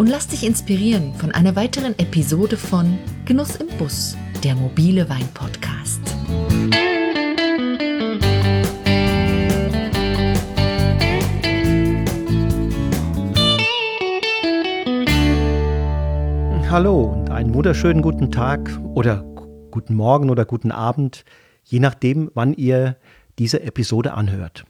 und 0.00 0.06
lass 0.06 0.28
dich 0.28 0.46
inspirieren 0.46 1.12
von 1.12 1.30
einer 1.30 1.56
weiteren 1.56 1.92
Episode 1.98 2.56
von 2.56 2.98
Genuss 3.26 3.56
im 3.56 3.66
Bus, 3.76 4.16
der 4.42 4.54
mobile 4.54 5.06
Wein-Podcast. 5.10 6.00
Hallo 16.70 17.02
und 17.02 17.28
einen 17.28 17.52
wunderschönen 17.52 18.00
guten 18.00 18.30
Tag 18.30 18.70
oder 18.94 19.22
guten 19.70 19.92
Morgen 19.92 20.30
oder 20.30 20.46
guten 20.46 20.72
Abend, 20.72 21.26
je 21.64 21.78
nachdem, 21.78 22.30
wann 22.32 22.54
ihr 22.54 22.96
diese 23.38 23.62
Episode 23.62 24.14
anhört. 24.14 24.64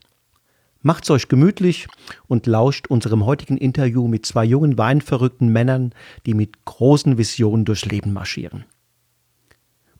Macht's 0.82 1.10
euch 1.10 1.28
gemütlich 1.28 1.88
und 2.26 2.46
lauscht 2.46 2.86
unserem 2.86 3.26
heutigen 3.26 3.58
Interview 3.58 4.08
mit 4.08 4.24
zwei 4.24 4.44
jungen 4.44 4.78
weinverrückten 4.78 5.52
Männern, 5.52 5.92
die 6.24 6.34
mit 6.34 6.64
großen 6.64 7.18
Visionen 7.18 7.66
durchs 7.66 7.84
Leben 7.84 8.12
marschieren. 8.12 8.64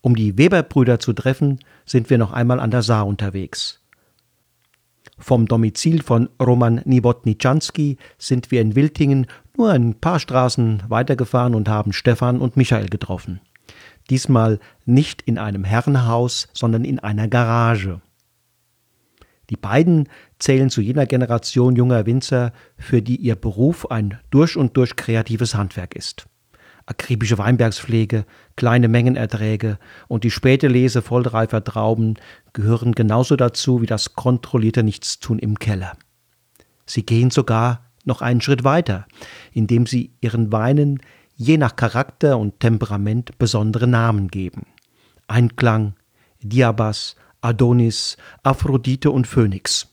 Um 0.00 0.16
die 0.16 0.38
Weber-Brüder 0.38 0.98
zu 0.98 1.12
treffen, 1.12 1.58
sind 1.84 2.08
wir 2.08 2.16
noch 2.16 2.32
einmal 2.32 2.60
an 2.60 2.70
der 2.70 2.82
Saar 2.82 3.06
unterwegs. 3.06 3.82
Vom 5.18 5.46
Domizil 5.46 6.02
von 6.02 6.30
Roman 6.42 6.80
Nibotniczanski 6.86 7.98
sind 8.16 8.50
wir 8.50 8.62
in 8.62 8.74
Wiltingen 8.74 9.26
nur 9.58 9.70
ein 9.70 9.94
paar 9.94 10.18
Straßen 10.18 10.84
weitergefahren 10.88 11.54
und 11.54 11.68
haben 11.68 11.92
Stefan 11.92 12.40
und 12.40 12.56
Michael 12.56 12.88
getroffen. 12.88 13.40
Diesmal 14.08 14.58
nicht 14.86 15.20
in 15.20 15.36
einem 15.36 15.64
Herrenhaus, 15.64 16.48
sondern 16.54 16.86
in 16.86 16.98
einer 16.98 17.28
Garage. 17.28 18.00
Die 19.50 19.56
beiden 19.56 20.08
zählen 20.40 20.70
zu 20.70 20.80
jener 20.80 21.06
Generation 21.06 21.76
junger 21.76 22.06
Winzer, 22.06 22.52
für 22.76 23.00
die 23.00 23.16
ihr 23.16 23.36
Beruf 23.36 23.90
ein 23.90 24.18
durch 24.30 24.56
und 24.56 24.76
durch 24.76 24.96
kreatives 24.96 25.54
Handwerk 25.54 25.94
ist. 25.94 26.26
Akribische 26.86 27.38
Weinbergspflege, 27.38 28.24
kleine 28.56 28.88
Mengenerträge 28.88 29.78
und 30.08 30.24
die 30.24 30.30
späte 30.32 30.66
Lese 30.66 31.02
vollreifer 31.02 31.62
Trauben 31.62 32.14
gehören 32.52 32.92
genauso 32.92 33.36
dazu 33.36 33.80
wie 33.80 33.86
das 33.86 34.14
kontrollierte 34.14 34.82
Nichtstun 34.82 35.38
im 35.38 35.58
Keller. 35.58 35.92
Sie 36.86 37.06
gehen 37.06 37.30
sogar 37.30 37.84
noch 38.04 38.22
einen 38.22 38.40
Schritt 38.40 38.64
weiter, 38.64 39.06
indem 39.52 39.86
sie 39.86 40.12
ihren 40.20 40.50
Weinen 40.50 41.00
je 41.36 41.58
nach 41.58 41.76
Charakter 41.76 42.38
und 42.38 42.58
Temperament 42.60 43.38
besondere 43.38 43.86
Namen 43.86 44.28
geben. 44.28 44.66
Einklang, 45.28 45.94
Diabas, 46.42 47.14
Adonis, 47.40 48.16
Aphrodite 48.42 49.10
und 49.10 49.26
Phönix. 49.26 49.89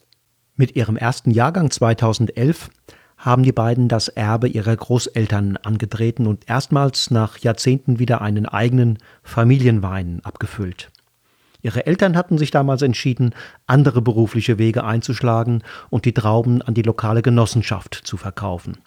Mit 0.59 0.75
ihrem 0.75 0.97
ersten 0.97 1.29
Jahrgang 1.29 1.69
2011 1.69 2.71
haben 3.15 3.43
die 3.43 3.51
beiden 3.51 3.87
das 3.89 4.07
Erbe 4.07 4.47
ihrer 4.47 4.75
Großeltern 4.75 5.57
angetreten 5.57 6.25
und 6.25 6.49
erstmals 6.49 7.11
nach 7.11 7.37
Jahrzehnten 7.37 7.99
wieder 7.99 8.21
einen 8.21 8.47
eigenen 8.47 8.97
Familienwein 9.21 10.19
abgefüllt. 10.23 10.89
Ihre 11.61 11.85
Eltern 11.85 12.17
hatten 12.17 12.39
sich 12.39 12.49
damals 12.49 12.81
entschieden, 12.81 13.35
andere 13.67 14.01
berufliche 14.01 14.57
Wege 14.57 14.83
einzuschlagen 14.83 15.63
und 15.91 16.05
die 16.05 16.13
Trauben 16.13 16.63
an 16.63 16.73
die 16.73 16.81
lokale 16.81 17.21
Genossenschaft 17.21 17.93
zu 17.93 18.17
verkaufen. 18.17 18.79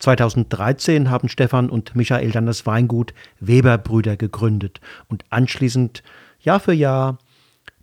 2013 0.00 1.08
haben 1.08 1.28
Stefan 1.28 1.70
und 1.70 1.94
Michael 1.94 2.32
dann 2.32 2.46
das 2.46 2.66
Weingut 2.66 3.14
Weber-Brüder 3.38 4.16
gegründet 4.16 4.80
und 5.08 5.24
anschließend 5.30 6.02
Jahr 6.40 6.58
für 6.58 6.72
Jahr 6.72 7.18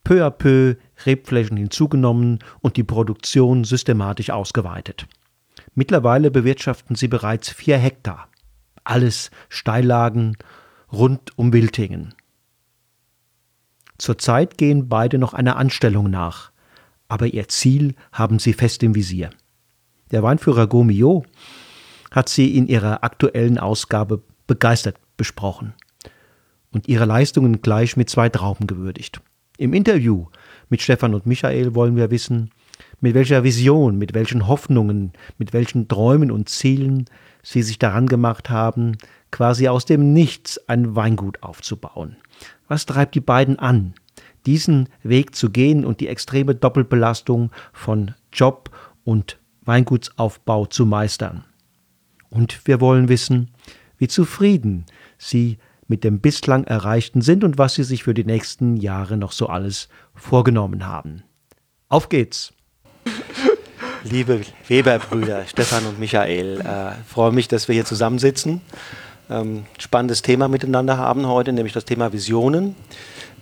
peu 0.03 0.25
à 0.25 0.29
peu 0.29 0.75
Rebflächen 1.05 1.57
hinzugenommen 1.57 2.39
und 2.61 2.77
die 2.77 2.83
Produktion 2.83 3.63
systematisch 3.63 4.29
ausgeweitet. 4.29 5.07
Mittlerweile 5.73 6.31
bewirtschaften 6.31 6.95
sie 6.95 7.07
bereits 7.07 7.49
vier 7.49 7.77
Hektar. 7.77 8.29
Alles 8.83 9.31
Steillagen 9.49 10.37
rund 10.91 11.37
um 11.37 11.51
Wiltingen. 11.53 12.13
Zurzeit 13.97 14.57
gehen 14.57 14.89
beide 14.89 15.17
noch 15.17 15.33
einer 15.33 15.57
Anstellung 15.57 16.09
nach, 16.09 16.51
aber 17.07 17.27
ihr 17.27 17.47
Ziel 17.47 17.95
haben 18.11 18.39
sie 18.39 18.53
fest 18.53 18.83
im 18.83 18.95
Visier. 18.95 19.29
Der 20.11 20.23
Weinführer 20.23 20.67
Gomio 20.67 21.25
hat 22.11 22.29
sie 22.29 22.55
in 22.57 22.67
ihrer 22.67 23.03
aktuellen 23.03 23.57
Ausgabe 23.57 24.21
begeistert 24.47 24.97
besprochen 25.17 25.73
und 26.71 26.87
ihre 26.87 27.05
Leistungen 27.05 27.61
gleich 27.61 27.97
mit 27.97 28.09
zwei 28.09 28.29
Trauben 28.29 28.67
gewürdigt. 28.67 29.21
Im 29.57 29.73
Interview 29.73 30.27
mit 30.69 30.81
Stefan 30.81 31.13
und 31.13 31.25
Michael 31.25 31.75
wollen 31.75 31.95
wir 31.95 32.11
wissen, 32.11 32.51
mit 33.01 33.13
welcher 33.13 33.43
Vision, 33.43 33.97
mit 33.97 34.13
welchen 34.13 34.47
Hoffnungen, 34.47 35.13
mit 35.37 35.53
welchen 35.53 35.87
Träumen 35.87 36.31
und 36.31 36.49
Zielen 36.49 37.05
sie 37.43 37.61
sich 37.61 37.79
daran 37.79 38.07
gemacht 38.07 38.49
haben, 38.49 38.97
quasi 39.31 39.67
aus 39.67 39.85
dem 39.85 40.13
Nichts 40.13 40.57
ein 40.67 40.95
Weingut 40.95 41.43
aufzubauen. 41.43 42.17
Was 42.67 42.85
treibt 42.85 43.15
die 43.15 43.21
beiden 43.21 43.59
an, 43.59 43.93
diesen 44.45 44.89
Weg 45.03 45.35
zu 45.35 45.49
gehen 45.49 45.85
und 45.85 45.99
die 45.99 46.07
extreme 46.07 46.55
Doppelbelastung 46.55 47.51
von 47.73 48.15
Job 48.33 48.69
und 49.03 49.39
Weingutsaufbau 49.65 50.65
zu 50.65 50.85
meistern? 50.85 51.43
Und 52.29 52.65
wir 52.65 52.81
wollen 52.81 53.07
wissen, 53.07 53.51
wie 53.97 54.07
zufrieden 54.07 54.85
sie 55.17 55.57
mit 55.87 56.03
dem 56.03 56.19
bislang 56.19 56.63
Erreichten 56.63 57.21
sind 57.21 57.43
und 57.43 57.57
was 57.57 57.75
sie 57.75 57.83
sich 57.83 58.03
für 58.03 58.13
die 58.13 58.23
nächsten 58.23 58.77
Jahre 58.77 59.17
noch 59.17 59.31
so 59.31 59.47
alles 59.47 59.87
vorgenommen 60.13 60.87
haben. 60.87 61.23
Auf 61.89 62.09
geht's! 62.09 62.53
Liebe 64.03 64.41
Weber-Brüder, 64.67 65.45
Stefan 65.47 65.85
und 65.85 65.99
Michael, 65.99 66.61
äh, 66.61 66.91
freue 67.07 67.31
mich, 67.31 67.47
dass 67.47 67.67
wir 67.67 67.73
hier 67.73 67.85
zusammensitzen. 67.85 68.61
Ähm, 69.29 69.65
spannendes 69.79 70.21
Thema 70.21 70.47
miteinander 70.47 70.97
haben 70.97 71.27
heute, 71.27 71.53
nämlich 71.53 71.73
das 71.73 71.85
Thema 71.85 72.13
Visionen. 72.13 72.75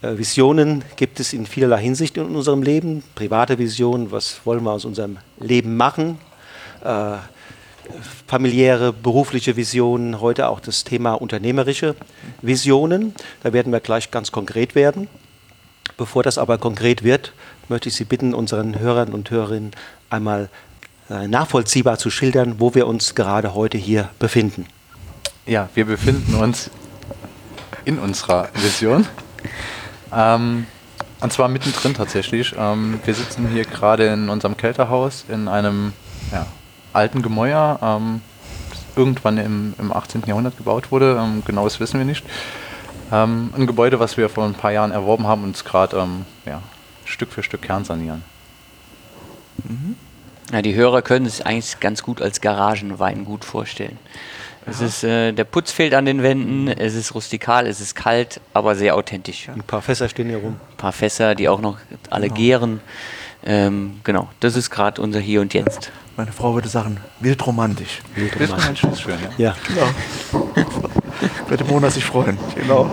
Äh, 0.01 0.17
Visionen 0.17 0.83
gibt 0.95 1.19
es 1.19 1.33
in 1.33 1.45
vielerlei 1.45 1.81
Hinsicht 1.81 2.17
in 2.17 2.35
unserem 2.35 2.63
Leben. 2.63 3.03
Private 3.15 3.57
Visionen, 3.57 4.11
was 4.11 4.45
wollen 4.45 4.63
wir 4.63 4.71
aus 4.71 4.85
unserem 4.85 5.17
Leben 5.39 5.75
machen? 5.75 6.17
Äh, 6.83 7.17
familiäre, 8.27 8.93
berufliche 8.93 9.55
Visionen, 9.55 10.21
heute 10.21 10.49
auch 10.49 10.59
das 10.59 10.83
Thema 10.83 11.13
unternehmerische 11.13 11.95
Visionen. 12.41 13.13
Da 13.41 13.53
werden 13.53 13.71
wir 13.71 13.79
gleich 13.79 14.11
ganz 14.11 14.31
konkret 14.31 14.75
werden. 14.75 15.07
Bevor 15.97 16.23
das 16.23 16.37
aber 16.37 16.57
konkret 16.57 17.03
wird, 17.03 17.33
möchte 17.69 17.89
ich 17.89 17.95
Sie 17.95 18.05
bitten, 18.05 18.33
unseren 18.33 18.79
Hörern 18.79 19.13
und 19.13 19.29
Hörerinnen 19.29 19.71
einmal 20.09 20.49
äh, 21.09 21.27
nachvollziehbar 21.27 21.97
zu 21.97 22.09
schildern, 22.09 22.55
wo 22.59 22.73
wir 22.73 22.87
uns 22.87 23.15
gerade 23.15 23.53
heute 23.53 23.77
hier 23.77 24.09
befinden. 24.19 24.65
Ja, 25.45 25.69
wir 25.75 25.85
befinden 25.85 26.35
uns 26.35 26.69
in 27.85 27.99
unserer 27.99 28.49
Vision. 28.55 29.05
Ähm, 30.11 30.65
und 31.19 31.33
zwar 31.33 31.47
mittendrin 31.47 31.93
tatsächlich. 31.93 32.53
Ähm, 32.57 32.99
wir 33.03 33.13
sitzen 33.13 33.47
hier 33.49 33.65
gerade 33.65 34.07
in 34.07 34.29
unserem 34.29 34.57
Kälterhaus 34.57 35.25
in 35.27 35.47
einem 35.47 35.93
ja, 36.31 36.45
alten 36.93 37.21
Gemäuer, 37.21 37.79
ähm, 37.81 38.21
das 38.69 38.79
irgendwann 38.95 39.37
im, 39.37 39.73
im 39.79 39.91
18. 39.91 40.23
Jahrhundert 40.25 40.57
gebaut 40.57 40.91
wurde. 40.91 41.19
Ähm, 41.19 41.43
genaues 41.45 41.79
wissen 41.79 41.99
wir 41.99 42.05
nicht. 42.05 42.23
Ähm, 43.11 43.53
ein 43.55 43.67
Gebäude, 43.67 43.99
was 43.99 44.17
wir 44.17 44.29
vor 44.29 44.45
ein 44.45 44.53
paar 44.53 44.71
Jahren 44.71 44.91
erworben 44.91 45.27
haben 45.27 45.43
und 45.43 45.49
uns 45.49 45.63
gerade 45.63 45.97
ähm, 45.97 46.25
ja, 46.45 46.61
Stück 47.05 47.31
für 47.31 47.43
Stück 47.43 47.61
kernsanieren. 47.61 48.23
Mhm. 49.63 49.95
Ja, 50.51 50.61
die 50.61 50.75
Hörer 50.75 51.01
können 51.01 51.25
es 51.25 51.41
eigentlich 51.41 51.79
ganz 51.79 52.03
gut 52.03 52.21
als 52.21 52.41
Garagenweingut 52.41 53.45
vorstellen. 53.45 53.97
Es 54.65 54.81
ist, 54.81 55.03
äh, 55.03 55.33
der 55.33 55.43
Putz 55.43 55.71
fehlt 55.71 55.93
an 55.93 56.05
den 56.05 56.23
Wänden, 56.23 56.69
es 56.69 56.95
ist 56.95 57.13
rustikal, 57.13 57.67
es 57.67 57.81
ist 57.81 57.95
kalt, 57.95 58.39
aber 58.53 58.75
sehr 58.75 58.95
authentisch. 58.95 59.49
Ein 59.49 59.63
paar 59.63 59.81
Fässer 59.81 60.07
stehen 60.07 60.29
hier 60.29 60.37
rum. 60.37 60.55
Ein 60.71 60.77
paar 60.77 60.93
Fässer, 60.93 61.35
die 61.35 61.49
auch 61.49 61.59
noch 61.59 61.77
alle 62.09 62.27
genau. 62.27 62.35
gären. 62.35 62.81
Ähm, 63.45 63.99
genau, 64.03 64.29
das 64.39 64.55
ist 64.55 64.69
gerade 64.69 65.01
unser 65.01 65.19
Hier 65.19 65.41
und 65.41 65.53
Jetzt. 65.53 65.91
Meine 66.15 66.31
Frau 66.31 66.53
würde 66.53 66.67
sagen, 66.67 66.97
wildromantisch. 67.21 68.01
Wildromantisch 68.15 68.83
ist 68.83 69.01
schön, 69.01 69.17
ja. 69.37 69.49
Ja, 69.49 69.55
genau. 69.67 70.45
würde 71.47 71.63
Mona 71.65 71.89
sich 71.89 72.05
freuen. 72.05 72.37
Genau. 72.55 72.89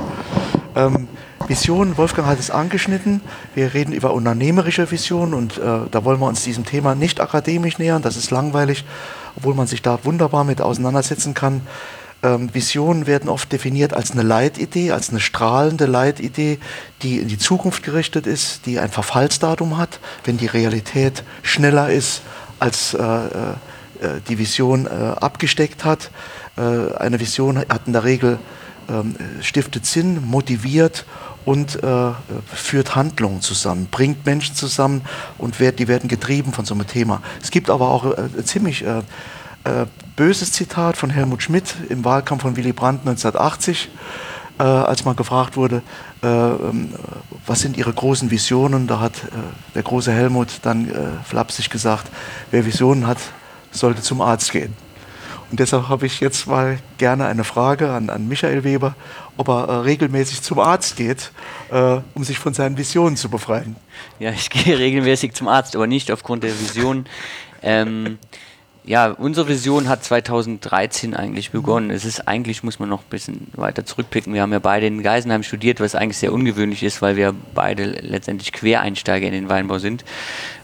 Ähm, 0.75 1.06
Vision, 1.46 1.99
Wolfgang 1.99 2.28
hat 2.28 2.38
es 2.38 2.50
angeschnitten. 2.50 3.20
Wir 3.55 3.75
reden 3.75 3.93
über 3.93 4.14
unternehmerische 4.14 4.90
Vision 4.90 5.34
und 5.34 5.58
äh, 5.58 5.81
da 5.90 6.05
wollen 6.05 6.20
wir 6.20 6.28
uns 6.28 6.44
diesem 6.44 6.64
Thema 6.64 6.94
nicht 6.94 7.20
akademisch 7.20 7.78
nähern. 7.78 8.00
Das 8.00 8.17
ist 8.17 8.31
langweilig, 8.31 8.84
obwohl 9.37 9.55
man 9.55 9.67
sich 9.67 9.82
da 9.82 9.99
wunderbar 10.05 10.44
mit 10.44 10.62
auseinandersetzen 10.62 11.34
kann. 11.34 11.61
Ähm, 12.22 12.55
Visionen 12.55 13.06
werden 13.06 13.28
oft 13.28 13.50
definiert 13.52 13.94
als 13.94 14.12
eine 14.12 14.22
Leitidee, 14.22 14.93
als 14.93 15.11
eine 15.11 15.20
strahlende 15.20 15.87
Leitidee, 15.87 16.58
die 17.02 17.19
in 17.19 17.28
die 17.28 17.38
Zukunft 17.38 17.82
gerichtet 17.82 18.26
ist, 18.26 18.67
die 18.67 18.78
ein 18.78 18.90
Verfallsdatum 18.90 19.76
hat, 19.76 20.00
wenn 20.25 20.37
die 20.37 20.46
Realität 20.46 21.25
schneller 21.43 21.90
ist, 21.90 22.22
als 22.60 22.94
äh, 22.94 23.02
äh, 23.02 23.56
die 24.28 24.38
Vision 24.38 24.86
äh, 24.86 24.90
abgesteckt 24.90 25.84
hat. 25.84 26.10
Eine 26.56 27.20
Vision 27.20 27.58
hat 27.58 27.82
in 27.86 27.94
der 27.94 28.04
Regel 28.04 28.38
ähm, 28.90 29.14
stiftet 29.40 29.86
Sinn, 29.86 30.26
motiviert 30.26 31.06
und 31.44 31.82
äh, 31.82 32.10
führt 32.52 32.96
Handlungen 32.96 33.40
zusammen, 33.40 33.88
bringt 33.90 34.26
Menschen 34.26 34.54
zusammen 34.54 35.02
und 35.38 35.58
werd, 35.60 35.78
die 35.78 35.88
werden 35.88 36.08
getrieben 36.08 36.52
von 36.52 36.64
so 36.64 36.74
einem 36.74 36.86
Thema. 36.86 37.22
Es 37.40 37.50
gibt 37.50 37.70
aber 37.70 37.88
auch 37.88 38.18
äh, 38.18 38.44
ziemlich 38.44 38.84
äh, 38.84 38.98
äh, 39.64 39.86
böses 40.16 40.52
Zitat 40.52 40.96
von 40.96 41.08
Helmut 41.10 41.42
Schmidt 41.42 41.74
im 41.88 42.04
Wahlkampf 42.04 42.42
von 42.42 42.56
Willy 42.56 42.72
Brandt 42.72 43.00
1980, 43.00 43.90
äh, 44.60 44.62
als 44.62 45.04
man 45.04 45.16
gefragt 45.16 45.56
wurde, 45.56 45.82
äh, 46.22 46.26
ähm, 46.26 46.94
was 47.46 47.60
sind 47.60 47.76
Ihre 47.76 47.92
großen 47.92 48.30
Visionen? 48.30 48.86
Da 48.86 49.00
hat 49.00 49.14
der 49.74 49.82
große 49.82 50.12
Helmut 50.12 50.60
dann 50.62 50.92
flapsig 51.24 51.70
gesagt, 51.70 52.06
wer 52.52 52.64
Visionen 52.64 53.06
hat, 53.06 53.18
sollte 53.72 54.02
zum 54.02 54.20
Arzt 54.20 54.52
gehen. 54.52 54.76
Und 55.50 55.58
deshalb 55.58 55.88
habe 55.88 56.06
ich 56.06 56.20
jetzt 56.20 56.46
mal 56.46 56.78
gerne 56.98 57.26
eine 57.26 57.42
Frage 57.42 57.90
an, 57.90 58.08
an 58.08 58.28
Michael 58.28 58.62
Weber, 58.62 58.94
ob 59.36 59.48
er 59.48 59.68
äh, 59.68 59.72
regelmäßig 59.78 60.42
zum 60.42 60.60
Arzt 60.60 60.96
geht, 60.96 61.32
äh, 61.72 61.98
um 62.14 62.22
sich 62.22 62.38
von 62.38 62.54
seinen 62.54 62.76
Visionen 62.76 63.16
zu 63.16 63.28
befreien. 63.28 63.74
Ja, 64.20 64.30
ich 64.30 64.48
gehe 64.48 64.78
regelmäßig 64.78 65.32
zum 65.32 65.48
Arzt, 65.48 65.74
aber 65.74 65.88
nicht 65.88 66.12
aufgrund 66.12 66.44
der 66.44 66.58
Vision. 66.58 67.06
Ähm, 67.62 68.18
ja, 68.85 69.11
unsere 69.11 69.49
Vision 69.49 69.88
hat 69.88 70.03
2013 70.03 71.15
eigentlich 71.15 71.50
begonnen. 71.50 71.91
Es 71.91 72.05
ist 72.05 72.27
eigentlich, 72.27 72.62
muss 72.62 72.79
man 72.79 72.88
noch 72.88 73.00
ein 73.00 73.11
bisschen 73.11 73.49
weiter 73.53 73.85
zurückblicken. 73.85 74.32
Wir 74.32 74.43
haben 74.43 74.53
ja 74.53 74.59
beide 74.59 74.87
in 74.87 75.03
Geisenheim 75.03 75.43
studiert, 75.43 75.81
was 75.81 75.94
eigentlich 75.94 76.19
sehr 76.19 76.32
ungewöhnlich 76.32 76.82
ist, 76.82 77.03
weil 77.03 77.17
wir 77.17 77.35
beide 77.55 77.85
letztendlich 77.85 78.53
Quereinsteiger 78.53 79.27
in 79.27 79.32
den 79.32 79.49
Weinbau 79.49 79.79
sind. 79.79 80.05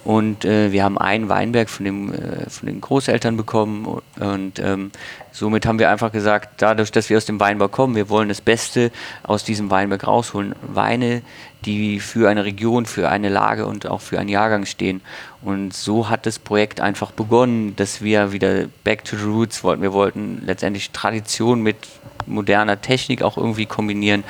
Und 0.07 0.45
äh, 0.45 0.71
wir 0.71 0.85
haben 0.85 0.99
einen 0.99 1.29
Weinberg 1.29 1.69
von, 1.69 1.85
dem, 1.85 2.13
äh, 2.13 2.49
von 2.49 2.69
den 2.69 2.81
Großeltern 2.81 3.37
bekommen. 3.37 4.01
Und 4.21 4.61
ähm, 4.61 4.93
somit 5.33 5.67
haben 5.67 5.81
wir 5.81 5.91
einfach 5.91 6.13
gesagt, 6.13 6.63
dadurch, 6.63 6.93
dass 6.93 7.11
wir 7.11 7.17
aus 7.17 7.25
dem 7.25 7.41
Weinbau 7.41 7.67
kommen, 7.67 7.97
wir 7.97 8.09
wollen 8.09 8.29
das 8.29 8.41
Beste 8.41 8.93
aus 9.25 9.43
diesem 9.43 9.69
Weinberg 9.69 10.07
rausholen. 10.07 10.55
Weine, 10.63 11.23
die 11.65 11.99
für 11.99 12.31
eine 12.31 12.45
Region, 12.45 12.87
für 12.87 13.09
eine 13.09 13.29
Lage 13.29 13.67
und 13.67 13.89
auch 13.89 14.01
für 14.01 14.21
einen 14.21 14.29
Jahrgang 14.29 14.65
stehen. 14.65 15.01
Und 15.43 15.75
so 15.75 16.09
hat 16.09 16.25
das 16.25 16.39
Projekt 16.39 16.81
einfach 16.81 17.11
begonnen, 17.11 17.75
dass 17.75 18.01
wir 18.01 18.31
wieder 18.31 18.67
back 18.85 19.05
to 19.05 19.17
the 19.17 19.25
roots 19.25 19.65
wollten. 19.65 19.83
Wir 19.83 19.93
wollten 19.93 20.41
letztendlich 20.47 20.93
Tradition 20.93 21.63
mit 21.63 21.79
moderner 22.27 22.81
Technik 22.81 23.23
auch 23.23 23.37
irgendwie 23.37 23.67
kombinieren, 23.67 24.23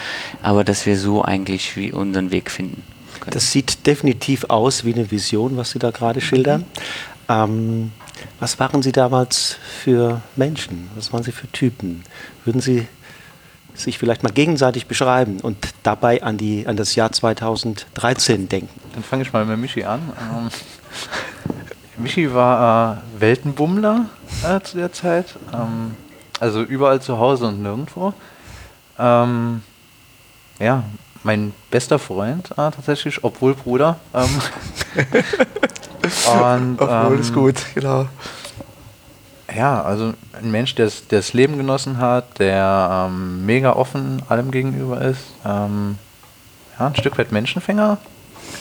aber 0.42 0.64
dass 0.64 0.86
wir 0.86 0.96
so 0.96 1.22
eigentlich 1.22 1.92
unseren 1.92 2.30
Weg 2.30 2.50
finden. 2.50 2.95
Können. 3.26 3.34
Das 3.34 3.52
sieht 3.52 3.86
definitiv 3.86 4.44
aus 4.48 4.84
wie 4.84 4.94
eine 4.94 5.10
Vision, 5.10 5.56
was 5.56 5.70
Sie 5.70 5.78
da 5.78 5.90
gerade 5.90 6.20
schildern. 6.20 6.64
Ähm, 7.28 7.92
was 8.40 8.58
waren 8.58 8.82
Sie 8.82 8.92
damals 8.92 9.56
für 9.82 10.22
Menschen? 10.36 10.88
Was 10.94 11.12
waren 11.12 11.22
Sie 11.22 11.32
für 11.32 11.50
Typen? 11.50 12.02
Würden 12.44 12.60
Sie 12.60 12.86
sich 13.74 13.98
vielleicht 13.98 14.22
mal 14.22 14.32
gegenseitig 14.32 14.86
beschreiben 14.86 15.40
und 15.40 15.56
dabei 15.82 16.22
an, 16.22 16.38
die, 16.38 16.66
an 16.66 16.76
das 16.76 16.94
Jahr 16.94 17.12
2013 17.12 18.48
denken? 18.48 18.80
Dann 18.94 19.02
fange 19.02 19.22
ich 19.22 19.32
mal 19.32 19.44
mit 19.44 19.58
Michi 19.58 19.84
an. 19.84 20.00
Ähm, 20.18 20.48
Michi 21.98 22.32
war 22.32 23.02
äh, 23.16 23.20
Weltenbummler 23.20 24.06
äh, 24.44 24.60
zu 24.60 24.76
der 24.76 24.92
Zeit. 24.92 25.36
Ähm, 25.52 25.96
also 26.40 26.62
überall 26.62 27.00
zu 27.00 27.18
Hause 27.18 27.46
und 27.46 27.62
nirgendwo. 27.62 28.12
Ähm, 28.98 29.62
ja, 30.58 30.84
mein 31.26 31.52
bester 31.70 31.98
Freund 31.98 32.52
äh, 32.52 32.70
tatsächlich, 32.70 33.22
obwohl 33.22 33.54
Bruder. 33.54 33.98
Ähm, 34.14 34.40
und, 36.72 36.80
obwohl 36.80 37.18
ist 37.18 37.28
ähm, 37.30 37.34
gut, 37.34 37.56
genau. 37.74 38.08
Ja, 39.54 39.82
also 39.82 40.14
ein 40.32 40.50
Mensch, 40.50 40.74
der 40.76 40.90
das 41.08 41.32
Leben 41.32 41.56
genossen 41.56 41.98
hat, 41.98 42.38
der 42.38 43.08
ähm, 43.08 43.44
mega 43.44 43.72
offen 43.72 44.22
allem 44.28 44.50
gegenüber 44.50 45.02
ist, 45.02 45.20
ähm, 45.44 45.98
ja, 46.78 46.86
ein 46.86 46.96
Stück 46.96 47.18
weit 47.18 47.32
Menschenfänger, 47.32 47.98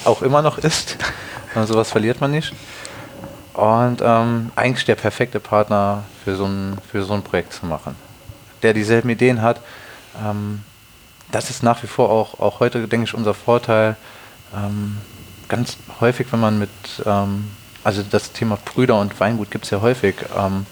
auch 0.04 0.22
immer 0.22 0.42
noch 0.42 0.58
ist. 0.58 0.98
Also 1.54 1.72
sowas 1.72 1.90
verliert 1.90 2.20
man 2.20 2.32
nicht. 2.32 2.52
Und 3.54 4.02
ähm, 4.04 4.52
eigentlich 4.58 4.84
der 4.84 4.96
perfekte 4.96 5.40
Partner 5.40 6.04
für 6.22 6.36
so, 6.36 6.44
ein, 6.44 6.78
für 6.92 7.04
so 7.04 7.14
ein 7.14 7.22
Projekt 7.22 7.54
zu 7.54 7.66
machen. 7.66 7.96
Der 8.62 8.74
dieselben 8.74 9.10
Ideen 9.10 9.42
hat. 9.42 9.62
Das 11.32 11.50
ist 11.50 11.64
nach 11.64 11.82
wie 11.84 11.88
vor 11.88 12.10
auch, 12.10 12.40
auch 12.40 12.60
heute, 12.60 12.88
denke 12.88 13.06
ich, 13.06 13.14
unser 13.14 13.34
Vorteil. 13.34 13.96
Ähm, 14.56 14.98
ganz 15.48 15.78
häufig, 16.00 16.28
wenn 16.32 16.40
man 16.40 16.60
mit, 16.60 16.70
ähm, 17.06 17.50
also 17.84 18.04
das 18.04 18.32
Thema 18.32 18.58
Brüder 18.64 19.00
und 19.00 19.20
Weingut 19.20 19.52
gibt 19.52 19.66
es 19.66 19.72
ja 19.72 19.82
häufig, 19.82 20.16
ähm, 20.38 20.66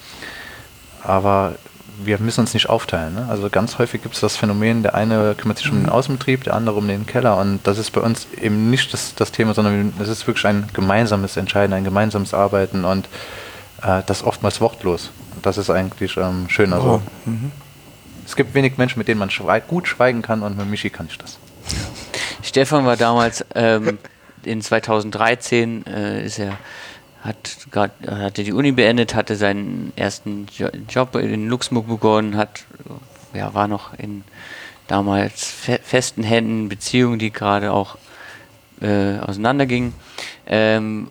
aber 1.04 1.56
wir 2.04 2.20
müssen 2.20 2.42
uns 2.42 2.54
nicht 2.54 2.70
aufteilen. 2.70 3.14
Ne? 3.14 3.28
Also 3.30 3.50
ganz 3.50 3.78
häufig 3.78 4.02
gibt 4.02 4.16
es 4.16 4.22
das 4.22 4.36
Phänomen, 4.36 4.82
der 4.82 4.96
eine 4.96 5.36
kümmert 5.36 5.60
sich 5.60 5.70
um 5.70 5.78
den 5.78 5.84
mhm. 5.84 5.90
Außenbetrieb, 5.90 6.44
der 6.44 6.56
andere 6.56 6.78
um 6.78 6.88
den 6.88 7.06
Keller 7.06 7.38
und 7.38 7.60
das 7.64 7.78
ist 7.78 7.92
bei 7.92 8.02
uns 8.02 8.28
eben 8.42 8.70
nicht 8.70 8.94
das, 8.94 9.16
das 9.16 9.32
Thema, 9.32 9.54
sondern 9.54 9.94
es 10.00 10.10
ist 10.10 10.26
wirklich 10.26 10.46
ein 10.48 10.68
gemeinsames 10.74 11.38
Entscheiden, 11.38 11.74
ein 11.74 11.84
gemeinsames 11.84 12.34
Arbeiten 12.34 12.84
und 12.84 13.08
äh, 13.84 14.02
das 14.06 14.24
oftmals 14.24 14.60
wortlos. 14.62 15.12
Das 15.42 15.58
ist 15.58 15.70
eigentlich 15.70 16.18
ähm, 16.18 16.46
schön. 16.50 16.74
Also, 16.74 17.02
oh. 17.04 17.30
mhm. 17.30 17.52
Es 18.34 18.38
gibt 18.38 18.56
wenig 18.56 18.80
Menschen, 18.80 18.98
mit 18.98 19.08
denen 19.08 19.20
man 19.20 19.30
schweig 19.30 19.68
gut 19.68 19.88
schweigen 19.88 20.24
kann 20.24 20.42
und 20.42 20.58
mit 20.58 20.68
Michi 20.68 20.90
kann 20.90 21.06
ich 21.08 21.20
das. 21.20 21.38
Stefan 22.42 22.84
war 22.84 22.98
damals 22.98 23.46
ähm, 23.54 24.00
in 24.44 24.60
2013 24.60 25.86
äh, 25.86 26.26
ist 26.26 26.40
er 26.40 26.58
hat 27.22 27.68
grad, 27.70 27.92
hatte 28.08 28.44
die 28.44 28.52
Uni 28.52 28.72
beendet, 28.72 29.14
hatte 29.14 29.36
seinen 29.36 29.94
ersten 29.96 30.48
Job 30.90 31.14
in 31.14 31.48
Luxemburg 31.48 31.88
begonnen, 31.88 32.36
hat 32.36 32.66
ja 33.36 33.54
war 33.54 33.68
noch 33.68 33.94
in 34.00 34.24
damals 34.88 35.52
fe 35.52 35.80
festen 35.84 36.24
Händen 36.24 36.70
Beziehungen, 36.70 37.20
die 37.20 37.30
gerade 37.30 37.72
auch 37.72 38.00
äh, 38.82 39.20
auseinandergingen. 39.20 39.94
Ähm, 40.48 41.08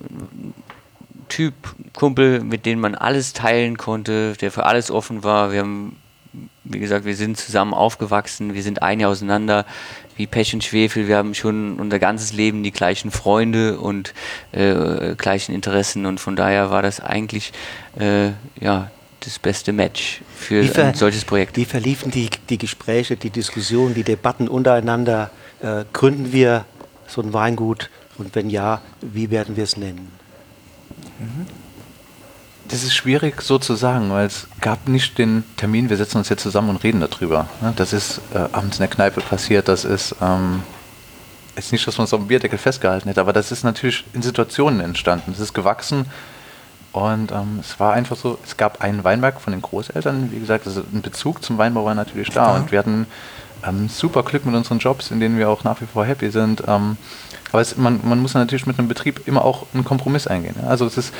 Typ 1.29 1.55
Kumpel, 1.93 2.41
mit 2.41 2.67
dem 2.67 2.81
man 2.81 2.97
alles 2.97 3.33
teilen 3.33 3.79
konnte, 3.79 4.33
der 4.41 4.50
für 4.50 4.67
alles 4.67 4.91
offen 4.91 5.23
war. 5.23 5.52
Wir 5.52 5.61
haben 5.61 6.02
wie 6.64 6.78
gesagt, 6.78 7.04
wir 7.04 7.16
sind 7.16 7.37
zusammen 7.37 7.75
aufgewachsen, 7.75 8.54
wir 8.54 8.62
sind 8.62 8.83
ein 8.83 9.00
Jahr 9.00 9.11
auseinander, 9.11 9.66
wie 10.16 10.26
Pech 10.26 10.54
und 10.54 10.62
Schwefel, 10.62 11.09
wir 11.09 11.16
haben 11.16 11.35
schon 11.35 11.78
unser 11.78 11.99
ganzes 11.99 12.33
Leben 12.33 12.62
die 12.62 12.71
gleichen 12.71 13.11
Freunde 13.11 13.81
und 13.81 14.14
äh, 14.52 15.14
gleichen 15.16 15.54
Interessen 15.54 16.07
und 16.07 16.21
von 16.21 16.37
daher 16.37 16.71
war 16.71 16.83
das 16.83 17.00
eigentlich 17.00 17.52
äh, 17.99 18.31
ja, 18.61 18.90
das 19.21 19.38
beste 19.38 19.73
Match 19.73 20.21
für 20.37 20.62
ein 20.76 20.95
solches 20.95 21.25
Projekt. 21.25 21.57
Wie 21.57 21.64
verliefen 21.64 22.11
die, 22.11 22.28
die 22.49 22.59
Gespräche, 22.59 23.16
die 23.16 23.31
Diskussionen, 23.31 23.95
die 23.95 24.04
Debatten 24.04 24.49
untereinander? 24.49 25.31
Äh, 25.61 25.85
gründen 25.92 26.33
wir 26.33 26.64
so 27.07 27.23
ein 27.23 27.33
Weingut 27.33 27.90
und 28.19 28.35
wenn 28.35 28.50
ja, 28.50 28.81
wie 29.00 29.31
werden 29.31 29.57
wir 29.57 29.64
es 29.64 29.76
nennen? 29.76 30.11
Mhm. 31.19 31.62
Das 32.73 32.85
ist 32.85 32.95
schwierig 32.95 33.43
so 33.43 33.59
zu 33.59 33.75
sagen, 33.75 34.11
weil 34.11 34.26
es 34.26 34.47
gab 34.62 34.88
nicht 34.88 35.19
den 35.19 35.45
Termin, 35.59 35.91
wir 35.91 35.99
setzen 35.99 36.17
uns 36.17 36.31
jetzt 36.31 36.43
zusammen 36.43 36.71
und 36.71 36.83
reden 36.83 37.00
darüber. 37.00 37.47
Das 37.76 37.93
ist 37.93 38.23
äh, 38.33 38.38
abends 38.50 38.79
in 38.79 38.81
der 38.81 38.88
Kneipe 38.88 39.21
passiert, 39.21 39.69
das 39.69 39.85
ist 39.85 40.17
ähm, 40.23 40.62
jetzt 41.55 41.71
nicht, 41.71 41.87
dass 41.87 41.99
man 41.99 42.07
es 42.07 42.14
auf 42.14 42.21
dem 42.21 42.29
Bierdeckel 42.29 42.59
festgehalten 42.59 43.09
hätte, 43.09 43.21
aber 43.21 43.35
das 43.35 43.52
ist 43.52 43.62
natürlich 43.62 44.07
in 44.14 44.23
Situationen 44.23 44.81
entstanden. 44.81 45.33
Es 45.33 45.38
ist 45.38 45.52
gewachsen 45.52 46.07
und 46.93 47.31
ähm, 47.31 47.59
es 47.61 47.79
war 47.79 47.93
einfach 47.93 48.17
so, 48.17 48.38
es 48.43 48.57
gab 48.57 48.81
einen 48.81 49.05
Weinberg 49.05 49.43
von 49.43 49.52
den 49.52 49.61
Großeltern, 49.61 50.33
wie 50.33 50.41
gesagt, 50.41 50.67
also 50.67 50.81
ein 50.81 51.02
Bezug 51.02 51.45
zum 51.45 51.59
Weinbau 51.59 51.85
war 51.85 51.95
natürlich 51.95 52.31
da 52.31 52.55
ja. 52.55 52.57
und 52.57 52.73
wir 52.73 52.79
hatten 52.79 53.07
ähm, 53.67 53.91
super 53.91 54.23
Glück 54.23 54.47
mit 54.47 54.55
unseren 54.55 54.79
Jobs, 54.79 55.11
in 55.11 55.21
denen 55.21 55.37
wir 55.37 55.50
auch 55.50 55.62
nach 55.62 55.83
wie 55.83 55.87
vor 55.93 56.07
happy 56.07 56.31
sind. 56.31 56.62
Ähm, 56.67 56.97
aber 57.52 57.61
es, 57.61 57.76
man, 57.76 58.00
man, 58.02 58.21
muss 58.21 58.33
natürlich 58.33 58.64
mit 58.64 58.79
einem 58.79 58.88
Betrieb 58.88 59.29
immer 59.29 59.45
auch 59.45 59.67
einen 59.75 59.85
Kompromiss 59.85 60.26
eingehen. 60.26 60.57
Also 60.67 60.87
es 60.87 60.97
ist, 60.97 61.12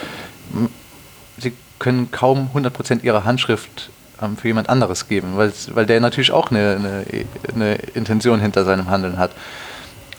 können 1.83 2.13
kaum 2.13 2.49
100% 2.55 3.03
ihrer 3.03 3.25
Handschrift 3.25 3.91
ähm, 4.23 4.37
für 4.37 4.47
jemand 4.47 4.69
anderes 4.69 5.09
geben, 5.09 5.37
weil 5.37 5.85
der 5.85 6.01
natürlich 6.01 6.31
auch 6.31 6.53
eine, 6.53 6.77
eine, 6.77 7.27
eine, 7.53 7.75
Intention 7.95 8.41
hinter 8.41 8.65
seinem 8.65 8.89
Handeln 8.89 9.19
hat. 9.19 9.33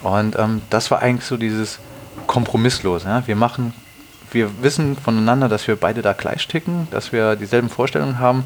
Und 0.01 0.37
ähm, 0.37 0.61
das 0.69 0.91
war 0.91 1.01
eigentlich 1.01 1.25
so 1.25 1.37
dieses 1.37 1.79
Kompromisslos. 2.27 3.05
Ja? 3.05 3.25
Wir 3.27 3.37
machen, 3.37 3.73
wir 4.31 4.61
wissen 4.61 4.97
voneinander, 4.97 5.47
dass 5.47 5.65
wir 5.65 5.77
beide 5.77 6.01
da 6.01 6.11
gleich 6.11 6.49
ticken, 6.49 6.89
dass 6.91 7.13
wir 7.13 7.37
dieselben 7.37 7.69
Vorstellungen 7.69 8.19
haben. 8.19 8.43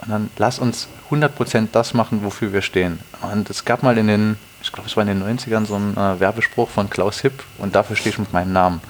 Und 0.00 0.10
dann 0.10 0.30
lass 0.38 0.60
uns 0.60 0.86
100% 1.10 1.68
das 1.72 1.92
machen, 1.92 2.22
wofür 2.22 2.52
wir 2.52 2.62
stehen. 2.62 3.00
Und 3.20 3.50
es 3.50 3.64
gab 3.64 3.82
mal 3.82 3.98
in 3.98 4.06
den, 4.06 4.36
ich 4.62 4.70
glaube, 4.70 4.88
es 4.88 4.96
war 4.96 5.02
in 5.04 5.08
den 5.08 5.38
90ern 5.38 5.66
so 5.66 5.74
ein 5.74 5.96
äh, 5.96 6.20
Werbespruch 6.20 6.70
von 6.70 6.88
Klaus 6.88 7.18
Hipp 7.18 7.42
und 7.58 7.74
dafür 7.74 7.96
stehe 7.96 8.12
ich 8.12 8.18
mit 8.20 8.32
meinem 8.32 8.52
Namen. 8.52 8.80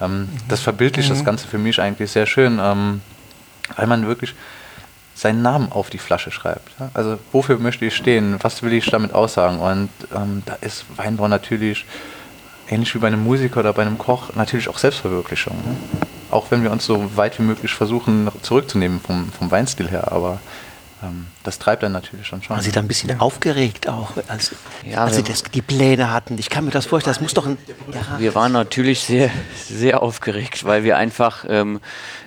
Ähm, 0.00 0.22
mhm. 0.22 0.28
Das 0.48 0.60
verbildlicht 0.60 1.08
mhm. 1.08 1.14
das 1.14 1.24
Ganze 1.24 1.46
für 1.46 1.58
mich 1.58 1.80
eigentlich 1.80 2.10
sehr 2.10 2.26
schön, 2.26 2.58
ähm, 2.60 3.00
weil 3.76 3.86
man 3.86 4.06
wirklich 4.06 4.34
seinen 5.14 5.42
Namen 5.42 5.70
auf 5.70 5.90
die 5.90 5.98
Flasche 5.98 6.30
schreibt. 6.30 6.72
Ja? 6.78 6.90
Also 6.94 7.18
wofür 7.32 7.58
möchte 7.58 7.84
ich 7.84 7.94
stehen? 7.94 8.36
Was 8.40 8.62
will 8.62 8.72
ich 8.72 8.86
damit 8.86 9.12
aussagen? 9.12 9.58
Und 9.58 9.90
ähm, 10.14 10.42
da 10.46 10.54
ist 10.60 10.84
Weinbau 10.96 11.28
natürlich 11.28 11.84
ähnlich 12.68 12.94
wie 12.94 12.98
bei 12.98 13.08
einem 13.08 13.22
Musiker 13.24 13.60
oder 13.60 13.72
bei 13.72 13.82
einem 13.82 13.98
Koch 13.98 14.34
natürlich 14.34 14.68
auch 14.68 14.78
Selbstverwirklichung. 14.78 15.56
Ne? 15.56 15.76
Auch 16.30 16.50
wenn 16.50 16.62
wir 16.62 16.70
uns 16.70 16.86
so 16.86 17.16
weit 17.16 17.38
wie 17.38 17.42
möglich 17.42 17.72
versuchen 17.72 18.28
zurückzunehmen 18.42 19.00
vom, 19.00 19.30
vom 19.32 19.50
Weinstil 19.50 19.90
her, 19.90 20.12
aber 20.12 20.40
das 21.44 21.58
treibt 21.58 21.82
dann 21.82 21.92
natürlich 21.92 22.26
schon 22.26 22.42
schon. 22.42 22.56
Waren 22.56 22.62
Sie 22.62 22.72
da 22.72 22.80
ein 22.80 22.88
bisschen 22.88 23.20
aufgeregt 23.20 23.88
auch, 23.88 24.12
als, 24.28 24.54
ja, 24.84 25.04
als 25.04 25.16
Sie 25.16 25.22
das, 25.22 25.42
die 25.44 25.62
Pläne 25.62 26.12
hatten? 26.12 26.38
Ich 26.38 26.50
kann 26.50 26.64
mir 26.64 26.70
das 26.70 26.86
vorstellen, 26.86 27.14
das 27.14 27.20
muss 27.20 27.34
doch 27.34 27.46
ein... 27.46 27.56
Ja. 27.92 28.18
Wir 28.18 28.34
waren 28.34 28.52
natürlich 28.52 29.00
sehr, 29.00 29.30
sehr 29.66 30.02
aufgeregt, 30.02 30.64
weil 30.64 30.84
wir 30.84 30.96
einfach 30.96 31.44
ähm, 31.48 31.80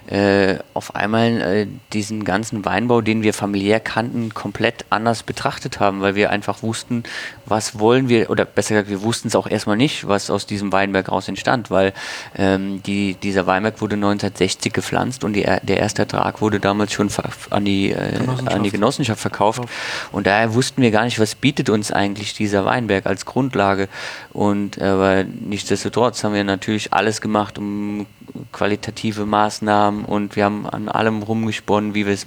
äh, 0.08 0.58
auf 0.74 0.96
einmal 0.96 1.42
äh, 1.42 1.68
diesen 1.94 2.24
ganzen 2.24 2.66
Weinbau, 2.66 3.02
den 3.02 3.24
wir 3.24 3.34
familiär 3.34 3.80
kannten, 3.80 4.34
komplett 4.34 4.86
anders 4.90 5.24
betrachtet 5.24 5.80
haben, 5.80 6.02
weil 6.02 6.16
wir 6.16 6.30
einfach 6.30 6.64
wussten, 6.64 7.04
was 7.46 7.80
wollen 7.80 8.10
wir, 8.10 8.30
oder 8.30 8.46
besser 8.46 8.76
gesagt, 8.76 8.90
wir 8.90 9.02
wussten 9.02 9.30
es 9.30 9.36
auch 9.36 9.48
erstmal 9.48 9.78
nicht, 9.78 10.08
was 10.08 10.30
aus 10.30 10.46
diesem 10.46 10.72
Weinberg 10.72 11.10
raus 11.10 11.28
entstand, 11.28 11.72
weil 11.72 11.94
ähm, 12.36 12.84
die, 12.84 13.16
dieser 13.16 13.48
Weinberg 13.48 13.82
wurde 13.82 13.96
1960 13.96 14.74
gepflanzt 14.74 15.24
und 15.24 15.34
die, 15.34 15.44
der 15.44 15.78
erste 15.78 16.04
Ertrag 16.04 16.42
wurde 16.42 16.60
damals 16.60 16.94
schon 16.94 17.10
an 17.50 17.66
die, 17.66 17.92
äh, 17.92 18.20
an 18.46 18.64
die 18.64 18.72
Genossenschaft 18.72 19.22
verkauft. 19.22 19.64
Und 20.12 20.28
daher 20.28 20.54
wussten 20.54 20.82
wir 20.82 20.92
gar 20.92 21.06
nicht, 21.06 21.20
was 21.20 21.36
bietet 21.36 21.70
uns 21.70 21.92
eigentlich 21.92 22.34
dieser 22.34 22.66
Weinberg 22.66 23.06
als 23.06 23.26
Grundlage. 23.26 23.88
Und 24.32 24.82
aber 24.82 25.24
nichtsdestotrotz 25.24 26.24
haben 26.24 26.34
wir 26.34 26.44
natürlich 26.44 26.94
alles 26.94 27.22
gemacht, 27.22 27.58
um 27.58 28.06
qualitative 28.52 29.26
Maßnahmen 29.26 30.06
und 30.06 30.36
wir 30.36 30.46
haben 30.46 30.68
an 30.68 30.90
allem 30.90 31.24
rumgesponnen, 31.24 31.94
wie 31.94 32.06
wir 32.06 32.14
es 32.14 32.26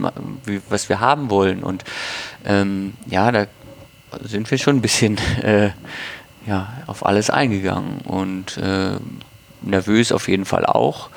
was 0.69 0.88
wir 0.88 1.00
haben 1.00 1.31
wollen. 1.31 1.62
Und 1.62 1.85
ähm, 2.45 2.95
ja, 3.07 3.31
da 3.33 3.47
sind 4.23 4.50
wir 4.50 4.59
schon 4.59 4.76
ein 4.76 4.83
bisschen 4.83 5.19
äh, 5.43 5.71
ja, 6.47 6.73
auf 6.87 7.05
alles 7.05 7.31
eingegangen 7.31 8.00
und 8.05 8.57
äh, 8.59 8.97
nervös 9.62 10.12
auf 10.12 10.29
jeden 10.29 10.45
Fall 10.45 10.65
auch, 10.65 11.11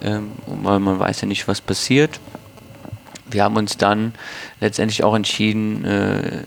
ähm, 0.00 0.32
weil 0.46 0.80
man 0.80 0.98
weiß 0.98 1.20
ja 1.20 1.28
nicht, 1.28 1.48
was 1.48 1.60
passiert. 1.60 2.20
Wir 3.28 3.44
haben 3.44 3.56
uns 3.56 3.76
dann 3.76 4.14
letztendlich 4.60 5.04
auch 5.04 5.14
entschieden, 5.14 5.84
äh, 5.84 6.44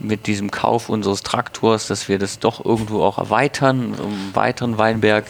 mit 0.00 0.26
diesem 0.26 0.50
Kauf 0.50 0.88
unseres 0.88 1.22
Traktors, 1.22 1.86
dass 1.86 2.08
wir 2.08 2.18
das 2.18 2.38
doch 2.38 2.64
irgendwo 2.64 3.02
auch 3.02 3.18
erweitern, 3.18 3.94
um 3.94 4.12
einen 4.12 4.30
weiteren 4.34 4.78
Weinberg. 4.78 5.26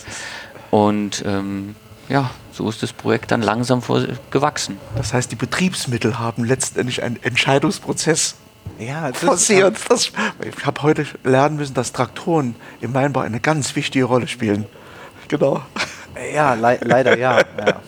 Und 0.71 1.25
ähm, 1.27 1.75
ja, 2.09 2.31
so 2.53 2.69
ist 2.69 2.83
das 2.83 2.93
Projekt 2.93 3.31
dann 3.31 3.43
langsam 3.43 3.83
vor, 3.83 4.05
gewachsen. 4.31 4.79
Das 4.97 5.13
heißt, 5.13 5.31
die 5.31 5.37
Betriebsmittel 5.37 6.19
haben 6.19 6.45
letztendlich 6.45 7.03
einen 7.03 7.23
Entscheidungsprozess 7.23 8.37
ja, 8.79 9.13
forciert. 9.13 9.77
Das, 9.89 10.13
ich 10.45 10.67
habe 10.67 10.83
heute 10.83 11.07
lernen 11.25 11.57
müssen, 11.57 11.75
dass 11.75 11.93
Traktoren 11.93 12.55
im 12.81 12.95
Weinbau 12.95 13.21
eine 13.21 13.41
ganz 13.41 13.75
wichtige 13.77 14.05
Rolle 14.05 14.29
spielen. 14.29 14.67
Genau. 15.29 15.63
Ja, 16.35 16.55
le 16.55 16.79
leider 16.83 17.17
ja. 17.19 17.39
ja. 17.39 17.81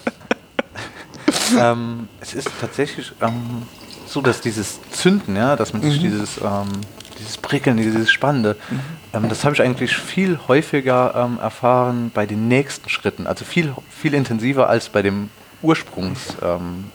ähm, 1.73 2.09
es 2.21 2.35
ist 2.35 2.49
tatsächlich 2.61 3.13
ähm, 3.21 3.63
so, 4.07 4.21
dass 4.21 4.41
dieses 4.41 4.81
Zünden, 4.91 5.37
ja, 5.37 5.57
dass 5.57 5.73
man 5.73 5.83
sich 5.83 5.99
mhm. 5.99 6.03
dieses 6.03 6.39
ähm, 6.39 6.69
dieses 7.19 7.39
Prickeln, 7.39 7.77
dieses 7.77 8.11
Spannende, 8.11 8.57
mhm. 8.71 8.81
Ähm, 9.15 9.29
das 9.29 9.45
habe 9.45 9.55
ich 9.55 9.63
eigentlich 9.63 9.97
viel 9.97 10.39
häufiger 10.49 11.15
ähm, 11.15 11.39
erfahren 11.41 12.11
bei 12.13 12.27
den 12.27 12.49
nächsten 12.49 12.89
Schritten. 12.89 13.27
Also 13.27 13.45
viel, 13.45 13.75
viel 13.91 14.15
intensiver 14.15 14.69
als 14.69 14.89
bei 14.89 15.03
dem 15.03 15.31
Ursprungs, 15.63 16.37
ähm, 16.43 16.91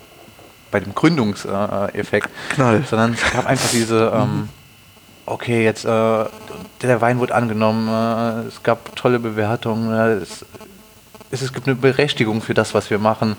bei 0.71 0.79
dem 0.79 0.93
Gründungseffekt. 0.95 2.29
Knall. 2.49 2.83
Sondern 2.89 3.13
es 3.13 3.31
gab 3.31 3.45
einfach 3.45 3.69
diese, 3.71 4.11
ähm, 4.13 4.21
mhm. 4.21 4.49
okay, 5.25 5.63
jetzt 5.63 5.85
äh, 5.85 6.25
der 6.81 7.01
Wein 7.01 7.19
wurde 7.19 7.35
angenommen, 7.35 7.87
äh, 7.87 8.47
es 8.47 8.63
gab 8.63 8.95
tolle 8.95 9.19
Bewertungen, 9.19 9.93
äh, 9.93 10.21
es, 10.21 10.45
es, 11.31 11.53
gibt 11.53 11.67
eine 11.67 11.75
Berechtigung 11.75 12.41
für 12.41 12.53
das, 12.53 12.73
was 12.73 12.89
wir 12.89 12.99
machen. 12.99 13.37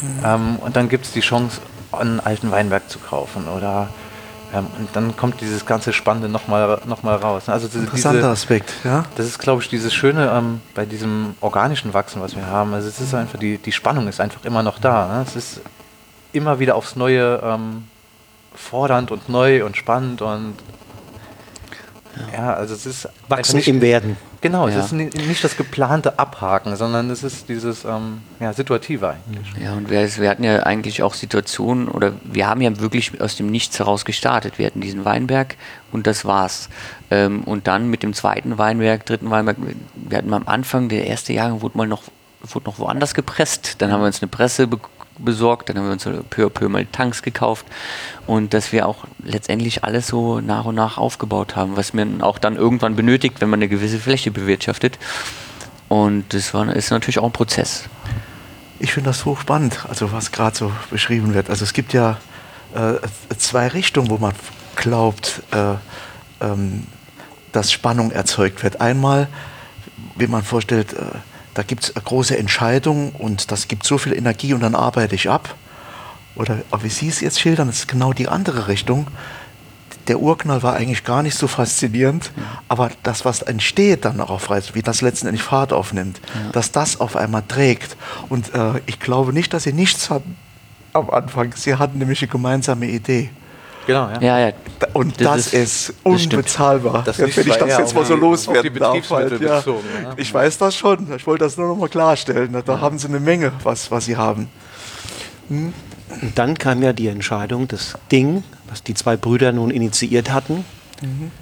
Mhm. 0.00 0.24
Ähm, 0.24 0.56
und 0.56 0.76
dann 0.76 0.88
gibt 0.88 1.06
es 1.06 1.12
die 1.12 1.20
Chance, 1.20 1.60
einen 1.92 2.20
alten 2.20 2.50
Weinberg 2.50 2.88
zu 2.88 3.00
kaufen 3.00 3.48
oder 3.48 3.88
ähm, 3.88 4.09
und 4.52 4.88
dann 4.94 5.16
kommt 5.16 5.40
dieses 5.40 5.64
ganze 5.64 5.92
Spannende 5.92 6.28
nochmal 6.28 6.80
noch 6.86 7.02
mal 7.02 7.16
raus. 7.16 7.48
Also 7.48 7.68
diese, 7.68 7.80
Interessanter 7.80 8.18
diese, 8.18 8.30
Aspekt, 8.30 8.72
ja. 8.84 9.04
Das 9.16 9.26
ist, 9.26 9.38
glaube 9.38 9.62
ich, 9.62 9.68
dieses 9.68 9.94
Schöne 9.94 10.30
ähm, 10.32 10.60
bei 10.74 10.84
diesem 10.84 11.34
organischen 11.40 11.94
Wachsen, 11.94 12.20
was 12.20 12.34
wir 12.34 12.46
haben. 12.46 12.74
Also 12.74 12.88
es 12.88 13.00
ist 13.00 13.14
einfach, 13.14 13.38
die, 13.38 13.58
die 13.58 13.72
Spannung 13.72 14.08
ist 14.08 14.20
einfach 14.20 14.44
immer 14.44 14.62
noch 14.62 14.78
da. 14.78 15.18
Ne? 15.18 15.24
Es 15.26 15.36
ist 15.36 15.60
immer 16.32 16.58
wieder 16.58 16.74
aufs 16.74 16.96
Neue 16.96 17.40
ähm, 17.44 17.84
fordernd 18.54 19.10
und 19.10 19.28
neu 19.28 19.64
und 19.64 19.76
spannend 19.76 20.22
und 20.22 20.54
ja, 22.36 22.54
also 22.54 22.74
es 22.74 22.86
ist 22.86 23.08
Wachsen 23.28 23.56
nicht, 23.56 23.68
im 23.68 23.80
Werden. 23.80 24.16
Genau, 24.42 24.68
ja. 24.68 24.78
es 24.78 24.86
ist 24.86 24.92
nicht 24.92 25.44
das 25.44 25.56
geplante 25.56 26.18
Abhaken, 26.18 26.74
sondern 26.74 27.10
es 27.10 27.22
ist 27.22 27.48
dieses 27.50 27.84
ähm, 27.84 28.22
ja, 28.38 28.54
Situative 28.54 29.08
eigentlich. 29.08 29.62
Ja, 29.62 29.74
und 29.74 29.90
wir, 29.90 30.16
wir, 30.16 30.30
hatten 30.30 30.44
ja 30.44 30.62
eigentlich 30.62 31.02
auch 31.02 31.12
Situationen, 31.12 31.88
oder 31.88 32.12
wir 32.24 32.46
haben 32.46 32.62
ja 32.62 32.78
wirklich 32.80 33.20
aus 33.20 33.36
dem 33.36 33.50
Nichts 33.50 33.78
heraus 33.78 34.06
gestartet. 34.06 34.58
Wir 34.58 34.66
hatten 34.66 34.80
diesen 34.80 35.04
Weinberg 35.04 35.56
und 35.92 36.06
das 36.06 36.24
war's. 36.24 36.70
Ähm, 37.10 37.42
und 37.44 37.66
dann 37.66 37.90
mit 37.90 38.02
dem 38.02 38.14
zweiten 38.14 38.56
Weinberg, 38.56 39.04
dritten 39.04 39.30
Weinberg, 39.30 39.58
wir 39.94 40.18
hatten 40.18 40.32
am 40.32 40.48
Anfang, 40.48 40.88
der 40.88 41.06
erste 41.06 41.34
Jahr, 41.34 41.60
wurde 41.60 41.76
mal 41.76 41.86
noch, 41.86 42.04
wurde 42.42 42.64
noch 42.64 42.78
woanders 42.78 43.12
gepresst. 43.12 43.76
Dann 43.82 43.92
haben 43.92 44.00
wir 44.00 44.06
uns 44.06 44.22
eine 44.22 44.28
Presse 44.28 44.66
bekommen 44.66 44.99
besorgt, 45.24 45.68
dann 45.68 45.78
haben 45.78 45.86
wir 45.86 45.92
uns 45.92 46.08
peu 46.30 46.46
à 46.46 46.50
peu 46.50 46.68
mal 46.68 46.86
Tanks 46.86 47.22
gekauft 47.22 47.66
und 48.26 48.54
dass 48.54 48.72
wir 48.72 48.86
auch 48.86 49.04
letztendlich 49.22 49.84
alles 49.84 50.06
so 50.06 50.40
nach 50.40 50.64
und 50.64 50.74
nach 50.74 50.98
aufgebaut 50.98 51.56
haben, 51.56 51.76
was 51.76 51.94
man 51.94 52.22
auch 52.22 52.38
dann 52.38 52.56
irgendwann 52.56 52.96
benötigt, 52.96 53.40
wenn 53.40 53.48
man 53.48 53.58
eine 53.58 53.68
gewisse 53.68 53.98
Fläche 53.98 54.30
bewirtschaftet. 54.30 54.98
Und 55.88 56.32
das 56.34 56.54
war, 56.54 56.74
ist 56.74 56.90
natürlich 56.90 57.18
auch 57.18 57.24
ein 57.24 57.32
Prozess. 57.32 57.84
Ich 58.78 58.92
finde 58.92 59.10
das 59.10 59.24
hochspannend, 59.24 59.86
also 59.88 60.12
was 60.12 60.32
gerade 60.32 60.56
so 60.56 60.72
beschrieben 60.90 61.34
wird. 61.34 61.50
Also 61.50 61.64
es 61.64 61.72
gibt 61.72 61.92
ja 61.92 62.18
äh, 62.74 62.94
zwei 63.36 63.68
Richtungen, 63.68 64.08
wo 64.08 64.18
man 64.18 64.32
glaubt, 64.76 65.42
äh, 65.50 65.74
ähm, 66.40 66.86
dass 67.52 67.72
Spannung 67.72 68.12
erzeugt 68.12 68.62
wird. 68.62 68.80
Einmal, 68.80 69.28
wie 70.16 70.28
man 70.28 70.42
vorstellt, 70.42 70.92
äh, 70.92 71.02
da 71.60 71.64
gibt 71.64 71.84
es 71.84 71.92
große 71.92 72.38
Entscheidungen 72.38 73.10
und 73.10 73.52
das 73.52 73.68
gibt 73.68 73.84
so 73.84 73.98
viel 73.98 74.14
Energie 74.14 74.54
und 74.54 74.60
dann 74.60 74.74
arbeite 74.74 75.14
ich 75.14 75.28
ab. 75.28 75.54
Oder 76.34 76.60
wie 76.80 76.88
Sie 76.88 77.06
es 77.06 77.20
jetzt 77.20 77.38
schildern, 77.38 77.66
das 77.66 77.80
ist 77.80 77.88
genau 77.88 78.14
die 78.14 78.28
andere 78.28 78.66
Richtung. 78.66 79.08
Der 80.08 80.20
Urknall 80.20 80.62
war 80.62 80.72
eigentlich 80.72 81.04
gar 81.04 81.22
nicht 81.22 81.36
so 81.36 81.46
faszinierend, 81.48 82.32
ja. 82.34 82.42
aber 82.68 82.90
das, 83.02 83.26
was 83.26 83.42
entsteht 83.42 84.06
dann 84.06 84.22
auch 84.22 84.30
auf 84.30 84.48
Reise, 84.48 84.74
wie 84.74 84.80
das 84.80 85.02
letztendlich 85.02 85.42
Fahrt 85.42 85.74
aufnimmt, 85.74 86.22
ja. 86.34 86.50
dass 86.52 86.72
das 86.72 86.98
auf 86.98 87.14
einmal 87.14 87.42
trägt. 87.46 87.94
Und 88.30 88.54
äh, 88.54 88.80
ich 88.86 88.98
glaube 88.98 89.34
nicht, 89.34 89.52
dass 89.52 89.64
Sie 89.64 89.74
nichts 89.74 90.08
hatten 90.08 90.38
am 90.94 91.10
Anfang. 91.10 91.52
Sie 91.54 91.74
hatten 91.74 91.98
nämlich 91.98 92.22
eine 92.22 92.32
gemeinsame 92.32 92.86
Idee. 92.86 93.28
Genau, 93.90 94.08
ja. 94.08 94.20
ja, 94.20 94.38
ja. 94.38 94.52
Und 94.92 95.20
das, 95.20 95.50
das 95.50 95.52
ist, 95.52 95.88
ist 95.90 95.94
unbezahlbar. 96.04 97.02
Das 97.04 97.18
wenn 97.18 97.28
ich 97.28 97.34
das 97.34 97.78
jetzt 97.78 97.92
mal 97.92 98.04
so 98.04 98.14
loswerden 98.14 98.72
darf. 98.74 99.10
Halt, 99.10 99.40
ja. 99.40 99.58
bezogen, 99.58 99.84
ja. 100.00 100.12
Ich 100.16 100.32
weiß 100.32 100.58
das 100.58 100.76
schon. 100.76 101.12
Ich 101.16 101.26
wollte 101.26 101.42
das 101.42 101.56
nur 101.56 101.66
noch 101.66 101.76
mal 101.76 101.88
klarstellen. 101.88 102.52
Da 102.52 102.62
ja. 102.72 102.80
haben 102.80 102.98
sie 102.98 103.08
eine 103.08 103.18
Menge, 103.18 103.52
was, 103.64 103.90
was 103.90 104.04
sie 104.04 104.16
haben. 104.16 104.48
Hm? 105.48 105.72
Und 106.22 106.38
dann 106.38 106.56
kam 106.56 106.82
ja 106.84 106.92
die 106.92 107.08
Entscheidung, 107.08 107.66
das 107.66 107.94
Ding, 108.12 108.44
was 108.68 108.84
die 108.84 108.94
zwei 108.94 109.16
Brüder 109.16 109.50
nun 109.50 109.72
initiiert 109.72 110.30
hatten, 110.30 110.64
mhm. 111.02 111.32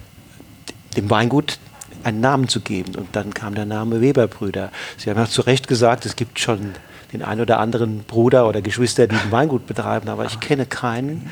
dem 0.97 1.11
Weingut 1.11 1.59
einen 2.03 2.21
Namen 2.21 2.49
zu 2.49 2.61
geben. 2.61 2.95
Und 2.95 3.09
dann 3.13 3.35
kam 3.35 3.55
der 3.55 3.67
Name 3.67 4.01
Weberbrüder. 4.01 4.71
Sie 4.97 5.11
haben 5.11 5.19
ja 5.19 5.27
zu 5.27 5.43
Recht 5.43 5.69
gesagt, 5.69 6.07
es 6.07 6.17
gibt 6.17 6.41
schon 6.41 6.75
den 7.13 7.23
einen 7.23 7.43
oder 7.43 7.59
anderen 7.61 8.05
Bruder 8.05 8.49
oder 8.49 8.63
Geschwister, 8.63 9.07
die 9.07 9.17
ein 9.17 9.31
Weingut 9.31 9.67
betreiben, 9.67 10.09
aber 10.09 10.25
ich 10.25 10.41
kenne 10.41 10.67
keinen, 10.67 11.31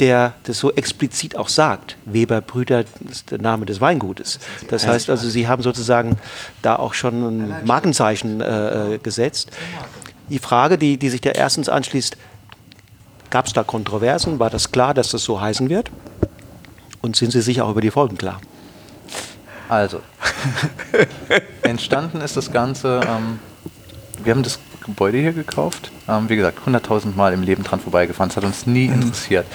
der 0.00 0.34
das 0.44 0.58
so 0.58 0.72
explizit 0.72 1.36
auch 1.36 1.48
sagt. 1.48 1.96
Weber 2.04 2.40
Brüder 2.40 2.84
ist 3.10 3.30
der 3.30 3.38
Name 3.38 3.66
des 3.66 3.80
Weingutes. 3.80 4.38
Das 4.68 4.86
heißt 4.86 5.10
also, 5.10 5.28
Sie 5.28 5.48
haben 5.48 5.62
sozusagen 5.62 6.16
da 6.62 6.76
auch 6.76 6.94
schon 6.94 7.42
ein 7.42 7.66
Markenzeichen 7.66 8.40
äh, 8.40 8.94
äh, 8.94 8.98
gesetzt. 8.98 9.50
Die 10.28 10.38
Frage, 10.38 10.78
die, 10.78 10.96
die 10.96 11.10
sich 11.10 11.20
da 11.20 11.30
erstens 11.30 11.68
anschließt, 11.68 12.16
gab 13.30 13.46
es 13.46 13.52
da 13.52 13.64
Kontroversen? 13.64 14.38
War 14.38 14.50
das 14.50 14.72
klar, 14.72 14.94
dass 14.94 15.10
das 15.10 15.24
so 15.24 15.40
heißen 15.40 15.68
wird? 15.68 15.90
Und 17.00 17.16
sind 17.16 17.32
Sie 17.32 17.42
sich 17.42 17.60
auch 17.60 17.70
über 17.70 17.80
die 17.80 17.90
Folgen 17.90 18.16
klar? 18.16 18.40
Also, 19.68 20.00
entstanden 21.62 22.20
ist 22.20 22.36
das 22.36 22.52
Ganze, 22.52 23.00
ähm, 23.06 23.38
wir 24.22 24.32
haben 24.32 24.42
das 24.42 24.58
Gebäude 24.84 25.18
hier 25.18 25.32
gekauft. 25.32 25.90
Ähm, 26.08 26.28
wie 26.28 26.36
gesagt, 26.36 26.58
100.000 26.66 27.14
Mal 27.16 27.32
im 27.32 27.42
Leben 27.42 27.62
dran 27.62 27.80
vorbeigefahren. 27.80 28.28
Das 28.30 28.36
hat 28.36 28.44
uns 28.44 28.66
nie 28.66 28.88
mhm. 28.88 28.94
interessiert. 28.94 29.46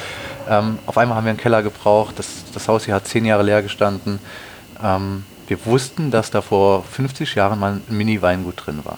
Ähm, 0.50 0.79
auf 0.86 0.98
einmal 0.98 1.17
haben 1.17 1.25
wir 1.25 1.31
einen 1.31 1.39
Keller 1.39 1.63
gebraucht. 1.63 2.17
Das, 2.17 2.27
das 2.53 2.67
Haus 2.67 2.86
hier 2.86 2.96
hat 2.96 3.07
zehn 3.07 3.25
Jahre 3.25 3.43
leer 3.43 3.62
gestanden. 3.62 4.19
Ähm, 4.84 5.24
wir 5.48 5.65
wussten, 5.65 6.12
dass 6.12 6.29
da 6.31 6.41
vor 6.41 6.84
50 6.84 7.36
Jahren 7.36 7.60
mal 7.60 7.74
ein 7.88 7.96
Mini-Weingut 7.96 8.65
drin 8.65 8.79
war. 8.84 8.98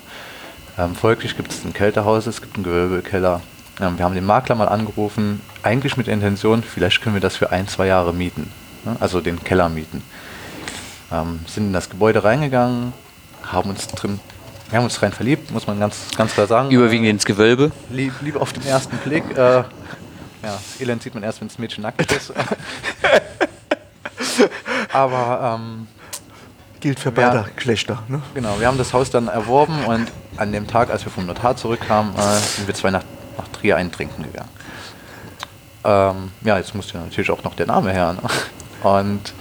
Ähm, 0.77 0.95
folglich 0.95 1.35
gibt 1.37 1.51
es 1.51 1.63
ein 1.65 1.73
Kältehaus, 1.73 2.25
es 2.25 2.41
gibt 2.41 2.55
einen 2.55 2.63
Gewölbekeller. 2.63 3.41
Ähm, 3.79 3.97
wir 3.97 4.05
haben 4.05 4.15
den 4.15 4.25
Makler 4.25 4.55
mal 4.55 4.67
angerufen, 4.67 5.41
eigentlich 5.61 5.97
mit 5.97 6.07
der 6.07 6.13
Intention, 6.13 6.63
vielleicht 6.63 7.01
können 7.01 7.15
wir 7.15 7.21
das 7.21 7.35
für 7.35 7.51
ein, 7.51 7.67
zwei 7.67 7.87
Jahre 7.87 8.13
mieten, 8.13 8.51
ne? 8.85 8.95
also 8.99 9.21
den 9.21 9.43
Keller 9.43 9.69
mieten. 9.69 10.01
Ähm, 11.11 11.41
sind 11.47 11.67
in 11.67 11.73
das 11.73 11.89
Gebäude 11.89 12.23
reingegangen, 12.23 12.93
haben 13.43 13.69
uns 13.69 13.87
drin, 13.87 14.19
wir 14.69 14.77
haben 14.77 14.83
uns 14.85 15.01
rein 15.01 15.11
verliebt, 15.11 15.51
muss 15.51 15.67
man 15.67 15.79
ganz, 15.79 15.97
ganz 16.15 16.33
klar 16.33 16.47
sagen. 16.47 16.69
Überwiegend 16.71 17.07
ins 17.07 17.25
Gewölbe. 17.25 17.71
Lieb, 17.89 18.13
Liebe 18.21 18.39
auf 18.39 18.53
den 18.53 18.65
ersten 18.65 18.97
Blick. 18.97 19.23
Äh, 19.35 19.37
ja, 19.37 19.65
das 20.43 20.79
Elend 20.79 21.03
sieht 21.03 21.13
man 21.13 21.23
erst, 21.23 21.41
wenn 21.41 21.47
das 21.47 21.57
Mädchen 21.57 21.81
nackt 21.83 22.11
ist. 22.11 22.33
Aber 24.93 25.57
ähm, 25.59 25.87
Gilt 26.79 26.99
für 26.99 27.11
beide 27.11 27.45
Geschlechter. 27.55 28.03
Ne? 28.07 28.21
genau, 28.33 28.59
wir 28.59 28.67
haben 28.67 28.77
das 28.77 28.93
Haus 28.93 29.09
dann 29.09 29.27
erworben 29.27 29.83
und 29.85 30.07
an 30.37 30.51
dem 30.53 30.65
Tag, 30.67 30.89
als 30.89 31.03
wir 31.03 31.11
vom 31.11 31.25
Notar 31.25 31.57
zurückkamen, 31.57 32.15
äh, 32.15 32.37
sind 32.37 32.67
wir 32.67 32.73
zwei 32.73 32.89
nach, 32.91 33.03
nach 33.37 33.47
Trier 33.49 33.75
eintrinken 33.75 34.23
gegangen. 34.23 34.49
Ähm, 35.83 36.31
ja, 36.43 36.57
jetzt 36.57 36.73
musste 36.75 36.97
natürlich 36.97 37.31
auch 37.31 37.43
noch 37.43 37.55
der 37.55 37.65
Name 37.65 37.91
her. 37.91 38.13
Ne? 38.13 38.89
Und 38.89 39.33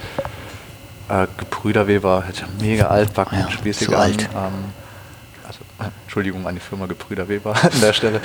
äh, 1.07 1.27
Gebrüder 1.37 1.87
Weber, 1.87 2.23
halt 2.25 2.43
mega 2.59 2.87
altbacken, 2.87 3.39
Ja, 3.39 3.49
spießig 3.51 3.87
zu 3.87 3.95
an. 3.95 4.01
alt. 4.01 4.29
Ähm, 4.35 4.73
Entschuldigung 6.03 6.47
an 6.47 6.55
die 6.55 6.61
Firma 6.61 6.85
Gebrüder 6.85 7.27
Weber 7.27 7.55
an 7.61 7.81
der 7.81 7.93
Stelle. 7.93 8.21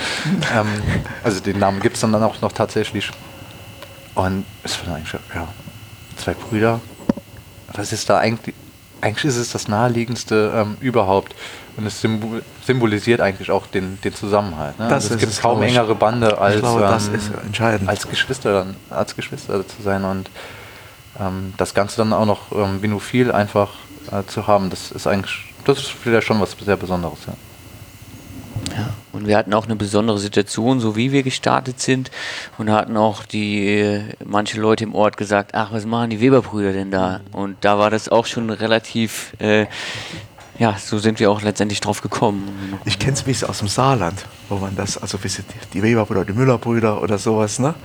ähm, 0.53 0.67
also 1.23 1.39
den 1.39 1.59
Namen 1.59 1.79
gibt 1.79 1.95
es 1.95 2.01
dann 2.01 2.15
auch 2.15 2.41
noch 2.41 2.51
tatsächlich. 2.51 3.11
Und 4.15 4.45
es 4.63 4.79
waren 4.79 4.95
eigentlich 4.95 5.13
ja, 5.33 5.47
zwei 6.17 6.33
Brüder. 6.33 6.79
Was 7.73 7.91
ist 7.91 8.09
da 8.09 8.17
eigentlich? 8.17 8.55
Eigentlich 9.01 9.25
ist 9.25 9.35
es 9.35 9.51
das 9.51 9.67
naheliegendste 9.67 10.51
ähm, 10.55 10.77
überhaupt. 10.79 11.35
Und 11.77 11.85
es 11.85 11.99
symbol 11.99 12.41
symbolisiert 12.65 13.19
eigentlich 13.21 13.51
auch 13.51 13.67
den, 13.67 13.99
den 14.01 14.15
Zusammenhalt. 14.15 14.79
Ne? 14.79 14.87
Also 14.87 15.13
es 15.13 15.19
gibt 15.19 15.31
es, 15.31 15.41
kaum 15.41 15.61
ich. 15.61 15.69
engere 15.69 15.93
Bande 15.93 16.37
als, 16.37 16.59
glaube, 16.59 16.81
ähm, 16.81 17.87
als 17.87 18.07
Geschwister 18.07 18.53
dann, 18.53 18.75
als 18.89 19.15
Geschwister 19.15 19.67
zu 19.67 19.81
sein 19.83 20.03
und 20.05 20.29
ähm, 21.19 21.53
das 21.57 21.73
Ganze 21.73 21.97
dann 21.97 22.13
auch 22.13 22.25
noch 22.25 22.51
ähm, 22.53 22.81
vinophil 22.81 23.31
einfach 23.31 23.73
äh, 24.11 24.25
zu 24.25 24.47
haben, 24.47 24.69
das 24.69 24.91
ist 24.91 25.07
eigentlich, 25.07 25.53
das 25.65 25.79
ist 25.79 25.89
vielleicht 25.89 26.27
schon 26.27 26.39
was 26.39 26.55
sehr 26.59 26.77
Besonderes. 26.77 27.19
Ja. 27.27 27.33
Ja. 28.75 28.89
Und 29.11 29.27
wir 29.27 29.37
hatten 29.37 29.53
auch 29.53 29.65
eine 29.65 29.75
besondere 29.75 30.17
Situation, 30.17 30.79
so 30.79 30.95
wie 30.95 31.11
wir 31.11 31.23
gestartet 31.23 31.79
sind. 31.79 32.11
Und 32.57 32.69
hatten 32.69 32.97
auch 32.97 33.25
die 33.25 33.67
äh, 33.67 34.01
manche 34.23 34.59
Leute 34.59 34.83
im 34.83 34.95
Ort 34.95 35.17
gesagt, 35.17 35.51
ach, 35.53 35.71
was 35.71 35.85
machen 35.85 36.09
die 36.09 36.19
Weberbrüder 36.19 36.73
denn 36.73 36.91
da? 36.91 37.21
Und 37.31 37.57
da 37.61 37.77
war 37.77 37.89
das 37.89 38.09
auch 38.09 38.25
schon 38.25 38.49
relativ, 38.49 39.33
äh, 39.39 39.67
ja, 40.57 40.75
so 40.77 40.97
sind 40.99 41.19
wir 41.19 41.29
auch 41.31 41.41
letztendlich 41.41 41.81
drauf 41.81 42.01
gekommen. 42.01 42.79
Ich 42.85 42.97
kenne 42.99 43.13
es 43.13 43.21
ein 43.21 43.25
bisschen 43.25 43.49
aus 43.49 43.59
dem 43.59 43.67
Saarland, 43.67 44.25
wo 44.49 44.55
man 44.57 44.75
das, 44.75 44.97
also 44.97 45.21
wie 45.23 45.27
sie 45.27 45.43
die, 45.73 45.81
Weberbrüder, 45.83 46.25
die 46.25 46.33
Müllerbrüder 46.33 47.01
oder 47.01 47.17
sowas, 47.17 47.59
ne? 47.59 47.75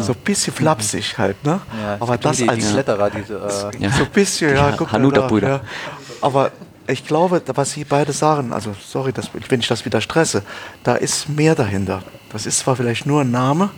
So 0.00 0.12
ein 0.12 0.18
bisschen 0.24 0.52
flapsig 0.52 1.16
halt, 1.16 1.42
ne? 1.44 1.60
Aber 2.00 2.18
das 2.18 2.38
die, 2.38 2.48
als 2.48 2.66
die 2.66 2.72
Kletterer, 2.72 3.10
diese, 3.10 3.34
äh, 3.34 3.82
Ja. 3.84 3.90
so 3.90 4.04
ein 4.04 4.10
bisschen, 4.10 4.54
ja, 4.54 4.72
guck 4.76 4.88
mal 4.92 4.98
Hanuta-Brüder. 4.98 5.48
da, 5.48 5.54
ja. 5.56 5.60
Aber 6.20 6.50
ich 6.86 7.06
glaube, 7.06 7.42
was 7.54 7.72
Sie 7.72 7.84
beide 7.84 8.12
sagen, 8.12 8.52
also 8.52 8.74
sorry, 8.84 9.12
dass, 9.12 9.30
wenn 9.48 9.60
ich 9.60 9.68
das 9.68 9.84
wieder 9.84 10.00
stresse, 10.00 10.42
da 10.82 10.94
ist 10.96 11.28
mehr 11.28 11.54
dahinter. 11.54 12.02
Das 12.32 12.46
ist 12.46 12.58
zwar 12.60 12.76
vielleicht 12.76 13.06
nur 13.06 13.20
ein 13.22 13.30
Name, 13.30 13.70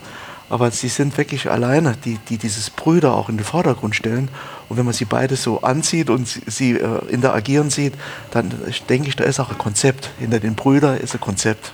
aber 0.50 0.70
sie 0.72 0.88
sind 0.88 1.16
wirklich 1.16 1.50
alleine, 1.50 1.96
die, 2.04 2.18
die 2.28 2.36
dieses 2.36 2.70
Brüder 2.70 3.14
auch 3.14 3.28
in 3.28 3.36
den 3.36 3.46
Vordergrund 3.46 3.94
stellen. 3.94 4.28
Und 4.68 4.76
wenn 4.76 4.84
man 4.84 4.92
sie 4.92 5.04
beide 5.04 5.36
so 5.36 5.62
anzieht 5.62 6.10
und 6.10 6.28
sie, 6.28 6.42
sie 6.46 6.72
äh, 6.72 7.06
interagieren 7.08 7.70
sieht, 7.70 7.94
dann 8.32 8.50
äh, 8.66 8.72
denke 8.88 9.08
ich, 9.08 9.16
da 9.16 9.24
ist 9.24 9.38
auch 9.40 9.50
ein 9.50 9.58
Konzept. 9.58 10.10
Hinter 10.18 10.40
den 10.40 10.56
Brüdern 10.56 10.98
ist 10.98 11.14
ein 11.14 11.20
Konzept. 11.20 11.72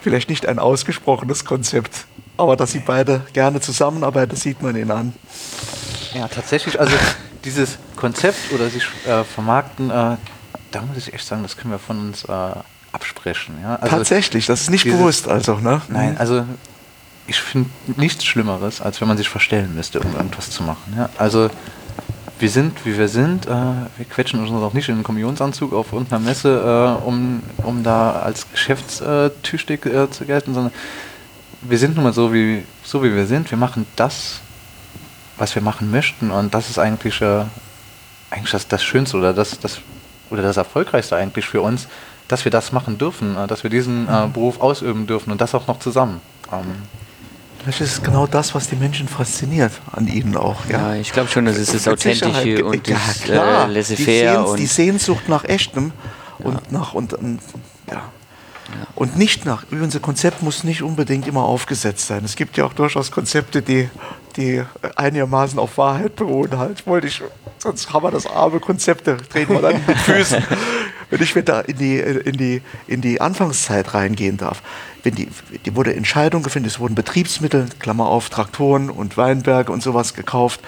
Vielleicht 0.00 0.30
nicht 0.30 0.46
ein 0.46 0.58
ausgesprochenes 0.58 1.44
Konzept, 1.44 2.06
aber 2.36 2.56
dass 2.56 2.72
sie 2.72 2.80
beide 2.80 3.22
gerne 3.32 3.60
zusammenarbeiten, 3.60 4.30
das 4.30 4.40
sieht 4.40 4.62
man 4.62 4.76
ihnen 4.76 4.90
an. 4.90 5.12
Ja, 6.14 6.28
tatsächlich, 6.28 6.80
also 6.80 6.94
dieses 7.44 7.78
Konzept 7.96 8.52
oder 8.52 8.68
sich 8.68 8.84
äh, 9.06 9.24
vermarkten, 9.24 9.90
äh, 9.90 10.16
da 10.70 10.82
muss 10.82 10.96
ich 10.96 11.12
echt 11.12 11.26
sagen, 11.26 11.42
das 11.42 11.56
können 11.56 11.72
wir 11.72 11.78
von 11.78 11.98
uns 11.98 12.24
äh, 12.24 12.32
absprechen. 12.92 13.56
Ja? 13.62 13.76
Also 13.76 13.96
Tatsächlich, 13.96 14.46
das 14.46 14.62
ist 14.62 14.70
nicht 14.70 14.84
bewusst, 14.84 15.28
also, 15.28 15.56
ne? 15.56 15.82
Nein, 15.88 16.16
also 16.18 16.44
ich 17.26 17.40
finde 17.40 17.70
nichts 17.96 18.24
Schlimmeres, 18.24 18.80
als 18.80 19.00
wenn 19.00 19.08
man 19.08 19.16
sich 19.16 19.28
verstellen 19.28 19.74
müsste, 19.74 20.00
um 20.00 20.14
irgendwas 20.14 20.50
zu 20.50 20.62
machen. 20.62 20.94
Ja? 20.96 21.08
Also 21.18 21.50
wir 22.38 22.50
sind, 22.50 22.84
wie 22.84 22.98
wir 22.98 23.08
sind, 23.08 23.46
äh, 23.46 23.50
wir 23.50 24.06
quetschen 24.10 24.40
uns 24.40 24.50
auch 24.50 24.72
nicht 24.72 24.88
in 24.88 24.96
einen 24.96 25.04
Kommunionsanzug 25.04 25.72
auf 25.72 25.92
irgendeiner 25.92 26.20
Messe, 26.20 26.98
äh, 27.00 27.04
um, 27.04 27.42
um 27.58 27.82
da 27.82 28.12
als 28.12 28.50
geschäftstüchtig 28.50 29.86
äh, 29.86 30.10
zu 30.10 30.24
gelten, 30.24 30.52
sondern 30.52 30.72
wir 31.62 31.78
sind 31.78 31.94
nun 31.94 32.04
mal 32.04 32.12
so 32.12 32.32
wie, 32.34 32.64
so, 32.82 33.02
wie 33.02 33.14
wir 33.14 33.26
sind. 33.26 33.50
Wir 33.50 33.58
machen 33.58 33.86
das, 33.96 34.40
was 35.38 35.54
wir 35.54 35.62
machen 35.62 35.90
möchten 35.90 36.30
und 36.30 36.52
das 36.52 36.68
ist 36.68 36.78
eigentlich, 36.78 37.22
äh, 37.22 37.44
eigentlich 38.30 38.50
das, 38.50 38.68
das 38.68 38.84
Schönste 38.84 39.16
oder 39.16 39.32
das, 39.32 39.58
das, 39.60 39.80
oder 40.30 40.42
das 40.42 40.56
Erfolgreichste 40.56 41.16
eigentlich 41.16 41.46
für 41.46 41.62
uns, 41.62 41.88
dass 42.28 42.44
wir 42.44 42.50
das 42.50 42.72
machen 42.72 42.98
dürfen, 42.98 43.36
äh, 43.36 43.46
dass 43.46 43.62
wir 43.62 43.70
diesen 43.70 44.08
äh, 44.08 44.28
Beruf 44.32 44.60
ausüben 44.60 45.06
dürfen 45.06 45.30
und 45.30 45.40
das 45.40 45.54
auch 45.54 45.66
noch 45.66 45.78
zusammen. 45.78 46.20
Ähm, 46.52 46.82
Vielleicht 47.64 47.80
ist 47.80 47.92
es 47.92 48.02
genau 48.02 48.26
das, 48.26 48.54
was 48.54 48.68
die 48.68 48.76
Menschen 48.76 49.08
fasziniert 49.08 49.72
an 49.92 50.06
ihnen 50.06 50.36
auch. 50.36 50.66
Ja, 50.68 50.92
Ja, 50.94 51.00
ich 51.00 51.12
glaube 51.12 51.28
schon, 51.30 51.46
das 51.46 51.56
ist 51.56 51.74
das. 51.74 51.88
Authentische 51.88 52.64
und 52.64 52.86
ja, 52.86 52.96
das 53.06 53.20
klar. 53.22 53.64
äh, 53.64 53.68
die, 53.68 53.74
Laissez-faire. 53.74 54.44
Sehns- 54.46 54.54
die 54.56 54.66
Sehnsucht 54.66 55.28
nach 55.28 55.44
Echtem 55.44 55.92
und 56.40 56.70
nach 56.72 56.92
und, 56.94 57.14
und 57.14 57.40
ja. 57.90 58.02
Und 58.94 59.16
nicht 59.16 59.44
nach, 59.44 59.64
unser 59.70 60.00
Konzept 60.00 60.42
muss 60.42 60.64
nicht 60.64 60.82
unbedingt 60.82 61.26
immer 61.26 61.44
aufgesetzt 61.44 62.06
sein. 62.06 62.22
Es 62.24 62.34
gibt 62.36 62.56
ja 62.56 62.64
auch 62.64 62.72
durchaus 62.72 63.10
Konzepte, 63.10 63.62
die, 63.62 63.88
die 64.36 64.62
einigermaßen 64.96 65.58
auf 65.58 65.78
Wahrheit 65.78 66.16
beruhen. 66.16 66.56
Halt. 66.58 66.80
Ich 66.80 66.86
wollte 66.86 67.06
ich, 67.06 67.22
sonst 67.58 67.92
haben 67.92 68.04
wir 68.04 68.10
das 68.10 68.26
arme 68.26 68.60
Konzepte, 68.60 69.16
treten 69.30 69.54
wir 69.54 69.62
dann 69.62 69.80
mit 69.86 69.96
Füßen. 69.98 70.42
Wenn 71.14 71.22
ich 71.22 71.36
wieder 71.36 71.68
in 71.68 71.78
die, 71.78 71.98
in, 72.00 72.36
die, 72.36 72.60
in 72.88 73.00
die 73.00 73.20
Anfangszeit 73.20 73.94
reingehen 73.94 74.36
darf, 74.36 74.64
wenn 75.04 75.14
die, 75.14 75.28
die 75.64 75.76
wurde 75.76 75.94
Entscheidung 75.94 76.42
gefunden, 76.42 76.66
es 76.66 76.80
wurden 76.80 76.96
Betriebsmittel, 76.96 77.68
Klammer 77.78 78.08
auf, 78.08 78.30
Traktoren 78.30 78.90
und 78.90 79.16
Weinberge 79.16 79.70
und 79.70 79.80
sowas 79.80 80.14
gekauft. 80.14 80.58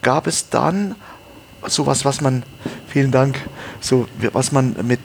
Gab 0.00 0.26
es 0.26 0.48
dann 0.48 0.94
sowas, 1.66 2.06
was 2.06 2.22
man, 2.22 2.42
vielen 2.88 3.10
Dank, 3.10 3.38
so 3.80 4.08
was 4.32 4.50
man 4.50 4.74
mit 4.82 5.00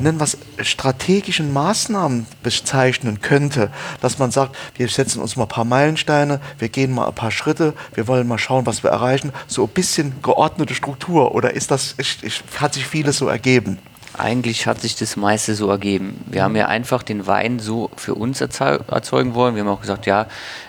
nennen 0.00 0.20
es 0.20 0.38
strategischen 0.62 1.52
Maßnahmen 1.52 2.26
bezeichnen 2.42 3.20
könnte, 3.20 3.70
dass 4.00 4.18
man 4.18 4.30
sagt, 4.30 4.56
wir 4.76 4.88
setzen 4.88 5.20
uns 5.20 5.36
mal 5.36 5.44
ein 5.44 5.48
paar 5.48 5.64
Meilensteine, 5.64 6.40
wir 6.58 6.68
gehen 6.68 6.92
mal 6.92 7.08
ein 7.08 7.14
paar 7.14 7.30
Schritte, 7.30 7.74
wir 7.94 8.08
wollen 8.08 8.26
mal 8.26 8.38
schauen, 8.38 8.66
was 8.66 8.82
wir 8.82 8.90
erreichen, 8.90 9.32
so 9.46 9.64
ein 9.64 9.70
bisschen 9.70 10.14
geordnete 10.22 10.74
Struktur 10.74 11.34
oder 11.34 11.54
ist 11.54 11.70
das, 11.70 11.94
ich, 11.98 12.18
ich, 12.22 12.42
hat 12.58 12.74
sich 12.74 12.86
vieles 12.86 13.18
so 13.18 13.28
ergeben? 13.28 13.78
Eigentlich 14.16 14.66
hat 14.66 14.80
sich 14.80 14.96
das 14.96 15.16
meiste 15.16 15.54
so 15.54 15.70
ergeben. 15.70 16.24
Wir 16.26 16.42
haben 16.42 16.56
ja 16.56 16.66
einfach 16.66 17.04
den 17.04 17.26
Wein 17.26 17.60
so 17.60 17.90
für 17.96 18.14
uns 18.14 18.40
erzeu 18.40 18.78
erzeugen 18.88 19.34
wollen. 19.34 19.54
Wir 19.54 19.62
haben 19.62 19.68
auch 19.68 19.80
gesagt, 19.80 20.06
ja, 20.06 20.26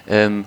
ähm, 0.08 0.46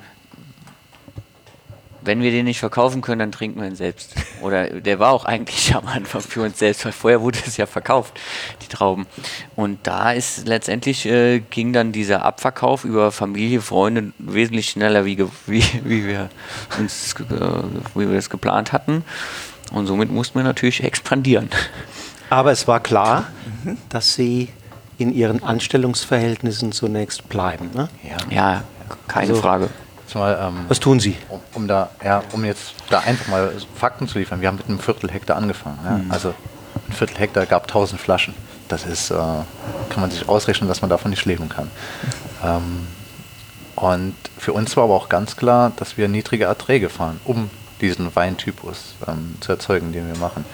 wenn 2.05 2.21
wir 2.23 2.31
den 2.31 2.45
nicht 2.47 2.61
verkaufen 2.61 3.01
können, 3.03 3.19
dann 3.21 3.33
trinken 3.33 3.61
wir 3.61 3.69
ihn 3.69 3.77
selbst. 3.77 4.15
Oder 4.41 4.69
der 4.81 4.99
war 4.99 5.13
auch 5.13 5.25
eigentlich 5.25 5.75
am 5.75 5.87
Anfang 5.87 6.21
für 6.21 6.43
uns 6.43 6.59
selbst, 6.59 6.85
weil 6.85 6.93
vorher 6.93 7.21
wurde 7.21 7.39
es 7.47 7.57
ja 7.57 7.67
verkauft, 7.67 8.19
die 8.63 8.69
Trauben. 8.69 9.07
Und 9.57 9.79
da 9.85 10.13
ist 10.13 10.47
letztendlich 10.49 11.07
äh, 11.07 11.41
ging 11.41 11.73
dann 11.73 11.93
dieser 11.93 12.25
Abverkauf 12.25 12.85
über 12.85 13.13
Familie, 13.13 13.61
Freunde 13.61 14.13
wesentlich 14.19 14.69
schneller, 14.69 15.05
wie, 15.05 15.17
ge- 15.17 15.29
wie, 15.47 15.65
wie 15.85 16.07
wir 16.07 16.29
uns, 16.79 17.15
äh, 17.15 17.25
wie 17.95 18.09
wir 18.09 18.15
das 18.17 18.31
geplant 18.31 18.73
hatten. 18.73 19.05
Und 19.73 19.87
somit 19.87 20.11
mussten 20.11 20.39
wir 20.39 20.45
natürlich 20.45 20.83
expandieren. 20.85 21.49
Aber 22.31 22.51
es 22.53 22.67
war 22.69 22.81
klar, 22.81 23.27
dass 23.89 24.15
Sie 24.15 24.49
in 24.99 25.15
Ihren 25.15 25.43
Anstellungsverhältnissen 25.43 26.73
zunächst 26.73 27.29
bleiben. 27.29 27.71
Ne? 27.75 27.89
Ja, 28.31 28.65
keine 29.09 29.31
Also- 29.31 29.41
Frage. 29.41 29.69
Jetzt 30.13 30.15
mal, 30.15 30.39
ähm, 30.41 30.65
Was 30.69 30.81
tun 30.81 31.01
Sie? 31.01 31.17
um, 31.29 31.41
um 31.55 31.69
da, 31.69 31.91
ja, 32.05 32.23
um 32.33 32.45
jetzt 32.45 32.75
da 32.91 33.01
einfach 33.01 33.29
mal 33.29 33.53
Fakten 33.75 34.09
zu 34.09 34.19
liefern. 34.19 34.41
Wir 34.41 34.49
haben 34.49 34.57
mit 34.57 34.69
einem 34.69 34.79
Viertel 34.79 35.11
Hektar 35.11 35.37
angefangen. 35.37 35.79
Ja? 35.85 36.01
Also 36.11 36.35
ein 36.89 36.93
Viertel 36.93 37.19
Hektar 37.19 37.47
gab 37.47 37.63
1000 37.65 38.01
Flaschen. 38.01 38.35
Das 38.69 38.85
ist, 38.85 39.11
äh, 39.11 39.15
kann 39.15 40.01
man 40.01 40.11
sich 40.11 40.29
ausrechnen, 40.29 40.69
dass 40.69 40.81
man 40.83 40.91
davon 40.91 41.11
nicht 41.11 41.25
leben 41.25 41.49
kann. 41.49 41.71
Ähm, 42.45 42.87
und 43.77 44.15
für 44.39 44.53
uns 44.53 44.77
war 44.77 44.85
aber 44.85 44.95
auch 44.95 45.09
ganz 45.09 45.37
klar, 45.37 45.73
dass 45.77 45.97
wir 45.97 46.09
niedrige 46.09 46.45
Erträge 46.45 46.89
fahren, 46.89 47.21
um 47.25 47.51
diesen 47.81 48.15
Weintypus 48.15 48.95
ähm, 49.09 49.37
zu 49.41 49.53
erzeugen, 49.53 49.93
den 49.93 50.07
wir 50.07 50.19
machen. 50.19 50.45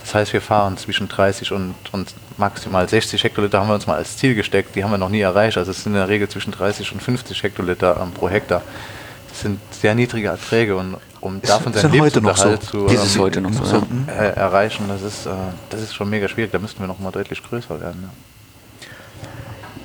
Das 0.00 0.14
heißt, 0.14 0.32
wir 0.34 0.42
fahren 0.42 0.76
zwischen 0.76 1.08
30 1.08 1.52
und, 1.52 1.74
und 1.92 2.12
maximal 2.36 2.86
60 2.86 3.24
Hektoliter 3.24 3.60
haben 3.60 3.68
wir 3.68 3.74
uns 3.74 3.86
mal 3.86 3.96
als 3.96 4.18
Ziel 4.18 4.34
gesteckt. 4.34 4.76
Die 4.76 4.84
haben 4.84 4.90
wir 4.90 4.98
noch 4.98 5.08
nie 5.08 5.20
erreicht. 5.20 5.56
Also 5.56 5.70
es 5.70 5.82
sind 5.82 5.92
in 5.92 5.98
der 5.98 6.08
Regel 6.08 6.28
zwischen 6.28 6.50
30 6.50 6.92
und 6.92 7.02
50 7.02 7.42
Hektoliter 7.42 7.98
ähm, 8.02 8.12
pro 8.12 8.28
Hektar. 8.28 8.60
Das 9.34 9.42
sind 9.42 9.58
sehr 9.72 9.96
niedrige 9.96 10.28
Erträge 10.28 10.76
und 10.76 10.96
um 11.20 11.42
davon 11.42 11.72
ist 11.72 11.80
seinen 11.80 12.00
heute 12.00 12.20
noch 12.20 12.36
Lebensunterhalt 12.36 12.62
so? 12.62 12.86
zu 12.86 13.18
ähm, 13.18 13.20
heute 13.20 13.40
noch 13.40 13.52
so, 13.52 13.76
ja. 14.06 14.12
äh, 14.14 14.28
erreichen, 14.36 14.84
das 14.86 15.02
ist, 15.02 15.26
äh, 15.26 15.30
das 15.70 15.80
ist 15.80 15.92
schon 15.92 16.08
mega 16.08 16.28
schwierig. 16.28 16.52
Da 16.52 16.60
müssten 16.60 16.78
wir 16.78 16.86
noch 16.86 17.00
mal 17.00 17.10
deutlich 17.10 17.42
größer 17.42 17.80
werden. 17.80 18.04
Ja. 18.04 18.88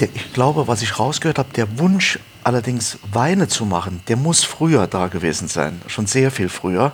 der, 0.01 0.09
ich 0.13 0.33
glaube, 0.33 0.67
was 0.67 0.83
ich 0.83 0.99
rausgehört 0.99 1.39
habe, 1.39 1.49
der 1.55 1.79
Wunsch 1.79 2.19
allerdings 2.43 2.99
Weine 3.11 3.47
zu 3.47 3.65
machen, 3.65 4.01
der 4.07 4.17
muss 4.17 4.43
früher 4.43 4.85
da 4.85 5.07
gewesen 5.07 5.47
sein, 5.47 5.81
schon 5.87 6.05
sehr 6.05 6.29
viel 6.29 6.47
früher 6.47 6.91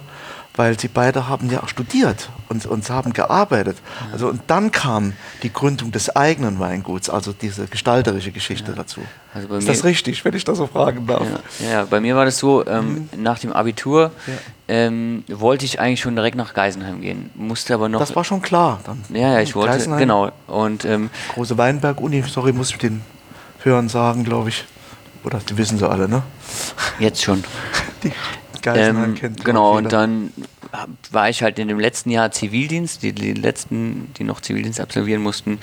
weil 0.55 0.79
sie 0.79 0.87
beide 0.87 1.27
haben 1.27 1.49
ja 1.49 1.67
studiert 1.67 2.29
und, 2.49 2.65
und 2.65 2.89
haben 2.89 3.13
gearbeitet. 3.13 3.77
Ja. 3.99 4.13
Also, 4.13 4.27
und 4.29 4.41
dann 4.47 4.71
kam 4.71 5.13
die 5.43 5.51
Gründung 5.51 5.91
des 5.91 6.15
eigenen 6.15 6.59
Weinguts, 6.59 7.09
also 7.09 7.33
diese 7.33 7.67
gestalterische 7.67 8.31
Geschichte 8.31 8.71
ja. 8.71 8.77
dazu. 8.77 9.01
Also 9.33 9.53
ist 9.55 9.67
das 9.67 9.83
richtig, 9.83 10.23
wenn 10.23 10.33
ich 10.33 10.43
das 10.43 10.57
so 10.57 10.67
fragen 10.67 11.07
darf? 11.07 11.27
Ja, 11.59 11.69
ja 11.69 11.85
bei 11.85 11.99
mir 11.99 12.15
war 12.15 12.25
das 12.25 12.37
so, 12.37 12.65
ähm, 12.65 13.09
mhm. 13.11 13.23
nach 13.23 13.39
dem 13.39 13.51
Abitur 13.51 14.11
ähm, 14.67 15.23
wollte 15.27 15.65
ich 15.65 15.79
eigentlich 15.79 16.01
schon 16.01 16.15
direkt 16.15 16.37
nach 16.37 16.53
Geisenheim 16.53 17.01
gehen, 17.01 17.29
musste 17.35 17.73
aber 17.73 17.89
noch... 17.89 17.99
Das 17.99 18.15
war 18.15 18.23
schon 18.23 18.41
klar 18.41 18.79
dann. 18.85 19.03
Ja, 19.09 19.33
ja, 19.33 19.39
ich 19.41 19.55
wollte, 19.55 19.73
Geisenheim. 19.73 19.99
genau. 19.99 20.31
Und, 20.47 20.85
ähm, 20.85 21.09
Große 21.33 21.57
Weinberg-Uni, 21.57 22.23
sorry, 22.23 22.53
muss 22.53 22.71
ich 22.71 22.77
den 22.77 23.01
Hörern 23.63 23.89
sagen, 23.89 24.23
glaube 24.23 24.49
ich. 24.49 24.65
Oder 25.23 25.39
die 25.39 25.57
wissen 25.57 25.77
sie 25.79 25.89
alle, 25.89 26.07
ne? 26.07 26.21
Jetzt 26.99 27.23
schon. 27.23 27.43
Die 28.03 28.11
Geisenheim 28.65 29.11
ähm, 29.11 29.15
kennt 29.15 29.45
Genau, 29.45 29.77
und 29.77 29.93
dann 29.93 30.31
war 31.11 31.29
ich 31.29 31.43
halt 31.43 31.59
in 31.59 31.67
dem 31.67 31.79
letzten 31.79 32.09
Jahr 32.09 32.31
Zivildienst, 32.31 33.03
die, 33.03 33.13
die 33.13 33.33
letzten, 33.33 34.13
die 34.17 34.23
noch 34.23 34.41
Zivildienst 34.41 34.79
absolvieren 34.79 35.21
mussten, 35.21 35.59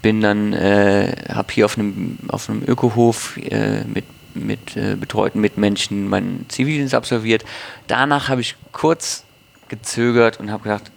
bin 0.00 0.20
dann, 0.20 0.52
äh, 0.52 1.14
habe 1.30 1.52
hier 1.52 1.64
auf 1.64 1.78
einem, 1.78 2.18
auf 2.28 2.48
einem 2.48 2.62
Ökohof 2.66 3.36
äh, 3.38 3.84
mit 3.84 4.04
mit 4.34 4.78
äh, 4.78 4.96
betreuten 4.96 5.42
Mitmenschen 5.42 6.08
meinen 6.08 6.46
Zivildienst 6.48 6.94
absolviert. 6.94 7.44
Danach 7.86 8.30
habe 8.30 8.40
ich 8.40 8.56
kurz 8.72 9.24
gezögert 9.68 10.40
und 10.40 10.50
habe 10.50 10.62
gedacht, 10.62 10.90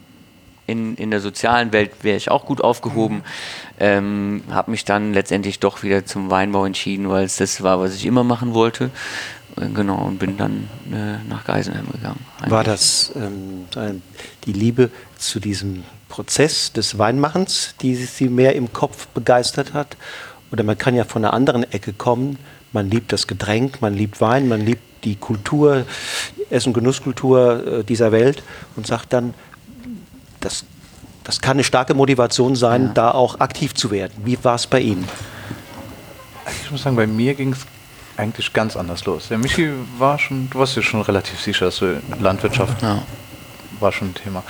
in, 0.68 0.96
in 0.96 1.12
der 1.12 1.20
sozialen 1.20 1.72
Welt 1.72 1.92
wäre 2.02 2.18
ich 2.18 2.32
auch 2.32 2.46
gut 2.46 2.62
aufgehoben. 2.62 3.24
Ähm, 3.80 4.44
habe 4.50 4.72
mich 4.72 4.86
dann 4.86 5.14
letztendlich 5.14 5.60
doch 5.60 5.84
wieder 5.84 6.06
zum 6.06 6.32
Weinbau 6.32 6.66
entschieden, 6.66 7.10
weil 7.10 7.26
es 7.26 7.36
das 7.36 7.62
war, 7.62 7.80
was 7.80 7.96
ich 7.96 8.06
immer 8.06 8.24
machen 8.24 8.54
wollte. 8.54 8.90
Äh, 9.58 9.70
genau, 9.70 10.06
und 10.06 10.20
bin 10.20 10.38
dann 10.38 10.68
äh, 10.92 11.18
nach 11.30 11.46
Geisenheim 11.46 11.88
gegangen. 11.92 12.26
Eigentlich. 12.38 12.52
War 12.52 12.64
das 12.64 13.12
ähm, 13.16 13.66
die 14.46 14.54
Liebe 14.54 14.90
zu 15.18 15.40
diesem 15.40 15.84
Prozess 16.10 16.72
des 16.72 16.98
Weinmachens, 16.98 17.76
die 17.82 17.96
Sie 17.96 18.30
mehr 18.30 18.56
im 18.56 18.74
Kopf 18.74 19.08
begeistert 19.08 19.74
hat? 19.74 19.98
Oder 20.52 20.64
man 20.64 20.78
kann 20.78 20.96
ja 20.96 21.04
von 21.04 21.24
einer 21.24 21.34
anderen 21.34 21.70
Ecke 21.72 21.94
kommen. 21.94 22.38
Man 22.72 22.90
liebt 22.90 23.12
das 23.12 23.28
Getränk, 23.28 23.82
man 23.82 23.94
liebt 23.94 24.22
Wein, 24.22 24.48
man 24.48 24.62
liebt 24.62 24.84
die 25.06 25.16
Kultur, 25.16 25.86
Essen- 26.50 26.70
und 26.70 26.74
Genusskultur 26.74 27.80
äh, 27.80 27.84
dieser 27.84 28.12
Welt 28.12 28.44
und 28.76 28.88
sagt 28.88 29.14
dann, 29.14 29.34
das, 30.42 30.66
das 31.24 31.42
kann 31.42 31.54
eine 31.54 31.64
starke 31.64 31.94
Motivation 31.94 32.56
sein, 32.56 32.88
ja. 32.88 32.92
da 32.94 33.12
auch 33.12 33.40
aktiv 33.40 33.74
zu 33.74 33.92
werden. 33.92 34.14
Wie 34.26 34.38
war 34.44 34.56
es 34.56 34.68
bei 34.68 34.82
Ihnen? 34.82 35.08
Ich 36.64 36.72
muss 36.72 36.84
sagen, 36.84 36.96
bei 36.96 37.08
mir 37.08 37.34
ging 37.34 37.54
es 37.54 37.66
eigentlich 38.18 38.54
ganz 38.54 38.76
anders 38.76 39.06
los. 39.06 39.28
Der 39.30 39.38
Michi 39.38 39.72
war 39.98 40.20
schon, 40.20 40.50
du 40.50 40.60
warst 40.60 40.76
ja 40.76 40.82
schon 40.82 41.02
relativ 41.02 41.40
sicher, 41.40 41.66
dass 41.66 41.78
du 41.78 42.02
Landwirtschaft 42.20 42.82
ja. 42.82 43.02
war 43.80 43.92
schon 43.92 44.10
ein 44.10 44.16
Thema. 44.16 44.44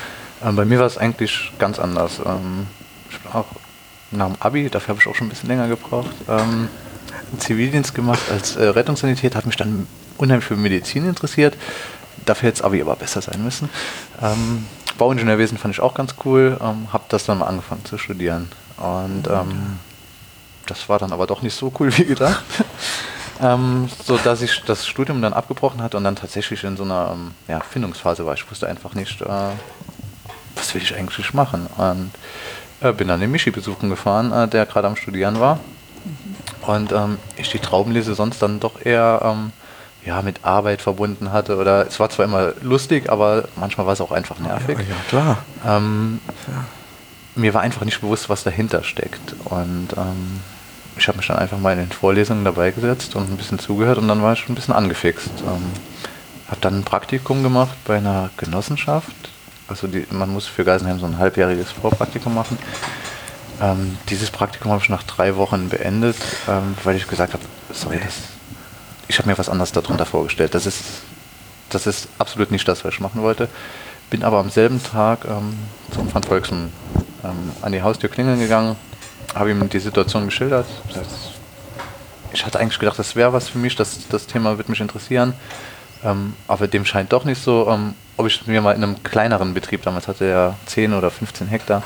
Ähm, 0.44 0.56
bei 0.56 0.66
mir 0.66 0.80
war 0.80 0.86
es 0.86 0.98
eigentlich 0.98 1.52
ganz 1.58 1.80
anders. 1.80 2.20
Ähm, 2.26 2.68
ich 3.10 3.20
bin 3.20 3.32
auch 3.32 3.46
nach 4.12 4.28
dem 4.28 4.36
Abi, 4.40 4.70
dafür 4.70 4.90
habe 4.90 5.00
ich 5.00 5.08
auch 5.08 5.16
schon 5.16 5.28
ein 5.28 5.30
bisschen 5.30 5.50
länger 5.50 5.68
gebraucht, 5.68 6.12
ähm, 6.30 6.70
Zivildienst 7.40 7.96
gemacht 7.96 8.22
als 8.32 8.56
äh, 8.56 8.66
Rettungssanität, 8.66 9.36
hat 9.36 9.46
mich 9.46 9.58
dann 9.58 9.88
unheimlich 10.18 10.46
für 10.46 10.56
Medizin 10.56 11.08
interessiert. 11.08 11.58
Dafür 12.26 12.48
hätte 12.48 12.60
das 12.60 12.66
Abi 12.66 12.82
aber 12.82 12.96
besser 12.96 13.22
sein 13.22 13.44
müssen. 13.44 13.70
Ähm, 14.22 14.66
Bauingenieurwesen 14.98 15.58
fand 15.58 15.74
ich 15.74 15.82
auch 15.82 15.94
ganz 15.94 16.16
cool, 16.24 16.58
ähm, 16.62 16.94
habe 16.94 17.04
das 17.10 17.26
dann 17.26 17.40
mal 17.40 17.48
angefangen 17.48 17.84
zu 17.84 17.98
studieren. 17.98 18.50
Und 18.78 19.28
ähm, 19.28 19.80
das 20.68 20.88
war 20.88 21.00
dann 21.00 21.12
aber 21.12 21.28
doch 21.28 21.42
nicht 21.42 21.56
so 21.56 21.72
cool 21.80 21.96
wie 21.98 22.06
gedacht. 22.06 22.44
Ähm, 23.42 23.90
so 24.04 24.18
dass 24.18 24.42
ich 24.42 24.64
das 24.66 24.88
Studium 24.88 25.22
dann 25.22 25.34
abgebrochen 25.34 25.82
hatte 25.82 25.98
und 25.98 26.04
dann 26.04 26.16
tatsächlich 26.16 26.64
in 26.64 26.78
so 26.78 26.84
einer 26.84 27.12
ähm, 27.14 27.32
ja, 27.48 27.60
Findungsphase 27.60 28.26
war. 28.26 28.34
Ich 28.34 28.50
wusste 28.50 28.68
einfach 28.68 28.94
nicht, 28.94 29.22
äh, 29.22 29.28
was 30.56 30.74
will 30.74 30.82
ich 30.82 30.96
eigentlich 30.96 31.34
machen. 31.34 31.68
Und 31.78 32.12
äh, 32.82 32.94
bin 32.94 33.08
dann 33.08 33.20
den 33.20 33.32
Michi 33.32 33.52
besuchen 33.52 33.90
gefahren, 33.90 34.32
äh, 34.32 34.48
der 34.48 34.66
gerade 34.66 34.88
am 34.88 34.96
Studieren 34.96 35.40
war. 35.40 35.60
Und 36.62 36.92
ähm, 36.92 37.18
ich 37.36 37.50
die 37.50 37.60
Traubenlese 37.60 38.16
sonst 38.16 38.42
dann 38.42 38.60
doch 38.60 38.84
eher 38.84 39.22
ähm, 39.24 39.52
ja, 40.06 40.22
mit 40.22 40.44
Arbeit 40.44 40.82
verbunden 40.82 41.32
hatte. 41.32 41.58
Oder 41.58 41.88
es 41.88 42.00
war 42.00 42.10
zwar 42.10 42.26
immer 42.26 42.54
lustig, 42.62 43.10
aber 43.10 43.46
manchmal 43.56 43.86
war 43.86 43.94
es 43.94 44.02
auch 44.02 44.12
einfach 44.12 44.40
nervig. 44.40 44.78
Ja, 44.80 44.86
ja 44.86 45.02
klar. 45.10 45.38
Ähm, 45.66 46.22
ja. 46.48 46.66
Mir 47.36 47.54
war 47.54 47.62
einfach 47.62 47.84
nicht 47.84 48.00
bewusst, 48.00 48.30
was 48.30 48.44
dahinter 48.44 48.84
steckt. 48.84 49.36
Und 49.46 49.90
ich 50.98 51.08
habe 51.08 51.18
mich 51.18 51.28
dann 51.28 51.38
einfach 51.38 51.58
mal 51.58 51.74
in 51.74 51.80
den 51.80 51.92
Vorlesungen 51.92 52.46
dabei 52.46 52.72
gesetzt 52.72 53.16
und 53.16 53.30
ein 53.30 53.38
bisschen 53.38 53.60
zugehört 53.60 53.98
und 53.98 54.08
dann 54.08 54.22
war 54.22 54.34
ich 54.34 54.48
ein 54.48 54.56
bisschen 54.56 54.74
angefixt. 54.74 55.30
Ähm, 55.42 55.72
habe 56.48 56.62
dann 56.62 56.80
ein 56.80 56.84
Praktikum 56.84 57.44
gemacht 57.44 57.76
bei 57.86 57.98
einer 57.98 58.30
Genossenschaft. 58.38 59.16
Also 59.68 59.88
die, 59.88 60.06
man 60.12 60.30
muss 60.30 60.46
für 60.46 60.64
Geisenheim 60.64 61.00
so 61.00 61.06
ein 61.06 61.18
halbjähriges 61.18 61.72
Vorpraktikum 61.72 62.34
machen. 62.34 62.58
Ähm, 63.62 63.98
dieses 64.10 64.30
Praktikum 64.30 64.72
habe 64.72 64.82
ich 64.82 64.90
nach 64.90 65.04
drei 65.04 65.36
Wochen 65.38 65.70
beendet, 65.70 66.18
ähm, 66.48 66.76
weil 66.84 66.96
ich 66.96 67.08
gesagt 67.08 67.34
habe, 67.34 67.44
sorry, 67.74 68.00
das, 68.04 68.16
ich 69.08 69.18
habe 69.18 69.30
mir 69.30 69.38
was 69.38 69.50
anderes 69.50 69.72
darunter 69.72 70.06
vorgestellt. 70.06 70.54
Das 70.54 70.66
ist, 70.66 70.84
das 71.70 71.88
ist 71.88 72.08
absolut 72.20 72.52
nicht 72.52 72.68
das, 72.68 72.86
was 72.86 72.94
ich 72.94 73.00
machen 73.00 73.22
wollte. 73.22 73.50
Bin 74.10 74.24
aber 74.24 74.38
am 74.38 74.50
selben 74.50 74.84
Tag 74.84 75.26
ähm, 75.26 75.58
zum 75.92 76.10
Franz 76.10 76.28
Volksen 76.28 76.72
ähm, 77.24 77.52
an 77.62 77.72
die 77.72 77.82
Haustür 77.82 78.10
klingeln 78.10 78.40
gegangen, 78.40 78.76
habe 79.34 79.52
ihm 79.52 79.70
die 79.70 79.80
Situation 79.80 80.26
geschildert. 80.26 80.68
Ich 82.34 82.46
hatte 82.46 82.60
eigentlich 82.60 82.80
gedacht, 82.80 83.00
das 83.00 83.16
wäre 83.16 83.34
was 83.34 83.50
für 83.50 83.58
mich, 83.58 83.76
das, 83.76 84.08
das 84.10 84.28
Thema 84.28 84.58
wird 84.58 84.70
mich 84.70 84.82
interessieren. 84.82 85.34
Ähm, 86.04 86.34
aber 86.48 86.68
dem 86.68 86.86
scheint 86.86 87.14
doch 87.14 87.26
nicht 87.26 87.42
so, 87.42 87.68
ähm, 87.70 87.96
ob 88.18 88.28
ich 88.28 88.46
mir 88.48 88.62
mal 88.62 88.74
in 88.74 88.84
einem 88.84 89.04
kleineren 89.04 89.54
Betrieb, 89.54 89.84
damals 89.84 90.08
hatte 90.08 90.26
er 90.26 90.56
10 90.68 90.94
oder 90.94 91.10
15 91.10 91.48
Hektar, 91.48 91.84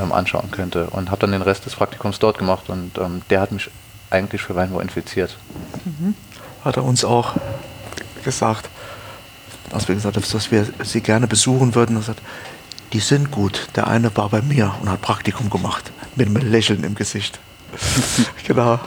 ähm, 0.00 0.12
anschauen 0.12 0.50
könnte. 0.50 0.88
Und 0.90 1.10
habe 1.10 1.20
dann 1.20 1.32
den 1.32 1.42
Rest 1.42 1.66
des 1.66 1.76
Praktikums 1.76 2.18
dort 2.18 2.38
gemacht 2.38 2.68
und 2.68 2.98
ähm, 2.98 3.22
der 3.30 3.40
hat 3.40 3.52
mich 3.52 3.70
eigentlich 4.10 4.42
für 4.42 4.54
Weinbau 4.54 4.80
infiziert. 4.80 5.36
Mhm. 5.84 6.14
Hat 6.64 6.76
er 6.76 6.84
uns 6.84 7.04
auch 7.04 7.34
gesagt, 8.24 8.68
als 9.72 9.88
wir 9.88 9.94
gesagt 9.94 10.16
haben, 10.16 10.24
dass 10.30 10.50
wir 10.50 10.66
sie 10.84 11.00
gerne 11.00 11.26
besuchen 11.26 11.74
würden. 11.74 11.96
Er 11.96 12.02
sagt, 12.02 12.20
die 12.96 13.00
sind 13.00 13.30
gut. 13.30 13.68
Der 13.76 13.88
eine 13.88 14.16
war 14.16 14.30
bei 14.30 14.40
mir 14.40 14.74
und 14.80 14.88
hat 14.88 15.02
Praktikum 15.02 15.50
gemacht 15.50 15.92
mit 16.14 16.28
einem 16.28 16.36
Lächeln 16.50 16.82
im 16.82 16.94
Gesicht. 16.94 17.38
genau. 18.46 18.80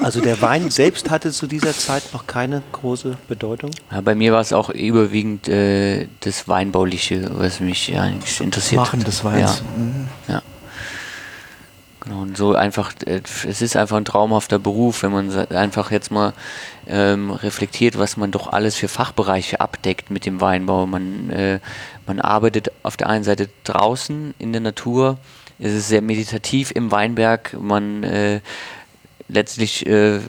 Also 0.00 0.20
der 0.20 0.40
Wein 0.40 0.70
selbst 0.70 1.10
hatte 1.10 1.32
zu 1.32 1.48
dieser 1.48 1.76
Zeit 1.76 2.04
noch 2.12 2.28
keine 2.28 2.62
große 2.70 3.18
Bedeutung? 3.26 3.72
Ja, 3.90 4.02
bei 4.02 4.14
mir 4.14 4.32
war 4.32 4.40
es 4.40 4.52
auch 4.52 4.70
überwiegend 4.70 5.48
äh, 5.48 6.06
das 6.20 6.46
Weinbauliche, 6.46 7.28
was 7.32 7.58
mich 7.58 7.88
ja, 7.88 8.02
eigentlich 8.02 8.40
interessiert. 8.40 8.82
Machen 8.82 9.02
des 9.02 9.24
Weins. 9.24 9.64
Ja. 9.66 9.82
Mhm. 9.82 10.08
ja. 10.28 10.42
Genau, 12.04 12.20
und 12.20 12.36
so 12.36 12.54
einfach, 12.54 12.92
äh, 13.06 13.22
es 13.48 13.62
ist 13.62 13.76
einfach 13.76 13.96
ein 13.96 14.04
traumhafter 14.04 14.58
Beruf, 14.58 15.02
wenn 15.02 15.12
man 15.12 15.34
einfach 15.48 15.90
jetzt 15.90 16.10
mal 16.10 16.34
ähm, 16.86 17.30
reflektiert, 17.30 17.98
was 17.98 18.18
man 18.18 18.30
doch 18.30 18.52
alles 18.52 18.76
für 18.76 18.88
Fachbereiche 18.88 19.60
abdeckt 19.60 20.10
mit 20.10 20.26
dem 20.26 20.40
Weinbau. 20.42 20.86
Man, 20.86 21.30
äh, 21.30 21.60
man 22.06 22.20
arbeitet 22.20 22.70
auf 22.82 22.96
der 22.96 23.08
einen 23.08 23.24
Seite 23.24 23.48
draußen 23.64 24.34
in 24.38 24.52
der 24.52 24.60
Natur, 24.60 25.18
es 25.58 25.72
ist 25.72 25.88
sehr 25.88 26.02
meditativ 26.02 26.72
im 26.72 26.90
Weinberg. 26.90 27.56
Man 27.60 28.02
äh, 28.02 28.40
letztlich 29.28 29.86
äh, 29.86 30.20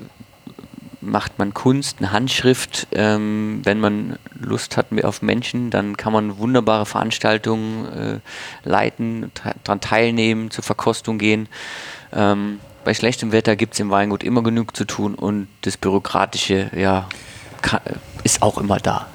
macht 1.01 1.39
man 1.39 1.53
Kunst, 1.53 1.97
eine 1.99 2.11
Handschrift. 2.11 2.87
Ähm, 2.91 3.61
wenn 3.63 3.79
man 3.79 4.17
Lust 4.39 4.77
hat 4.77 4.87
auf 5.03 5.21
Menschen, 5.21 5.71
dann 5.71 5.97
kann 5.97 6.13
man 6.13 6.37
wunderbare 6.37 6.85
Veranstaltungen 6.85 7.85
äh, 7.91 8.19
leiten, 8.69 9.31
daran 9.63 9.81
teilnehmen, 9.81 10.51
zur 10.51 10.63
Verkostung 10.63 11.17
gehen. 11.17 11.47
Ähm, 12.13 12.59
bei 12.83 12.93
schlechtem 12.93 13.31
Wetter 13.31 13.55
gibt 13.55 13.73
es 13.73 13.79
im 13.79 13.89
Weingut 13.89 14.23
immer 14.23 14.43
genug 14.43 14.75
zu 14.75 14.85
tun 14.85 15.15
und 15.15 15.47
das 15.61 15.75
Bürokratische 15.75 16.69
ja, 16.75 17.09
kann, 17.63 17.81
ist 18.23 18.43
auch 18.43 18.59
immer 18.59 18.77
da. 18.77 19.07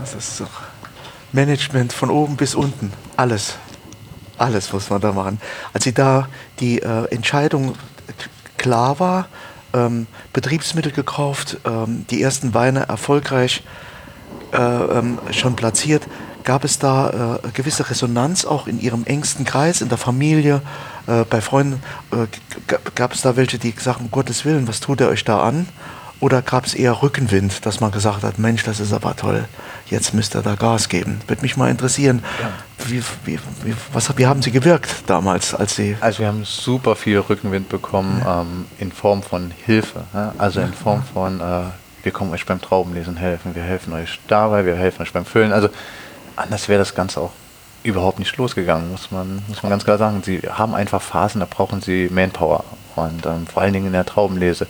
Das 0.00 0.14
ist 0.14 0.40
doch 0.40 0.50
Management 1.32 1.92
von 1.92 2.10
oben 2.10 2.36
bis 2.36 2.54
unten, 2.54 2.92
alles 3.16 3.56
alles 4.38 4.72
muss 4.72 4.90
man 4.90 5.00
da 5.00 5.12
machen. 5.12 5.40
Als 5.72 5.84
sie 5.84 5.92
da 5.92 6.28
die 6.60 6.80
äh, 6.80 7.04
Entscheidung 7.10 7.74
klar 8.56 8.98
war, 8.98 9.28
ähm, 9.74 10.06
Betriebsmittel 10.32 10.92
gekauft, 10.92 11.58
ähm, 11.64 12.06
die 12.10 12.22
ersten 12.22 12.54
Weine 12.54 12.88
erfolgreich 12.88 13.62
äh, 14.52 14.58
ähm, 14.58 15.18
schon 15.32 15.56
platziert, 15.56 16.06
gab 16.44 16.64
es 16.64 16.78
da 16.78 17.40
äh, 17.44 17.48
gewisse 17.52 17.90
Resonanz 17.90 18.46
auch 18.46 18.66
in 18.66 18.80
ihrem 18.80 19.04
engsten 19.04 19.44
Kreis, 19.44 19.82
in 19.82 19.90
der 19.90 19.98
Familie, 19.98 20.62
äh, 21.06 21.24
bei 21.28 21.40
Freunden? 21.40 21.82
Äh, 22.10 22.26
gab 22.94 23.12
es 23.12 23.20
da 23.20 23.36
welche, 23.36 23.58
die 23.58 23.74
gesagt 23.74 23.98
haben, 23.98 24.06
um 24.06 24.10
Gottes 24.10 24.44
Willen, 24.44 24.66
was 24.66 24.80
tut 24.80 25.00
er 25.00 25.08
euch 25.08 25.24
da 25.24 25.42
an? 25.42 25.68
Oder 26.20 26.42
gab 26.42 26.66
es 26.66 26.74
eher 26.74 27.02
Rückenwind, 27.02 27.64
dass 27.64 27.80
man 27.80 27.92
gesagt 27.92 28.24
hat, 28.24 28.38
Mensch, 28.38 28.64
das 28.64 28.80
ist 28.80 28.92
aber 28.92 29.14
toll, 29.14 29.44
jetzt 29.90 30.14
müsst 30.14 30.34
ihr 30.34 30.42
da 30.42 30.54
Gas 30.54 30.88
geben. 30.88 31.20
Würde 31.26 31.42
mich 31.42 31.56
mal 31.56 31.70
interessieren, 31.70 32.22
wie, 32.86 33.02
wie, 33.24 33.38
wie, 33.64 33.74
was, 33.92 34.16
wie 34.16 34.26
haben 34.26 34.42
Sie 34.42 34.50
gewirkt 34.50 34.88
damals, 35.06 35.54
als 35.54 35.76
Sie... 35.76 35.96
Also 36.00 36.20
wir 36.20 36.28
haben 36.28 36.44
super 36.44 36.96
viel 36.96 37.18
Rückenwind 37.18 37.68
bekommen 37.68 38.22
ähm, 38.26 38.66
in 38.78 38.92
Form 38.92 39.22
von 39.22 39.52
Hilfe. 39.64 40.04
Ja? 40.14 40.34
Also 40.38 40.60
in 40.60 40.72
Form 40.72 41.02
von, 41.02 41.40
äh, 41.40 41.64
wir 42.02 42.12
kommen 42.12 42.32
euch 42.32 42.46
beim 42.46 42.60
Traubenlesen 42.60 43.16
helfen, 43.16 43.54
wir 43.54 43.62
helfen 43.62 43.92
euch 43.92 44.20
dabei, 44.28 44.64
wir 44.64 44.76
helfen 44.76 45.02
euch 45.02 45.12
beim 45.12 45.24
Füllen. 45.24 45.52
Also 45.52 45.68
anders 46.36 46.68
wäre 46.68 46.78
das 46.78 46.94
Ganze 46.94 47.20
auch 47.20 47.32
überhaupt 47.82 48.18
nicht 48.18 48.36
losgegangen, 48.36 48.90
muss 48.90 49.10
man, 49.10 49.42
muss 49.48 49.62
man 49.62 49.70
ganz 49.70 49.84
klar 49.84 49.98
sagen. 49.98 50.22
Sie 50.24 50.40
haben 50.40 50.74
einfach 50.74 51.00
Phasen, 51.00 51.40
da 51.40 51.46
brauchen 51.48 51.80
sie 51.80 52.08
Manpower 52.10 52.64
und 52.96 53.24
ähm, 53.26 53.46
vor 53.46 53.62
allen 53.62 53.72
Dingen 53.72 53.86
in 53.86 53.92
der 53.92 54.06
Traubenlese. 54.06 54.66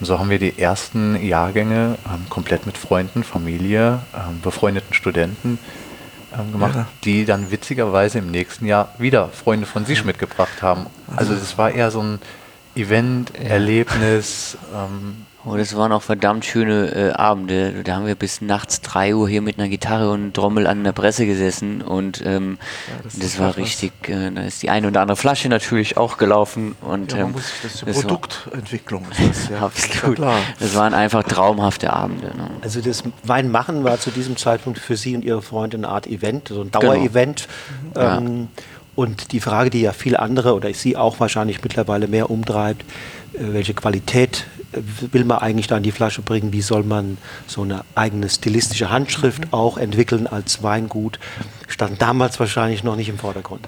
Und 0.00 0.06
so 0.06 0.18
haben 0.18 0.30
wir 0.30 0.38
die 0.38 0.58
ersten 0.58 1.20
Jahrgänge 1.24 1.96
ähm, 2.06 2.28
komplett 2.28 2.66
mit 2.66 2.78
Freunden, 2.78 3.24
Familie, 3.24 4.00
ähm, 4.14 4.40
befreundeten 4.42 4.94
Studenten 4.94 5.58
ähm, 6.38 6.52
gemacht, 6.52 6.76
Ja. 6.76 6.86
die 7.04 7.24
dann 7.24 7.50
witzigerweise 7.50 8.18
im 8.18 8.30
nächsten 8.30 8.66
Jahr 8.66 8.94
wieder 8.98 9.28
Freunde 9.28 9.66
von 9.66 9.84
sich 9.86 10.04
mitgebracht 10.04 10.62
haben. 10.62 10.86
Also 11.16 11.34
das 11.34 11.58
war 11.58 11.70
eher 11.72 11.90
so 11.90 12.00
ein 12.00 12.20
Event, 12.76 13.34
Erlebnis. 13.36 14.56
Ähm, 14.74 15.26
Oh, 15.46 15.56
das 15.56 15.76
waren 15.76 15.92
auch 15.92 16.02
verdammt 16.02 16.44
schöne 16.44 16.90
äh, 16.94 17.10
Abende. 17.12 17.82
Da 17.84 17.94
haben 17.94 18.06
wir 18.06 18.16
bis 18.16 18.40
nachts 18.40 18.80
3 18.82 19.14
Uhr 19.14 19.28
hier 19.28 19.40
mit 19.40 19.58
einer 19.58 19.68
Gitarre 19.68 20.10
und 20.10 20.34
Trommel 20.34 20.66
an 20.66 20.82
der 20.84 20.92
Presse 20.92 21.26
gesessen 21.26 21.80
und 21.80 22.22
ähm, 22.26 22.58
das, 23.18 23.38
war 23.38 23.56
richtig, 23.56 23.92
äh, 24.08 24.30
da 24.32 24.42
ist 24.42 24.62
die 24.62 24.68
eine 24.68 24.88
oder 24.88 25.00
andere 25.00 25.16
Flasche 25.16 25.48
natürlich 25.48 25.96
auch 25.96 26.18
gelaufen 26.18 26.74
und 26.82 27.12
Ja, 27.12 27.18
man 27.18 27.26
ähm, 27.28 27.32
muss 27.32 27.52
das, 27.62 27.72
die 27.80 27.84
das 27.86 27.96
war- 27.96 28.02
Produktentwicklung 28.02 29.06
ist 29.12 29.20
das, 29.20 29.48
ja. 29.48 29.58
absolut. 29.64 30.16
klar. 30.16 30.38
Das 30.58 30.74
waren 30.74 30.92
einfach 30.92 31.22
traumhafte 31.22 31.92
Abende. 31.92 32.26
Ne? 32.36 32.50
Also 32.60 32.80
das 32.80 33.04
Weinmachen 33.22 33.84
war 33.84 33.98
zu 34.00 34.10
diesem 34.10 34.36
Zeitpunkt 34.36 34.80
für 34.80 34.96
Sie 34.96 35.14
und 35.14 35.24
Ihre 35.24 35.40
Freunde 35.40 35.76
eine 35.76 35.88
Art 35.88 36.08
Event, 36.08 36.48
so 36.48 36.60
ein 36.62 36.72
Dauerevent. 36.72 37.46
Ja. 37.96 38.18
Ähm, 38.18 38.48
Und 38.96 39.30
die 39.30 39.38
Frage, 39.38 39.70
die 39.70 39.82
ja 39.82 39.92
viele 39.92 40.18
andere 40.18 40.54
oder 40.54 40.74
Sie 40.74 40.96
auch 40.96 41.20
wahrscheinlich 41.20 41.62
mittlerweile 41.62 42.08
mehr 42.08 42.28
umtreibt, 42.28 42.82
äh, 43.34 43.52
welche 43.52 43.72
Qualität 43.72 44.44
will 44.72 45.24
man 45.24 45.38
eigentlich 45.38 45.66
da 45.66 45.76
in 45.76 45.82
die 45.82 45.92
Flasche 45.92 46.22
bringen? 46.22 46.52
Wie 46.52 46.60
soll 46.60 46.82
man 46.82 47.18
so 47.46 47.62
eine 47.62 47.84
eigene 47.94 48.28
stilistische 48.28 48.90
Handschrift 48.90 49.52
auch 49.52 49.78
entwickeln 49.78 50.26
als 50.26 50.62
Weingut? 50.62 51.18
Stand 51.66 52.00
damals 52.02 52.38
wahrscheinlich 52.38 52.84
noch 52.84 52.96
nicht 52.96 53.08
im 53.08 53.18
Vordergrund. 53.18 53.66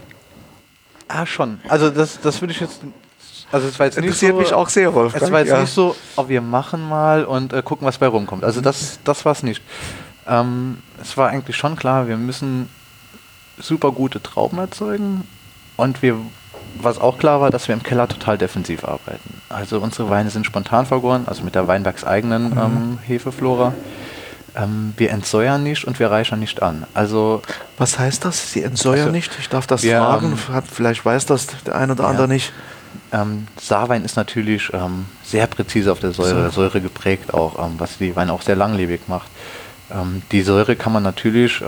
ah, 1.09 1.27
schon. 1.27 1.61
Also 1.69 1.91
das, 1.91 2.21
das 2.21 2.41
würde 2.41 2.53
ich 2.53 2.61
jetzt. 2.61 2.81
Also 3.53 3.67
es 3.67 3.79
war 3.79 3.87
jetzt 3.87 3.97
nicht 3.97 4.05
Interessiert 4.05 4.33
so, 4.33 4.39
mich 4.39 4.53
auch 4.53 4.69
sehr, 4.69 4.95
Wolfgang. 4.95 5.25
Es 5.25 5.33
war 5.33 5.41
jetzt 5.41 5.49
ja. 5.49 5.61
nicht 5.61 5.73
so, 5.73 5.97
oh, 6.17 6.29
wir 6.29 6.41
machen 6.41 6.89
mal 6.89 7.25
und 7.25 7.53
äh, 7.53 7.63
gucken, 7.63 7.85
was 7.85 7.99
bei 7.99 8.07
rumkommt. 8.07 8.45
Also 8.45 8.61
das, 8.61 9.01
das 9.03 9.25
war 9.25 9.33
es 9.33 9.43
nicht. 9.43 9.61
Ähm, 10.27 10.79
es 11.03 11.17
war 11.17 11.31
eigentlich 11.31 11.57
schon 11.57 11.75
klar, 11.75 12.07
wir 12.07 12.17
müssen 12.17 12.69
super 13.59 13.91
gute 13.91 14.23
Trauben 14.23 14.59
erzeugen 14.59 15.27
und 15.77 16.01
wir, 16.03 16.17
was 16.81 16.99
auch 16.99 17.19
klar 17.19 17.41
war, 17.41 17.51
dass 17.51 17.69
wir 17.69 17.75
im 17.75 17.83
Keller 17.83 18.09
total 18.09 18.39
defensiv 18.39 18.85
arbeiten. 18.85 19.41
Also 19.49 19.81
unsere 19.81 20.11
Weine 20.11 20.31
sind 20.31 20.47
spontan 20.47 20.87
vergoren, 20.87 21.25
also 21.27 21.43
mit 21.43 21.55
der 21.55 21.69
weinbergseigenen 21.69 22.53
ähm, 22.53 22.99
Hefeflora. 23.07 23.75
Ähm, 24.57 24.95
wir 24.97 25.11
entsäuern 25.11 25.63
nicht 25.63 25.85
und 25.85 25.99
wir 25.99 26.11
reichern 26.11 26.41
nicht 26.41 26.63
an. 26.63 26.85
Also 26.95 27.43
Was 27.79 27.99
heißt 27.99 28.25
das? 28.25 28.53
Sie 28.53 28.63
entsäuern 28.63 29.01
Also, 29.01 29.13
nicht? 29.13 29.31
Ich 29.39 29.49
darf 29.49 29.67
das 29.67 29.83
wir, 29.83 29.99
fragen. 29.99 30.33
ähm, 30.53 30.63
vielleicht 30.73 31.05
weiß 31.05 31.27
das 31.27 31.47
der 31.65 31.77
ein 31.77 31.91
oder 31.91 32.07
andere 32.07 32.29
nicht. 32.29 32.53
Ähm, 33.13 33.47
Saarwein 33.61 34.05
ist 34.05 34.17
natürlich 34.17 34.71
ähm, 34.73 35.07
sehr 35.23 35.47
präzise 35.47 35.93
auf 35.93 36.01
der 36.01 36.13
Säure, 36.13 36.51
Säure 36.51 36.81
geprägt 36.81 37.33
auch, 37.33 37.65
ähm, 37.65 37.75
was 37.79 37.99
die 37.99 38.17
Weine 38.17 38.33
auch 38.33 38.43
sehr 38.43 38.57
langlebig 38.57 39.03
macht. 39.07 39.29
Ähm, 39.93 40.23
die 40.33 40.43
Säure 40.43 40.75
kann 40.77 40.93
man 40.93 41.03
natürlich 41.05 41.61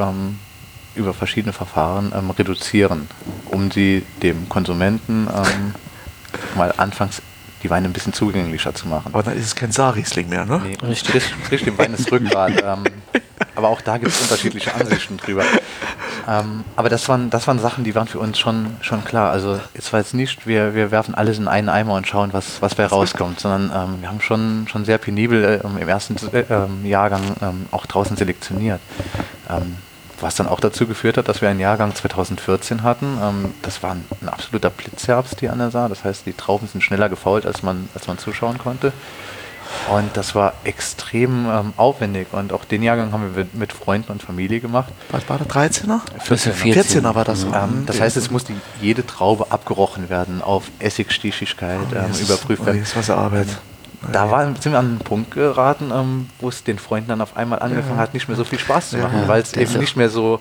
über 0.94 1.14
verschiedene 1.14 1.52
Verfahren 1.52 2.12
ähm, 2.16 2.30
reduzieren, 2.30 3.08
um 3.46 3.70
sie 3.70 4.04
dem 4.22 4.48
Konsumenten 4.48 5.28
ähm, 5.34 5.74
mal 6.56 6.72
anfangs 6.76 7.22
die 7.62 7.70
Weine 7.70 7.88
ein 7.88 7.92
bisschen 7.92 8.12
zugänglicher 8.12 8.74
zu 8.74 8.88
machen. 8.88 9.10
Aber 9.12 9.22
dann 9.22 9.36
ist 9.36 9.46
es 9.46 9.54
kein 9.54 9.70
Saarriesling 9.70 10.28
mehr, 10.28 10.44
ne? 10.44 10.60
Nee, 10.64 10.76
richtig. 10.86 11.22
Frisch 11.44 11.62
dem 11.62 11.78
Wein 11.78 11.94
ist 11.94 12.10
Rückgrat. 12.10 12.52
ähm, 12.64 12.84
aber 13.54 13.68
auch 13.68 13.80
da 13.80 13.98
gibt 13.98 14.10
es 14.10 14.20
unterschiedliche 14.20 14.74
Ansichten 14.74 15.16
drüber. 15.16 15.44
Ähm, 16.28 16.64
aber 16.76 16.88
das 16.88 17.08
waren, 17.08 17.30
das 17.30 17.46
waren 17.46 17.58
Sachen, 17.58 17.84
die 17.84 17.94
waren 17.94 18.06
für 18.06 18.18
uns 18.18 18.38
schon, 18.38 18.76
schon 18.80 19.04
klar. 19.04 19.30
Also 19.30 19.60
es 19.74 19.92
war 19.92 20.00
jetzt 20.00 20.14
nicht, 20.14 20.46
wir, 20.46 20.74
wir 20.74 20.90
werfen 20.90 21.14
alles 21.14 21.38
in 21.38 21.48
einen 21.48 21.68
Eimer 21.68 21.94
und 21.94 22.06
schauen, 22.06 22.32
was, 22.32 22.62
was 22.62 22.74
bei 22.74 22.86
rauskommt, 22.86 23.40
sondern 23.40 23.70
ähm, 23.74 24.00
wir 24.00 24.08
haben 24.08 24.20
schon, 24.20 24.66
schon 24.68 24.84
sehr 24.84 24.98
penibel 24.98 25.60
ähm, 25.64 25.78
im 25.78 25.88
ersten 25.88 26.16
äh, 26.32 26.44
ähm, 26.48 26.84
Jahrgang 26.86 27.22
ähm, 27.42 27.66
auch 27.70 27.86
draußen 27.86 28.16
selektioniert. 28.16 28.80
Ähm, 30.22 30.26
was 30.26 30.34
dann 30.36 30.46
auch 30.46 30.60
dazu 30.60 30.86
geführt 30.86 31.16
hat, 31.18 31.28
dass 31.28 31.42
wir 31.42 31.48
einen 31.48 31.60
Jahrgang 31.60 31.94
2014 31.94 32.82
hatten. 32.82 33.18
Ähm, 33.22 33.54
das 33.62 33.82
war 33.82 33.92
ein, 33.92 34.04
ein 34.20 34.28
absoluter 34.28 34.70
Blitzherbst 34.70 35.40
hier 35.40 35.52
an 35.52 35.58
der 35.58 35.70
Saar. 35.70 35.88
Das 35.88 36.04
heißt, 36.04 36.26
die 36.26 36.32
Trauben 36.32 36.68
sind 36.68 36.82
schneller 36.82 37.08
gefault, 37.08 37.46
als 37.46 37.62
man, 37.62 37.88
als 37.94 38.06
man 38.06 38.18
zuschauen 38.18 38.58
konnte. 38.58 38.92
Und 39.90 40.16
das 40.16 40.34
war 40.34 40.52
extrem 40.64 41.46
ähm, 41.46 41.72
aufwendig. 41.76 42.28
Und 42.32 42.52
auch 42.52 42.64
den 42.64 42.82
Jahrgang 42.82 43.12
haben 43.12 43.34
wir 43.34 43.46
mit, 43.54 43.72
Freunden 43.72 44.12
und 44.12 44.22
Familie 44.22 44.60
gemacht. 44.60 44.92
Was 45.10 45.28
war 45.28 45.38
der 45.38 45.46
13er? 45.46 46.00
14. 46.20 46.52
14er 46.52 47.14
war 47.14 47.24
das. 47.24 47.44
Ähm, 47.44 47.84
das 47.86 48.00
heißt, 48.00 48.16
es 48.16 48.30
musste 48.30 48.52
jede 48.80 49.06
Traube 49.06 49.46
abgerochen 49.50 50.10
werden, 50.10 50.42
auf 50.42 50.64
Essigstichigkeit 50.78 51.80
ähm, 51.94 52.06
Jesus. 52.08 52.28
überprüft 52.28 52.62
Oh, 52.62 52.66
werden. 52.66 52.78
jetzt 52.78 52.96
was 52.96 53.08
Arbeit. 53.10 53.48
Da 54.10 54.30
war, 54.30 54.44
sind 54.46 54.72
wir 54.72 54.78
an 54.78 54.86
einen 54.86 54.98
Punkt 54.98 55.32
geraten, 55.32 55.90
ähm, 55.94 56.28
wo 56.40 56.48
es 56.48 56.64
den 56.64 56.78
Freunden 56.78 57.08
dann 57.08 57.20
auf 57.20 57.36
einmal 57.36 57.60
angefangen 57.60 57.98
hat, 57.98 58.14
nicht 58.14 58.28
mehr 58.28 58.36
so 58.36 58.44
viel 58.44 58.58
Spaß 58.58 58.90
zu 58.90 58.98
machen, 58.98 59.20
Ja, 59.22 59.28
weil 59.28 59.42
es 59.42 59.52
eben 59.52 59.78
nicht 59.78 59.96
mehr 59.96 60.08
so 60.08 60.40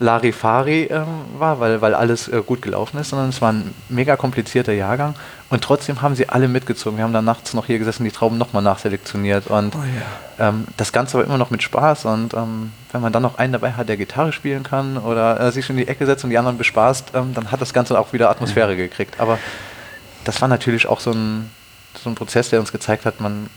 Larifari 0.00 0.84
ähm, 0.84 1.04
war, 1.38 1.60
weil, 1.60 1.82
weil 1.82 1.94
alles 1.94 2.26
äh, 2.28 2.42
gut 2.44 2.62
gelaufen 2.62 2.98
ist, 2.98 3.10
sondern 3.10 3.28
es 3.28 3.42
war 3.42 3.52
ein 3.52 3.74
mega 3.90 4.16
komplizierter 4.16 4.72
Jahrgang 4.72 5.14
und 5.50 5.62
trotzdem 5.62 6.00
haben 6.00 6.14
sie 6.14 6.28
alle 6.30 6.48
mitgezogen. 6.48 6.96
Wir 6.96 7.04
haben 7.04 7.12
dann 7.12 7.26
nachts 7.26 7.52
noch 7.52 7.66
hier 7.66 7.78
gesessen, 7.78 8.04
die 8.04 8.10
Trauben 8.10 8.38
nochmal 8.38 8.62
nachselektioniert 8.62 9.48
und 9.48 9.74
Oh 9.74 9.78
ja. 10.38 10.48
ähm, 10.48 10.66
das 10.78 10.92
Ganze 10.92 11.18
war 11.18 11.24
immer 11.24 11.36
noch 11.36 11.50
mit 11.50 11.62
Spaß 11.62 12.06
und 12.06 12.32
ähm, 12.32 12.72
wenn 12.92 13.02
man 13.02 13.12
dann 13.12 13.22
noch 13.22 13.36
einen 13.36 13.52
dabei 13.52 13.72
hat, 13.72 13.90
der 13.90 13.98
Gitarre 13.98 14.32
spielen 14.32 14.62
kann 14.62 14.96
oder 14.96 15.38
äh, 15.38 15.52
sich 15.52 15.68
in 15.68 15.76
die 15.76 15.86
Ecke 15.86 16.06
setzt 16.06 16.24
und 16.24 16.30
die 16.30 16.38
anderen 16.38 16.56
bespaßt, 16.56 17.08
ähm, 17.14 17.34
dann 17.34 17.50
hat 17.52 17.60
das 17.60 17.74
Ganze 17.74 17.98
auch 17.98 18.14
wieder 18.14 18.30
Atmosphäre 18.30 18.76
gekriegt. 18.76 19.20
Aber 19.20 19.38
das 20.24 20.40
war 20.40 20.48
natürlich 20.48 20.86
auch 20.86 21.00
so 21.00 21.10
ein, 21.12 21.50
so 22.02 22.08
ein 22.10 22.14
Prozess, 22.14 22.50
der 22.50 22.60
uns 22.60 22.72
gezeigt 22.72 23.04
hat, 23.06 23.20
man 23.20 23.48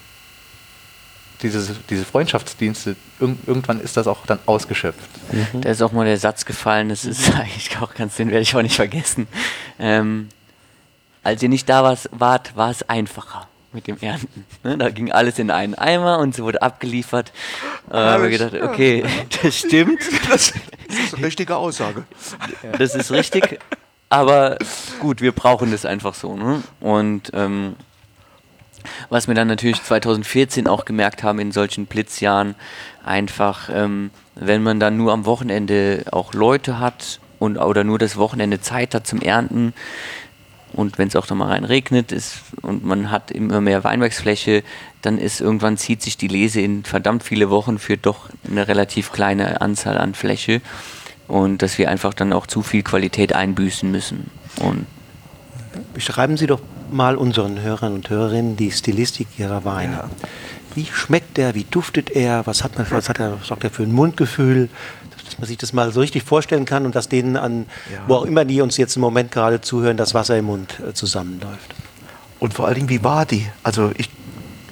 diese, 1.43 1.75
diese 1.89 2.05
Freundschaftsdienste, 2.05 2.95
irg 3.19 3.35
irgendwann 3.45 3.79
ist 3.81 3.97
das 3.97 4.07
auch 4.07 4.25
dann 4.25 4.39
ausgeschöpft. 4.45 5.09
Da 5.53 5.69
ist 5.69 5.81
auch 5.81 5.91
mal 5.91 6.05
der 6.05 6.17
Satz 6.17 6.45
gefallen, 6.45 6.89
das 6.89 7.05
ist 7.05 7.33
eigentlich 7.35 7.77
auch 7.81 7.93
ganz, 7.93 8.15
den 8.15 8.29
werde 8.29 8.41
ich 8.41 8.55
auch 8.55 8.61
nicht 8.61 8.75
vergessen. 8.75 9.27
Ähm, 9.77 10.29
als 11.23 11.43
ihr 11.43 11.49
nicht 11.49 11.67
da 11.69 11.83
wart, 11.83 12.09
wart, 12.11 12.55
war 12.55 12.69
es 12.71 12.87
einfacher 12.89 13.47
mit 13.73 13.87
dem 13.87 13.97
Ernten. 13.99 14.45
Ne? 14.63 14.77
Da 14.77 14.89
ging 14.89 15.11
alles 15.11 15.39
in 15.39 15.51
einen 15.51 15.75
Eimer 15.75 16.19
und 16.19 16.35
es 16.35 16.41
wurde 16.41 16.61
abgeliefert. 16.61 17.31
Äh, 17.89 17.95
haben 17.95 18.23
wir 18.23 18.29
gedacht, 18.29 18.53
okay, 18.53 19.03
das 19.41 19.57
stimmt, 19.57 20.01
Das 20.29 20.53
ist 21.05 21.15
eine 21.15 21.25
richtige 21.25 21.55
Aussage. 21.55 22.03
das 22.77 22.93
ist 22.93 23.11
richtig, 23.11 23.59
aber 24.09 24.57
gut, 24.99 25.21
wir 25.21 25.31
brauchen 25.31 25.71
das 25.71 25.85
einfach 25.85 26.13
so. 26.13 26.35
Ne? 26.35 26.61
Und 26.79 27.31
ähm, 27.33 27.75
was 29.09 29.27
wir 29.27 29.35
dann 29.35 29.47
natürlich 29.47 29.81
2014 29.81 30.67
auch 30.67 30.85
gemerkt 30.85 31.23
haben 31.23 31.39
in 31.39 31.51
solchen 31.51 31.85
Blitzjahren, 31.85 32.55
einfach, 33.03 33.69
ähm, 33.73 34.11
wenn 34.35 34.63
man 34.63 34.79
dann 34.79 34.97
nur 34.97 35.13
am 35.13 35.25
Wochenende 35.25 36.05
auch 36.11 36.33
Leute 36.33 36.79
hat 36.79 37.19
und 37.39 37.57
oder 37.57 37.83
nur 37.83 37.99
das 37.99 38.17
Wochenende 38.17 38.61
Zeit 38.61 38.95
hat 38.95 39.07
zum 39.07 39.21
Ernten 39.21 39.73
und 40.73 40.97
wenn 40.97 41.07
es 41.07 41.15
auch 41.15 41.27
dann 41.27 41.37
mal 41.37 41.49
rein 41.49 41.65
regnet 41.65 42.11
ist 42.11 42.41
und 42.61 42.83
man 42.83 43.11
hat 43.11 43.29
immer 43.29 43.61
mehr 43.61 43.83
Weinbergsfläche, 43.83 44.63
dann 45.01 45.17
ist 45.19 45.39
irgendwann 45.39 45.77
zieht 45.77 46.01
sich 46.01 46.17
die 46.17 46.27
Lese 46.27 46.61
in 46.61 46.83
verdammt 46.83 47.23
viele 47.23 47.49
Wochen 47.49 47.77
für 47.77 47.97
doch 47.97 48.29
eine 48.49 48.67
relativ 48.67 49.11
kleine 49.11 49.61
Anzahl 49.61 49.97
an 49.97 50.15
Fläche 50.15 50.61
und 51.27 51.61
dass 51.61 51.77
wir 51.77 51.89
einfach 51.89 52.13
dann 52.13 52.33
auch 52.33 52.47
zu 52.47 52.63
viel 52.63 52.81
Qualität 52.81 53.33
einbüßen 53.33 53.89
müssen. 53.89 54.31
Und 54.59 54.87
Beschreiben 55.93 56.37
Sie 56.37 56.47
doch 56.47 56.61
mal 56.93 57.15
unseren 57.15 57.61
Hörern 57.61 57.93
und 57.93 58.09
Hörerinnen 58.09 58.55
die 58.55 58.71
Stilistik 58.71 59.27
Ihrer 59.37 59.65
Weine. 59.65 60.05
Wie 60.75 60.85
schmeckt 60.85 61.37
er? 61.37 61.55
Wie 61.55 61.65
duftet 61.65 62.09
er? 62.09 62.45
Was 62.47 62.63
hat 62.63 62.77
man? 62.77 62.87
Was 62.89 63.09
hat 63.09 63.19
er? 63.19 63.39
Was 63.39 63.51
hat 63.51 63.63
er 63.63 63.69
für 63.69 63.83
ein 63.83 63.91
Mundgefühl? 63.91 64.69
Dass 65.25 65.37
man 65.37 65.47
sich 65.47 65.57
das 65.57 65.73
mal 65.73 65.91
so 65.91 65.99
richtig 65.99 66.23
vorstellen 66.23 66.65
kann 66.65 66.85
und 66.85 66.95
dass 66.95 67.09
denen 67.09 67.37
an, 67.37 67.65
wo 68.07 68.15
auch 68.15 68.25
immer 68.25 68.45
die 68.45 68.61
uns 68.61 68.77
jetzt 68.77 68.95
im 68.95 69.01
Moment 69.01 69.31
gerade 69.31 69.61
zuhören, 69.61 69.97
das 69.97 70.13
Wasser 70.13 70.37
im 70.37 70.45
Mund 70.45 70.79
äh, 70.87 70.93
zusammenläuft. 70.93 71.75
Und 72.39 72.53
vor 72.53 72.65
allen 72.65 72.75
Dingen, 72.75 72.89
wie 72.89 73.03
war 73.03 73.25
die? 73.25 73.47
Also 73.63 73.91
ich, 73.97 74.09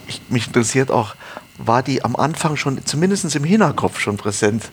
ich, 0.08 0.22
mich 0.30 0.48
interessiert 0.48 0.92
auch, 0.92 1.16
war 1.58 1.84
die 1.84 2.04
am 2.04 2.16
Anfang 2.16 2.58
schon, 2.58 2.84
zumindest 2.86 3.34
im 3.36 3.44
Hinterkopf 3.44 4.00
schon 4.00 4.18
präsent, 4.18 4.64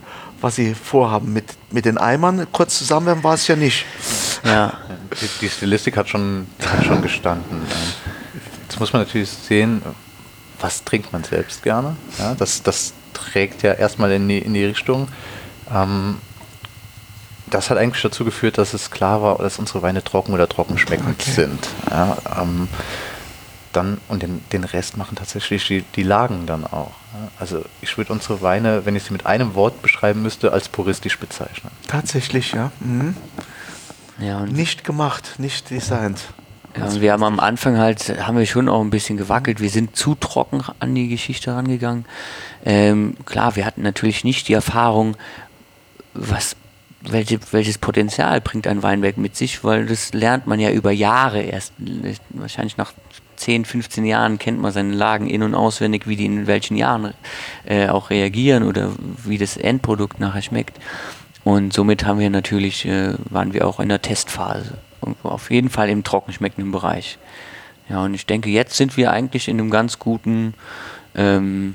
was 0.41 0.57
sie 0.57 0.75
vorhaben 0.75 1.33
mit, 1.33 1.45
mit 1.71 1.85
den 1.85 1.99
Eimern? 1.99 2.47
Kurz 2.53 2.79
zusammen 2.79 3.23
war 3.23 3.35
es 3.35 3.47
ja 3.47 3.57
nicht. 3.57 3.85
ja, 4.45 4.73
Die, 5.21 5.29
die 5.41 5.49
Stilistik 5.49 5.97
hat 5.97 6.09
schon, 6.09 6.47
hat 6.65 6.85
schon 6.85 7.03
gestanden. 7.03 7.63
Jetzt 8.63 8.79
muss 8.79 8.93
man 8.93 9.03
natürlich 9.03 9.31
sehen, 9.31 9.83
was 10.61 10.85
trinkt 10.85 11.13
man 11.13 11.25
selbst 11.25 11.63
gerne. 11.63 11.97
Ja, 12.19 12.35
das, 12.35 12.63
das 12.63 12.93
trägt 13.15 13.63
ja 13.63 13.73
erstmal 13.73 14.13
in 14.13 14.29
die, 14.29 14.39
in 14.39 14.55
die 14.55 14.65
Richtung. 14.65 15.09
Ähm, 15.73 16.19
das 17.47 17.71
hat 17.71 17.79
eigentlich 17.79 18.03
dazu 18.03 18.25
geführt, 18.25 18.59
dass 18.59 18.75
es 18.75 18.91
klar 18.91 19.23
war, 19.23 19.39
dass 19.39 19.59
unsere 19.59 19.83
Weine 19.83 20.05
trocken 20.05 20.33
oder 20.33 20.49
trocken 20.49 20.79
schmeckend 20.79 21.21
okay. 21.21 21.31
sind. 21.31 21.69
Ja, 21.91 22.19
ähm, 22.41 22.69
dann, 23.73 23.99
und 24.09 24.23
den, 24.23 24.43
den 24.53 24.65
Rest 24.65 24.97
machen 24.97 25.17
tatsächlich 25.17 25.67
die, 25.67 25.83
die 25.83 26.03
Lagen 26.03 26.47
dann 26.47 26.65
auch. 26.65 26.93
Ja. 27.13 27.29
Also 27.39 27.65
ich 27.81 27.97
würde 27.97 28.13
unsere 28.13 28.43
Weine, 28.43 28.85
wenn 28.85 28.97
ich 28.97 29.05
sie 29.05 29.13
mit 29.13 29.27
einem 29.27 29.55
Wort 29.55 29.83
beschreiben 29.83 30.23
müsste, 30.23 30.53
als 30.53 30.69
puristisch 30.69 31.19
bezeichnen. 31.19 31.71
Tatsächlich, 31.87 32.53
ja. 32.53 32.71
Mhm. 32.81 33.17
Ja 34.19 34.45
nicht 34.45 34.85
gemacht, 34.85 35.35
nicht 35.39 35.71
designt. 35.71 36.21
Ja, 36.77 37.01
wir 37.01 37.13
haben 37.13 37.25
am 37.25 37.41
Anfang 37.41 37.79
halt, 37.79 38.25
haben 38.25 38.39
wir 38.39 38.47
schon 38.47 38.69
auch 38.69 38.81
ein 38.81 38.91
bisschen 38.91 39.17
gewackelt. 39.17 39.61
Wir 39.61 39.71
sind 39.71 39.97
zu 39.97 40.15
trocken 40.15 40.63
an 40.81 40.95
die 40.95 41.09
Geschichte 41.09 41.53
rangegangen. 41.53 42.05
Ähm, 42.65 43.17
klar, 43.25 43.57
wir 43.57 43.65
hatten 43.65 43.83
natürlich 43.83 44.23
nicht 44.23 44.49
die 44.49 44.53
Erfahrung, 44.53 45.17
was 46.15 46.57
welche, 47.01 47.39
welches 47.53 47.79
Potenzial 47.79 48.41
bringt 48.41 48.67
ein 48.67 48.83
Weinberg 48.83 49.19
mit 49.19 49.37
sich, 49.37 49.65
weil 49.65 49.87
das 49.87 50.13
lernt 50.13 50.47
man 50.47 50.61
ja 50.61 50.71
über 50.71 50.91
Jahre 50.91 51.41
erst. 51.43 51.73
Wahrscheinlich 52.31 52.77
nach 52.77 52.93
10, 53.37 53.65
15 53.65 54.05
Jahren 54.05 54.39
kennt 54.39 54.61
man 54.61 54.73
seine 54.73 54.95
Lagen 54.95 55.29
in- 55.29 55.43
und 55.43 55.55
auswendig, 55.55 56.09
wie 56.09 56.17
die 56.17 56.27
in 56.27 56.47
welchen 56.47 56.77
Jahren 56.77 57.15
äh, 57.65 57.89
auch 57.89 58.11
reagieren 58.11 58.65
oder 58.65 58.91
wie 59.25 59.39
das 59.39 59.57
Endprodukt 59.57 60.19
nachher 60.19 60.43
schmeckt. 60.43 60.79
Und 61.49 61.73
somit 61.73 62.05
haben 62.05 62.19
wir 62.19 62.29
natürlich, 62.29 62.85
äh, 62.85 63.15
waren 63.31 63.55
wir 63.55 63.67
auch 63.67 63.81
in 63.81 63.89
der 63.89 64.03
Testphase. 64.03 64.77
Und 65.01 65.17
auf 65.23 65.51
jeden 65.51 65.71
Fall 65.71 65.89
im 65.89 66.05
trockenschmeckenden 66.05 66.71
Bereich. 66.73 67.17
Ja, 67.89 68.05
und 68.05 68.13
ich 68.13 68.27
denke, 68.27 68.51
jetzt 68.51 68.77
sind 68.77 68.99
wir 68.99 69.13
eigentlich 69.13 69.49
in 69.49 69.59
einem 69.59 69.71
ganz 69.71 69.99
guten 69.99 70.53
ähm, 71.15 71.75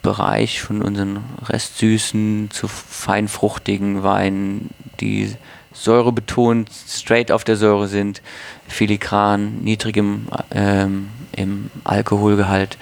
Bereich 0.00 0.62
von 0.62 0.80
unseren 0.80 1.22
restsüßen 1.46 2.48
zu 2.50 2.68
feinfruchtigen 2.68 4.02
Weinen, 4.02 4.70
die 5.00 5.36
säurebetont 5.74 6.70
straight 6.88 7.30
auf 7.32 7.44
der 7.44 7.56
Säure 7.56 7.86
sind, 7.86 8.22
filigran, 8.66 9.58
niedrigem 9.58 10.28
ähm, 10.52 11.10
im 11.32 11.70
Alkoholgehalt, 11.84 12.78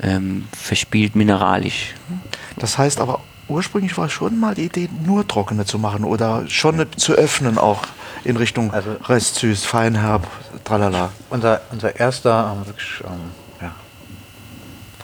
ähm, 0.00 0.46
verspielt 0.52 1.16
mineralisch. 1.16 1.94
Das 2.56 2.78
heißt 2.78 3.00
aber, 3.00 3.20
ursprünglich 3.48 3.96
war 3.98 4.08
schon 4.08 4.38
mal 4.38 4.54
die 4.54 4.64
Idee, 4.64 4.88
nur 5.04 5.26
trockene 5.26 5.64
zu 5.64 5.78
machen 5.78 6.04
oder 6.04 6.44
schon 6.48 6.84
zu 6.96 7.12
öffnen 7.12 7.58
auch 7.58 7.82
in 8.24 8.36
Richtung 8.36 8.72
also 8.72 8.96
restsüß, 9.06 9.64
feinherb, 9.64 10.26
tralala. 10.64 11.10
Unser, 11.30 11.60
unser 11.70 11.98
erster 11.98 12.54
ähm, 12.56 12.66
wirklich, 12.66 13.02
ähm, 13.04 13.30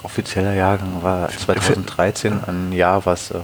offizieller 0.03 0.55
Jahrgang 0.55 1.03
war 1.03 1.29
2013 1.29 2.45
ein 2.47 2.73
Jahr, 2.73 3.05
was 3.07 3.31
ähm, 3.31 3.41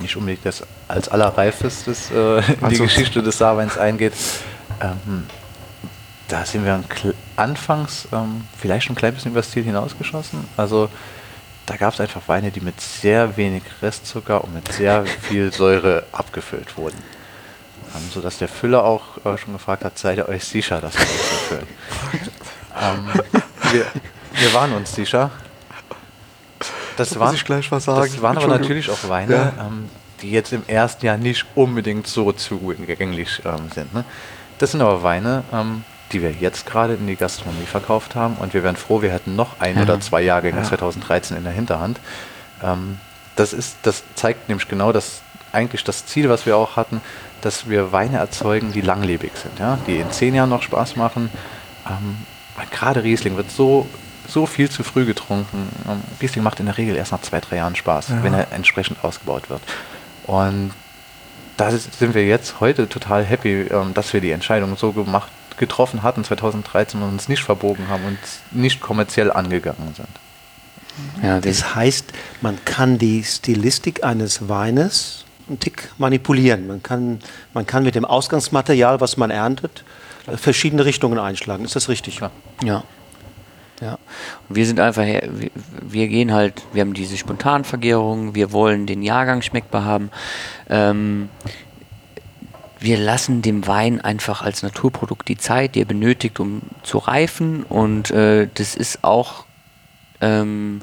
nicht 0.00 0.16
unbedingt 0.16 0.44
das 0.44 0.62
als 0.88 1.08
allerreifestes 1.08 2.10
äh, 2.10 2.38
in 2.38 2.44
die 2.58 2.64
also 2.64 2.84
Geschichte 2.84 3.22
des 3.22 3.38
Saarweins 3.38 3.78
eingeht. 3.78 4.14
Ähm, 4.80 5.24
da 6.28 6.44
sind 6.44 6.64
wir 6.64 6.82
anfangs 7.36 8.08
ähm, 8.12 8.44
vielleicht 8.56 8.86
schon 8.86 8.94
ein 8.94 8.98
klein 8.98 9.14
bisschen 9.14 9.32
über 9.32 9.40
das 9.40 9.50
Ziel 9.50 9.64
hinausgeschossen. 9.64 10.44
Also 10.56 10.88
da 11.70 11.76
gab 11.76 11.94
es 11.94 12.00
einfach 12.00 12.22
Weine, 12.26 12.50
die 12.50 12.60
mit 12.60 12.80
sehr 12.80 13.36
wenig 13.36 13.62
Restzucker 13.80 14.42
und 14.42 14.52
mit 14.52 14.72
sehr 14.72 15.06
viel 15.06 15.52
Säure 15.52 16.02
abgefüllt 16.10 16.76
wurden. 16.76 16.98
Ähm, 17.94 18.02
sodass 18.12 18.38
der 18.38 18.48
Füller 18.48 18.82
auch 18.82 19.24
äh, 19.24 19.38
schon 19.38 19.52
gefragt 19.52 19.84
hat, 19.84 19.96
seid 19.96 20.18
ihr 20.18 20.28
euch 20.28 20.42
sicher, 20.42 20.80
dass 20.80 20.94
wir 20.94 21.06
das 21.06 21.30
erfüllen? 21.30 21.66
ähm, 22.82 23.22
wir, 23.70 23.86
wir 24.32 24.52
waren 24.52 24.72
uns 24.72 24.96
sicher 24.96 25.30
das, 26.96 27.16
waren, 27.20 27.36
ich 27.36 27.44
gleich 27.44 27.70
was 27.70 27.84
sagen. 27.84 28.00
das 28.00 28.20
waren 28.20 28.36
aber 28.36 28.48
natürlich 28.48 28.90
auch 28.90 29.08
Weine, 29.08 29.32
ja. 29.32 29.52
ähm, 29.60 29.88
die 30.22 30.32
jetzt 30.32 30.52
im 30.52 30.64
ersten 30.66 31.06
Jahr 31.06 31.18
nicht 31.18 31.46
unbedingt 31.54 32.08
so 32.08 32.32
zugänglich 32.32 33.42
ähm, 33.44 33.70
sind. 33.72 33.94
Ne? 33.94 34.04
Das 34.58 34.72
sind 34.72 34.80
aber 34.80 35.04
Weine, 35.04 35.44
ähm, 35.52 35.84
die 36.12 36.22
wir 36.22 36.32
jetzt 36.32 36.66
gerade 36.66 36.94
in 36.94 37.06
die 37.06 37.16
Gastronomie 37.16 37.66
verkauft 37.66 38.14
haben 38.14 38.36
und 38.36 38.54
wir 38.54 38.62
wären 38.62 38.76
froh, 38.76 39.02
wir 39.02 39.12
hätten 39.12 39.36
noch 39.36 39.60
ein 39.60 39.76
ja. 39.76 39.82
oder 39.82 40.00
zwei 40.00 40.22
Jahrgänge 40.22 40.58
ja. 40.58 40.64
2013 40.64 41.36
in 41.36 41.44
der 41.44 41.52
Hinterhand. 41.52 42.00
Ähm, 42.62 42.98
das, 43.36 43.52
ist, 43.52 43.76
das 43.82 44.02
zeigt 44.14 44.48
nämlich 44.48 44.68
genau 44.68 44.92
das, 44.92 45.22
eigentlich 45.52 45.84
das 45.84 46.06
Ziel, 46.06 46.28
was 46.28 46.46
wir 46.46 46.56
auch 46.56 46.76
hatten, 46.76 47.00
dass 47.40 47.68
wir 47.68 47.92
Weine 47.92 48.18
erzeugen, 48.18 48.72
die 48.72 48.80
langlebig 48.80 49.32
sind, 49.34 49.58
ja? 49.58 49.78
die 49.86 49.98
in 49.98 50.10
zehn 50.10 50.34
Jahren 50.34 50.50
noch 50.50 50.62
Spaß 50.62 50.96
machen. 50.96 51.30
Ähm, 51.88 52.16
gerade 52.70 53.02
Riesling 53.02 53.36
wird 53.36 53.50
so 53.50 53.86
so 54.30 54.46
viel 54.46 54.70
zu 54.70 54.82
früh 54.84 55.04
getrunken. 55.04 55.68
Riesling 56.22 56.44
macht 56.44 56.60
in 56.60 56.66
der 56.66 56.78
Regel 56.78 56.96
erst 56.96 57.12
nach 57.12 57.20
zwei, 57.20 57.40
drei 57.40 57.56
Jahren 57.56 57.74
Spaß, 57.74 58.08
ja. 58.08 58.22
wenn 58.22 58.32
er 58.32 58.52
entsprechend 58.52 59.02
ausgebaut 59.04 59.50
wird. 59.50 59.60
Und 60.26 60.72
da 61.56 61.70
sind 61.70 62.14
wir 62.14 62.24
jetzt 62.24 62.60
heute 62.60 62.88
total 62.88 63.24
happy, 63.24 63.62
ähm, 63.62 63.92
dass 63.92 64.12
wir 64.12 64.20
die 64.20 64.30
Entscheidung 64.30 64.76
so 64.76 64.92
gemacht, 64.92 65.30
getroffen 65.58 66.02
hatten 66.02 66.24
2013 66.24 67.02
und 67.02 67.08
uns 67.08 67.28
nicht 67.28 67.42
verbogen 67.42 67.88
haben 67.88 68.04
und 68.04 68.18
nicht 68.50 68.80
kommerziell 68.80 69.30
angegangen 69.30 69.94
sind. 69.94 70.08
Ja, 71.22 71.40
das 71.40 71.74
heißt, 71.74 72.12
man 72.40 72.62
kann 72.64 72.98
die 72.98 73.22
Stilistik 73.22 74.04
eines 74.04 74.48
Weines 74.48 75.24
einen 75.48 75.60
Tick 75.60 75.90
manipulieren. 75.98 76.66
Man 76.66 76.82
kann, 76.82 77.20
man 77.54 77.66
kann 77.66 77.84
mit 77.84 77.94
dem 77.94 78.04
Ausgangsmaterial, 78.04 79.00
was 79.00 79.16
man 79.16 79.30
erntet, 79.30 79.84
verschiedene 80.36 80.84
Richtungen 80.84 81.18
einschlagen. 81.18 81.64
Ist 81.64 81.76
das 81.76 81.88
richtig? 81.88 82.20
Ja. 82.20 82.30
ja. 82.62 82.84
Ja. 83.80 83.98
Wir 84.48 84.66
sind 84.66 84.78
einfach, 84.78 85.04
wir, 85.06 85.50
wir 85.80 86.08
gehen 86.08 86.32
halt, 86.32 86.62
wir 86.72 86.82
haben 86.82 86.92
diese 86.92 87.16
Spontanvergärung, 87.16 88.34
wir 88.34 88.52
wollen 88.52 88.86
den 88.86 89.02
Jahrgang 89.02 89.40
schmeckbar 89.40 89.84
haben. 89.84 90.10
Ähm, 90.68 91.30
wir 92.80 92.96
lassen 92.96 93.42
dem 93.42 93.66
Wein 93.66 94.00
einfach 94.00 94.42
als 94.42 94.62
Naturprodukt 94.62 95.28
die 95.28 95.36
Zeit, 95.36 95.74
die 95.74 95.82
er 95.82 95.86
benötigt, 95.86 96.40
um 96.40 96.62
zu 96.82 96.98
reifen. 96.98 97.62
Und 97.62 98.10
äh, 98.10 98.48
das 98.54 98.74
ist 98.74 99.04
auch 99.04 99.44
ähm, 100.22 100.80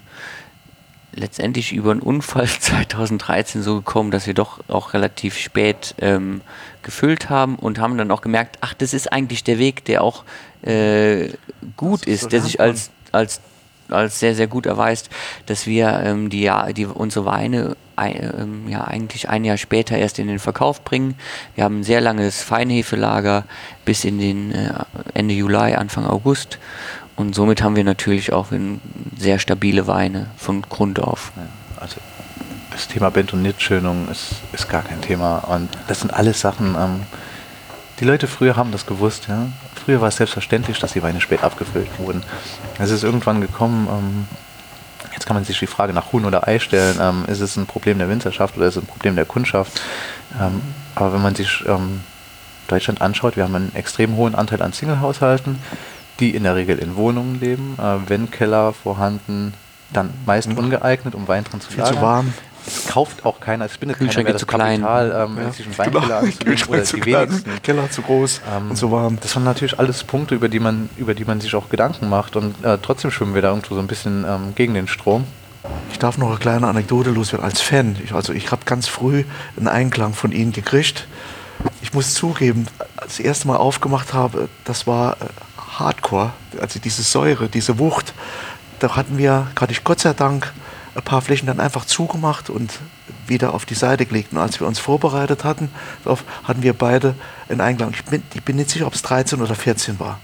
letztendlich 1.11 1.73
über 1.73 1.91
einen 1.91 2.01
Unfall 2.01 2.47
2013 2.59 3.63
so 3.63 3.77
gekommen, 3.77 4.11
dass 4.11 4.27
wir 4.27 4.35
doch 4.35 4.59
auch 4.67 4.93
relativ 4.93 5.37
spät 5.37 5.95
ähm, 5.99 6.41
gefüllt 6.83 7.29
haben 7.29 7.55
und 7.55 7.79
haben 7.79 7.97
dann 7.97 8.11
auch 8.11 8.21
gemerkt, 8.21 8.59
ach, 8.61 8.75
das 8.75 8.93
ist 8.93 9.11
eigentlich 9.11 9.43
der 9.43 9.57
Weg, 9.57 9.83
der 9.85 10.03
auch 10.03 10.23
äh, 10.61 11.29
gut 11.75 12.05
ist, 12.05 12.31
der 12.31 12.41
sich 12.41 12.61
als, 12.61 12.91
als, 13.11 13.41
als 13.89 14.19
sehr, 14.19 14.35
sehr 14.35 14.47
gut 14.47 14.67
erweist, 14.67 15.09
dass 15.47 15.65
wir 15.65 15.99
ähm, 16.03 16.29
die, 16.29 16.51
die, 16.75 16.85
unsere 16.85 17.25
Weine 17.25 17.75
ähm, 17.97 18.67
ja, 18.67 18.83
eigentlich 18.83 19.29
ein 19.29 19.43
Jahr 19.43 19.57
später 19.57 19.97
erst 19.97 20.19
in 20.19 20.27
den 20.27 20.39
Verkauf 20.39 20.83
bringen. 20.83 21.15
Wir 21.55 21.63
haben 21.63 21.79
ein 21.79 21.83
sehr 21.83 22.01
langes 22.01 22.41
Feinhefelager 22.41 23.43
bis 23.85 24.05
in 24.05 24.19
den 24.19 24.51
äh, 24.51 24.73
Ende 25.13 25.33
Juli, 25.33 25.73
Anfang 25.75 26.05
August 26.05 26.59
und 27.17 27.33
somit 27.33 27.63
haben 27.63 27.75
wir 27.75 27.83
natürlich 27.83 28.31
auch 28.31 28.47
sehr 29.17 29.39
stabile 29.39 29.87
Weine 29.87 30.27
von 30.37 30.61
Grund 30.61 30.99
auf. 30.99 31.31
Also 31.79 31.97
das 32.71 32.87
Thema 32.87 33.09
Bentonitschönung 33.09 34.07
ist, 34.09 34.35
ist 34.53 34.69
gar 34.69 34.83
kein 34.83 35.01
Thema. 35.01 35.39
Und 35.39 35.69
das 35.87 36.01
sind 36.01 36.13
alles 36.13 36.39
Sachen, 36.39 36.75
ähm, 36.75 37.01
die 37.99 38.05
Leute 38.05 38.27
früher 38.27 38.55
haben 38.55 38.71
das 38.71 38.85
gewusst. 38.85 39.27
Ja? 39.27 39.47
Früher 39.73 39.99
war 39.99 40.09
es 40.09 40.17
selbstverständlich, 40.17 40.77
dass 40.77 40.93
die 40.93 41.01
Weine 41.01 41.19
spät 41.19 41.43
abgefüllt 41.43 41.89
wurden. 41.97 42.21
Es 42.77 42.91
ist 42.91 43.03
irgendwann 43.03 43.41
gekommen, 43.41 43.87
ähm, 43.89 44.27
jetzt 45.17 45.25
kann 45.25 45.35
man 45.35 45.43
sich 45.43 45.59
die 45.59 45.67
Frage 45.67 45.93
nach 45.93 46.13
Huhn 46.13 46.25
oder 46.25 46.47
Ei 46.47 46.59
stellen, 46.59 46.97
ähm, 47.01 47.25
ist 47.27 47.41
es 47.41 47.57
ein 47.57 47.65
Problem 47.65 47.97
der 47.97 48.09
Winzerschaft 48.09 48.55
oder 48.55 48.67
ist 48.67 48.77
es 48.77 48.83
ein 48.83 48.87
Problem 48.87 49.15
der 49.15 49.25
Kundschaft? 49.25 49.81
Ähm, 50.39 50.61
aber 50.95 51.13
wenn 51.13 51.21
man 51.21 51.35
sich 51.35 51.63
ähm, 51.67 52.01
Deutschland 52.67 53.01
anschaut, 53.01 53.35
wir 53.35 53.43
haben 53.43 53.55
einen 53.55 53.75
extrem 53.75 54.15
hohen 54.15 54.35
Anteil 54.35 54.61
an 54.61 54.73
Singlehaushalten 54.73 55.57
die 56.19 56.35
in 56.35 56.43
der 56.43 56.55
Regel 56.55 56.77
in 56.77 56.95
Wohnungen 56.95 57.39
leben, 57.39 57.77
äh, 57.79 58.09
wenn 58.09 58.31
Keller 58.31 58.73
vorhanden, 58.73 59.53
dann 59.91 60.13
meist 60.25 60.49
mhm. 60.49 60.57
ungeeignet, 60.57 61.15
um 61.15 61.27
Wein 61.27 61.43
drin 61.43 61.61
zu 61.61 61.69
lagern. 61.71 61.85
Viel 61.87 61.95
zu 61.95 62.01
warm. 62.01 62.33
Es 62.97 63.13
kauft 63.13 63.25
auch 63.25 63.39
keiner, 63.39 63.65
es 63.65 63.77
bindet 63.77 63.99
keiner 63.99 64.23
mehr 64.23 64.33
das 64.33 64.47
Kapital, 64.47 65.27
ähm, 65.29 65.37
ja. 65.37 65.51
sich 65.51 65.67
einen 65.67 65.77
Weinkeller 65.77 66.17
anzulegen 66.17 66.67
oder 66.69 66.81
die 66.81 67.05
wenigsten. 67.05 67.51
Keller 67.63 67.91
zu 67.91 68.01
groß 68.01 68.41
ähm, 68.55 68.69
und 68.71 68.75
zu 68.75 68.91
warm. 68.91 69.19
Das 69.21 69.33
sind 69.33 69.43
natürlich 69.43 69.77
alles 69.77 70.03
Punkte, 70.03 70.33
über 70.33 70.49
die 70.49 70.59
man, 70.59 70.89
über 70.97 71.13
die 71.13 71.23
man 71.23 71.39
sich 71.39 71.53
auch 71.53 71.69
Gedanken 71.69 72.09
macht 72.09 72.35
und 72.35 72.55
äh, 72.65 72.79
trotzdem 72.81 73.11
schwimmen 73.11 73.35
wir 73.35 73.43
da 73.43 73.49
irgendwo 73.49 73.75
so 73.75 73.81
ein 73.81 73.85
bisschen 73.85 74.25
ähm, 74.27 74.55
gegen 74.55 74.73
den 74.73 74.87
Strom. 74.87 75.25
Ich 75.91 75.99
darf 75.99 76.17
noch 76.17 76.29
eine 76.29 76.37
kleine 76.37 76.67
Anekdote 76.67 77.11
loswerden 77.11 77.45
als 77.45 77.61
Fan. 77.61 77.97
Ich, 78.03 78.13
also 78.13 78.33
ich 78.33 78.51
habe 78.51 78.65
ganz 78.65 78.87
früh 78.87 79.25
einen 79.57 79.67
Einklang 79.67 80.13
von 80.13 80.31
Ihnen 80.31 80.51
gekriegt. 80.51 81.07
Ich 81.83 81.93
muss 81.93 82.15
zugeben, 82.15 82.65
als 82.95 83.11
ich 83.11 83.17
das 83.17 83.25
erste 83.25 83.47
Mal 83.47 83.57
aufgemacht 83.57 84.15
habe, 84.15 84.49
das 84.65 84.87
war 84.87 85.13
äh, 85.13 85.25
Hardcore, 85.77 86.31
also 86.59 86.79
diese 86.79 87.03
Säure, 87.03 87.47
diese 87.47 87.77
Wucht, 87.77 88.13
da 88.79 88.95
hatten 88.95 89.19
wir, 89.19 89.47
gerade 89.53 89.71
ich 89.71 89.83
Gott 89.83 89.99
sei 89.99 90.13
Dank, 90.13 90.51
ein 90.97 91.03
paar 91.03 91.21
Flächen 91.21 91.45
dann 91.45 91.59
einfach 91.59 91.85
zugemacht 91.85 92.49
und 92.49 92.79
wieder 93.27 93.53
auf 93.53 93.65
die 93.65 93.75
Seite 93.75 94.05
gelegt. 94.05 94.31
Und 94.33 94.39
als 94.39 94.59
wir 94.59 94.67
uns 94.67 94.79
vorbereitet 94.79 95.43
hatten, 95.43 95.69
hatten 96.43 96.63
wir 96.63 96.73
beide 96.73 97.13
einen 97.49 97.61
Einklang. 97.61 97.91
Ich 97.93 98.03
bin, 98.03 98.23
ich 98.33 98.43
bin 98.43 98.55
nicht 98.55 98.71
sicher, 98.71 98.87
ob 98.87 98.95
es 98.95 99.03
13 99.03 99.41
oder 99.41 99.53
14 99.55 99.99
war. 99.99 100.19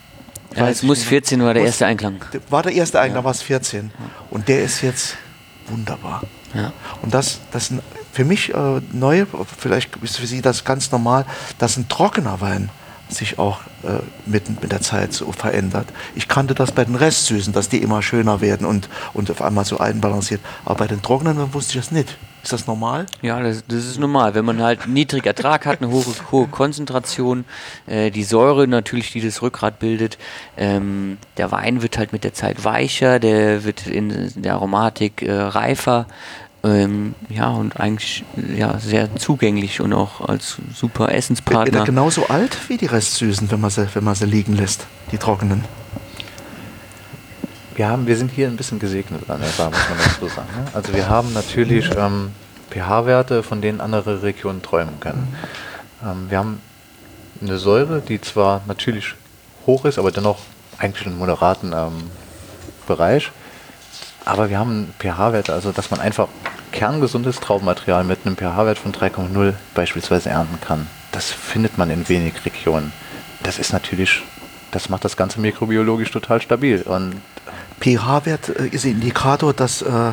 Ja, 0.55 0.67
es 0.69 0.81
muss 0.83 1.03
14 1.03 1.41
war 1.43 1.53
der 1.53 1.63
Muss- 1.63 1.69
erste 1.71 1.85
Einklang. 1.85 2.23
War 2.49 2.63
der 2.63 2.73
erste 2.73 2.99
Einklang, 2.99 3.23
war 3.23 3.31
es 3.31 3.41
14. 3.43 3.91
Und 4.31 4.47
der 4.47 4.63
ist 4.63 4.81
jetzt 4.81 5.15
wunderbar. 5.67 6.23
Ja. 6.53 6.73
Und 7.01 7.13
das, 7.13 7.39
das 7.51 7.67
sind 7.67 7.81
für 8.11 8.25
mich 8.25 8.53
äh, 8.53 8.81
neu, 8.91 9.25
vielleicht 9.57 9.95
ist 9.97 10.17
für 10.17 10.27
Sie 10.27 10.41
das 10.41 10.63
ganz 10.65 10.91
normal, 10.91 11.25
dass 11.57 11.77
ein 11.77 11.87
trockener 11.87 12.41
Wein 12.41 12.69
sich 13.13 13.39
auch 13.39 13.61
äh, 13.83 13.99
mit, 14.25 14.61
mit 14.61 14.71
der 14.71 14.81
Zeit 14.81 15.13
so 15.13 15.31
verändert. 15.31 15.87
Ich 16.15 16.27
kannte 16.27 16.53
das 16.53 16.71
bei 16.71 16.85
den 16.85 16.95
Restsüßen, 16.95 17.53
dass 17.53 17.69
die 17.69 17.81
immer 17.81 18.01
schöner 18.01 18.41
werden 18.41 18.65
und, 18.65 18.89
und 19.13 19.31
auf 19.31 19.41
einmal 19.41 19.65
so 19.65 19.77
einbalanciert. 19.77 20.41
Aber 20.65 20.75
bei 20.75 20.87
den 20.87 21.01
trockenen 21.01 21.53
wusste 21.53 21.77
ich 21.77 21.85
das 21.85 21.91
nicht. 21.91 22.17
Ist 22.43 22.51
das 22.51 22.67
normal? 22.67 23.05
Ja, 23.21 23.41
das, 23.41 23.63
das 23.65 23.85
ist 23.85 23.99
normal. 23.99 24.35
Wenn 24.35 24.43
man 24.43 24.61
halt 24.61 24.85
niedrigen 24.85 25.25
Ertrag 25.25 25.65
hat, 25.65 25.81
eine 25.81 25.89
hohe, 25.89 26.03
hohe 26.29 26.47
Konzentration, 26.47 27.45
äh, 27.87 28.11
die 28.11 28.25
Säure 28.25 28.67
natürlich, 28.67 29.13
die 29.13 29.21
das 29.21 29.41
Rückgrat 29.41 29.79
bildet, 29.79 30.17
ähm, 30.57 31.17
der 31.37 31.53
Wein 31.53 31.81
wird 31.81 31.97
halt 31.97 32.11
mit 32.11 32.25
der 32.25 32.33
Zeit 32.33 32.65
weicher, 32.65 33.19
der 33.19 33.63
wird 33.63 33.87
in 33.87 34.33
der 34.35 34.55
Aromatik 34.55 35.21
äh, 35.21 35.31
reifer. 35.31 36.05
Ähm, 36.65 37.13
ja, 37.27 37.49
und 37.49 37.77
eigentlich 37.77 38.23
äh, 38.37 38.57
ja, 38.57 38.79
sehr 38.79 39.13
zugänglich 39.17 39.81
und 39.81 39.91
auch 39.91 40.21
als 40.21 40.57
super 40.73 41.09
er 41.09 41.17
Essenspartner. 41.17 41.83
genauso 41.83 42.27
alt 42.27 42.57
wie 42.69 42.77
die 42.77 42.85
Restsüßen, 42.85 43.51
wenn 43.51 43.59
man 43.59 43.69
sie, 43.69 43.85
wenn 43.93 44.03
man 44.03 44.15
sie 44.15 44.25
liegen 44.25 44.53
lässt, 44.55 44.87
die 45.11 45.17
trockenen? 45.17 45.65
Wir, 47.75 47.89
haben, 47.89 48.07
wir 48.07 48.15
sind 48.15 48.31
hier 48.31 48.47
ein 48.47 48.55
bisschen 48.55 48.79
gesegnet 48.79 49.29
an 49.29 49.41
der 49.41 49.49
Bar, 49.49 49.71
muss 49.71 49.89
man 49.89 49.97
dazu 49.97 50.27
sagen. 50.33 50.47
Ne? 50.55 50.65
Also 50.73 50.93
wir 50.93 51.09
haben 51.09 51.33
natürlich 51.33 51.89
ähm, 51.97 52.31
pH-Werte, 52.69 53.43
von 53.43 53.61
denen 53.61 53.81
andere 53.81 54.23
Regionen 54.23 54.61
träumen 54.61 54.99
können. 55.01 55.35
Ähm, 56.01 56.29
wir 56.29 56.37
haben 56.37 56.61
eine 57.41 57.57
Säure, 57.57 57.99
die 57.99 58.21
zwar 58.21 58.61
natürlich 58.67 59.15
hoch 59.65 59.83
ist, 59.83 59.99
aber 59.99 60.11
dennoch 60.11 60.39
eigentlich 60.77 61.05
in 61.05 61.11
einem 61.11 61.19
moderaten 61.19 61.73
ähm, 61.73 62.09
Bereich. 62.87 63.31
Aber 64.23 64.49
wir 64.49 64.59
haben 64.59 64.93
pH-Werte, 64.99 65.53
also 65.53 65.71
dass 65.71 65.91
man 65.91 65.99
einfach 65.99 66.29
kerngesundes 66.73 67.39
Traubenmaterial 67.39 68.03
mit 68.03 68.25
einem 68.25 68.35
pH-Wert 68.35 68.77
von 68.77 68.91
3,0 68.91 69.53
beispielsweise 69.73 70.29
ernten 70.29 70.59
kann. 70.59 70.87
Das 71.13 71.31
findet 71.31 71.77
man 71.77 71.89
in 71.89 72.09
wenig 72.09 72.33
Regionen. 72.45 72.91
Das 73.43 73.59
ist 73.59 73.71
natürlich, 73.71 74.23
das 74.71 74.89
macht 74.89 75.05
das 75.05 75.15
Ganze 75.15 75.39
mikrobiologisch 75.39 76.11
total 76.11 76.41
stabil. 76.41 76.81
Und 76.81 77.21
pH-Wert 77.79 78.49
äh, 78.49 78.67
ist 78.67 78.85
ein 78.85 78.91
Indikator, 78.91 79.53
dass, 79.53 79.81
äh, 79.81 80.11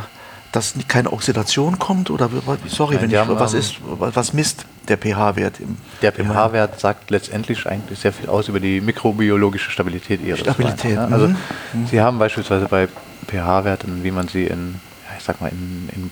dass 0.52 0.74
keine 0.86 1.12
Oxidation 1.12 1.78
kommt? 1.78 2.10
Oder 2.10 2.28
sorry, 2.68 2.94
Nein, 2.94 3.04
wenn 3.04 3.10
ich, 3.10 3.16
haben, 3.16 3.40
was 3.40 3.54
ähm, 3.54 3.60
ist, 3.60 3.76
was 3.82 4.32
misst 4.32 4.66
der 4.88 4.98
pH-Wert? 4.98 5.54
Der 6.02 6.18
Wein? 6.18 6.26
pH-Wert 6.26 6.78
sagt 6.78 7.10
letztendlich 7.10 7.66
eigentlich 7.66 7.98
sehr 7.98 8.12
viel 8.12 8.28
aus 8.28 8.48
über 8.48 8.60
die 8.60 8.80
mikrobiologische 8.80 9.70
Stabilität 9.70 10.20
ihres 10.22 10.40
Stabilität, 10.40 10.98
Weins, 10.98 11.10
ne? 11.10 11.14
Also 11.14 11.28
mhm. 11.28 11.86
Sie 11.90 12.00
haben 12.00 12.18
beispielsweise 12.18 12.66
bei 12.66 12.88
pH-Werten, 13.28 14.04
wie 14.04 14.10
man 14.10 14.28
sie 14.28 14.44
in, 14.44 14.74
ich 15.16 15.24
sag 15.24 15.40
mal, 15.40 15.48
in, 15.48 15.88
in 15.94 16.10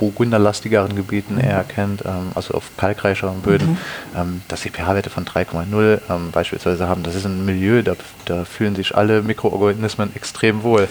burgunderlastigeren 0.00 0.96
Gebieten 0.96 1.34
Mhm. 1.34 1.40
eher 1.40 1.62
kennt, 1.62 2.04
ähm, 2.06 2.32
also 2.34 2.54
auf 2.54 2.70
kalkreicheren 2.78 3.40
Böden, 3.42 3.76
ähm, 4.16 4.40
dass 4.48 4.62
sie 4.62 4.70
pH-Werte 4.70 5.10
von 5.10 5.26
3,0 5.26 6.00
ähm, 6.08 6.30
beispielsweise 6.32 6.88
haben. 6.88 7.02
Das 7.02 7.14
ist 7.14 7.26
ein 7.26 7.44
Milieu, 7.44 7.82
da, 7.82 7.92
da 8.24 8.46
fühlen 8.46 8.74
sich 8.74 8.96
alle 8.96 9.20
Mikroorganismen 9.22 10.16
extrem 10.16 10.62
wohl. 10.62 10.82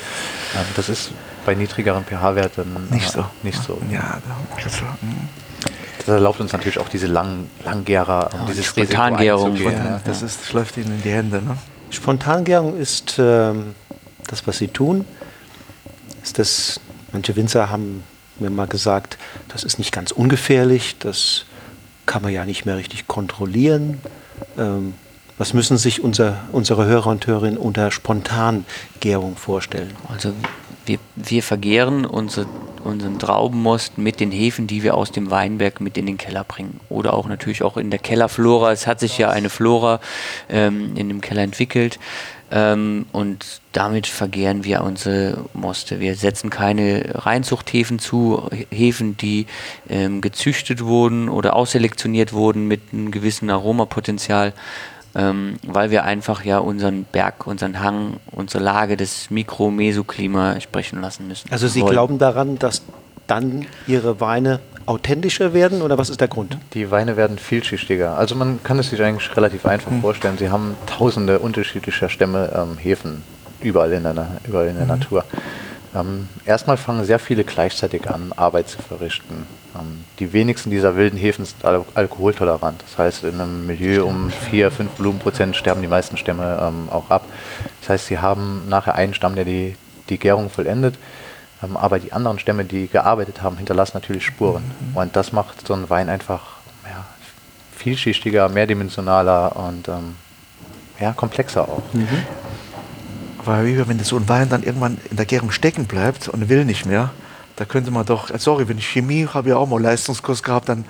Ähm, 0.56 0.66
das 0.76 0.90
ist 0.90 1.12
bei 1.46 1.56
niedrigeren 1.56 2.06
pH-Werten 2.06 2.88
Nicht 2.92 3.10
äh, 3.10 3.12
so. 3.18 3.26
Nicht 3.42 3.62
so. 3.64 3.82
Ja, 3.92 4.20
das 4.64 4.82
war- 4.84 4.98
mhm. 5.02 5.28
Das 5.98 6.08
erlaubt 6.08 6.40
uns 6.40 6.54
natürlich 6.54 6.80
auch 6.80 6.88
diese 6.90 7.08
lang, 7.08 7.48
Langgärer, 7.66 8.30
um 8.34 8.46
dieses 8.48 8.76
Risiko 8.78 8.94
Spontangärung 8.94 9.56
ja. 9.58 10.00
das, 10.06 10.22
ist, 10.22 10.42
das 10.44 10.54
läuft 10.54 10.78
Ihnen 10.78 10.92
in 10.96 11.02
die 11.02 11.12
Hände. 11.12 11.42
Ne? 11.42 11.58
Spontangärung 11.90 12.78
ist 12.78 13.16
ähm, 13.20 13.76
das, 14.28 14.46
was 14.48 14.60
sie 14.60 14.70
tun. 14.70 15.06
Ist 16.24 16.40
das, 16.40 16.80
manche 17.12 17.36
Winzer 17.36 17.70
haben 17.70 18.04
mir 18.42 18.50
mal 18.50 18.68
gesagt, 18.68 19.18
das 19.48 19.64
ist 19.64 19.78
nicht 19.78 19.92
ganz 19.92 20.12
ungefährlich, 20.12 20.96
das 21.00 21.46
kann 22.06 22.22
man 22.22 22.34
ja 22.34 22.46
nicht 22.46 22.66
mehr 22.66 22.78
richtig 22.78 23.08
kontrollieren. 23.08 24.02
Ähm, 24.58 24.94
was 25.38 25.54
müssen 25.54 25.78
sich 25.78 26.04
unser, 26.04 26.38
unsere 26.52 26.86
Hörer 26.86 27.08
und 27.08 27.26
Hörerinnen 27.26 27.58
unter 27.58 27.92
Spontangärung 27.92 29.38
vorstellen? 29.38 29.96
Also 30.10 30.34
wir, 30.86 31.00
wir 31.16 31.44
vergären 31.44 32.06
unsere, 32.06 32.46
unseren 32.84 33.20
Traubenmost 33.20 33.98
mit 33.98 34.20
den 34.20 34.32
Hefen, 34.32 34.68
die 34.68 34.84
wir 34.84 34.96
aus 34.96 35.12
dem 35.12 35.32
Weinberg 35.32 35.80
mit 35.80 35.98
in 35.98 36.08
den 36.08 36.18
Keller 36.18 36.44
bringen. 36.44 36.82
Oder 36.90 37.14
auch 37.14 37.28
natürlich 37.28 37.64
auch 37.64 37.78
in 37.78 37.90
der 37.90 38.00
Kellerflora. 38.00 38.72
Es 38.74 38.86
hat 38.86 39.00
sich 39.00 39.18
ja 39.18 39.30
eine 39.30 39.50
Flora 39.50 40.02
ähm, 40.50 40.98
in 40.98 41.08
dem 41.08 41.22
Keller 41.22 41.44
entwickelt. 41.44 42.00
Ähm, 42.52 43.06
und 43.12 43.62
damit 43.74 44.08
vergären 44.08 44.64
wir 44.64 44.84
unsere 44.84 45.46
Moste. 45.54 46.00
Wir 46.00 46.16
setzen 46.16 46.50
keine 46.50 47.12
Reinzuchthäfen 47.14 48.00
zu, 48.00 48.50
Hefen, 48.72 49.18
die 49.18 49.46
ähm, 49.88 50.22
gezüchtet 50.22 50.84
wurden 50.84 51.30
oder 51.30 51.56
ausselektioniert 51.56 52.34
wurden 52.34 52.68
mit 52.68 52.82
einem 52.92 53.12
gewissen 53.12 53.50
Aromapotenzial 53.50 54.54
ähm, 55.16 55.58
weil 55.66 55.92
wir 55.92 56.04
einfach 56.04 56.46
ja 56.46 56.60
unseren 56.60 57.04
Berg, 57.04 57.48
unseren 57.48 57.80
Hang, 57.80 58.18
unsere 58.32 58.64
Lage, 58.64 58.96
das 58.96 59.30
Mikro-Mesoklima 59.30 60.62
sprechen 60.62 61.02
lassen 61.02 61.28
müssen. 61.28 61.52
Also 61.52 61.68
Sie 61.68 61.82
Wollen. 61.82 61.92
glauben 61.92 62.18
daran, 62.20 62.60
dass 62.60 62.84
dann 63.30 63.66
Ihre 63.88 64.20
Weine 64.20 64.60
authentischer 64.86 65.54
werden 65.54 65.82
oder 65.82 65.98
was 65.98 66.10
ist 66.10 66.20
der 66.20 66.28
Grund? 66.28 66.58
Die 66.74 66.90
Weine 66.90 67.16
werden 67.16 67.38
vielschichtiger. 67.38 68.18
Also 68.18 68.36
man 68.36 68.62
kann 68.64 68.80
es 68.80 68.90
sich 68.90 69.02
eigentlich 69.02 69.36
relativ 69.38 69.66
einfach 69.66 69.92
vorstellen. 70.02 70.38
Sie 70.38 70.50
haben 70.50 70.76
tausende 70.88 71.40
unterschiedlicher 71.40 72.10
Stämme 72.10 72.52
ähm, 72.56 72.78
Hefen 72.78 73.24
überall 73.62 73.92
in 73.94 74.04
der, 74.04 74.28
überall 74.48 74.68
in 74.68 74.78
der 74.78 74.88
Natur. 74.88 75.26
Ähm, 75.96 76.28
erstmal 76.46 76.78
fangen 76.78 77.04
sehr 77.04 77.20
viele 77.20 77.44
gleichzeitig 77.44 78.10
an, 78.10 78.32
Arbeit 78.36 78.70
zu 78.70 78.82
verrichten. 78.82 79.46
Ähm, 79.76 80.04
die 80.20 80.34
wenigsten 80.34 80.70
dieser 80.70 80.96
wilden 80.96 81.18
Hefen 81.18 81.46
sind 81.46 81.66
al 81.66 81.84
alkoholtolerant. 81.94 82.82
Das 82.82 82.98
heißt, 82.98 83.24
in 83.24 83.40
einem 83.40 83.66
Milieu 83.66 84.06
um 84.06 84.30
4, 84.30 84.72
5 84.72 85.00
Volumenprozent 85.00 85.56
sterben 85.56 85.82
die 85.82 85.88
meisten 85.88 86.18
Stämme 86.18 86.60
ähm, 86.62 86.90
auch 86.90 87.10
ab. 87.10 87.26
Das 87.82 87.90
heißt, 87.90 88.08
sie 88.08 88.20
haben 88.20 88.64
nachher 88.70 88.96
einen 88.96 89.14
Stamm, 89.14 89.36
der 89.36 89.46
die, 89.46 89.76
die 90.10 90.18
Gärung 90.18 90.50
vollendet. 90.50 90.96
Ähm, 91.64 91.78
aber 91.78 92.00
die 92.00 92.14
anderen 92.14 92.40
Stämme, 92.40 92.66
die 92.66 92.88
gearbeitet 92.88 93.42
haben, 93.42 93.58
hinterlassen 93.58 93.92
natürlich 93.96 94.26
Spuren. 94.26 94.64
Und 94.94 95.16
das 95.16 95.32
macht 95.32 95.66
so 95.68 95.74
einen 95.74 95.90
Wein 95.90 96.10
einfach 96.10 96.42
ja, 96.86 97.06
vielschichtiger, 97.76 98.50
mehrdimensionaler 98.50 99.56
und 99.56 99.88
ähm, 99.88 100.16
ja, 101.00 101.14
komplexer 101.14 101.64
auch. 101.64 101.84
Aber 103.40 103.66
wie 103.66 103.88
wenn 103.88 104.00
so 104.00 104.18
ein 104.18 104.28
Wein 104.28 104.50
dann 104.50 104.64
irgendwann 104.64 104.98
in 105.10 105.18
der 105.18 105.26
Gärung 105.26 105.52
stecken 105.52 105.86
bleibt 105.86 106.28
und 106.28 106.50
will 106.50 106.66
nicht 106.66 106.86
mehr, 106.86 107.12
da 107.56 107.66
könnte 107.66 107.92
man 107.92 108.06
doch, 108.06 108.30
äh, 108.30 108.40
sorry, 108.40 108.68
wenn 108.68 108.78
ich 108.78 108.88
Chemie 108.88 109.28
habe 109.28 109.50
ja 109.50 109.58
auch 109.58 109.68
mal 109.68 109.82
Leistungskurs 109.82 110.44
gehabt, 110.44 110.70
dann 110.70 110.86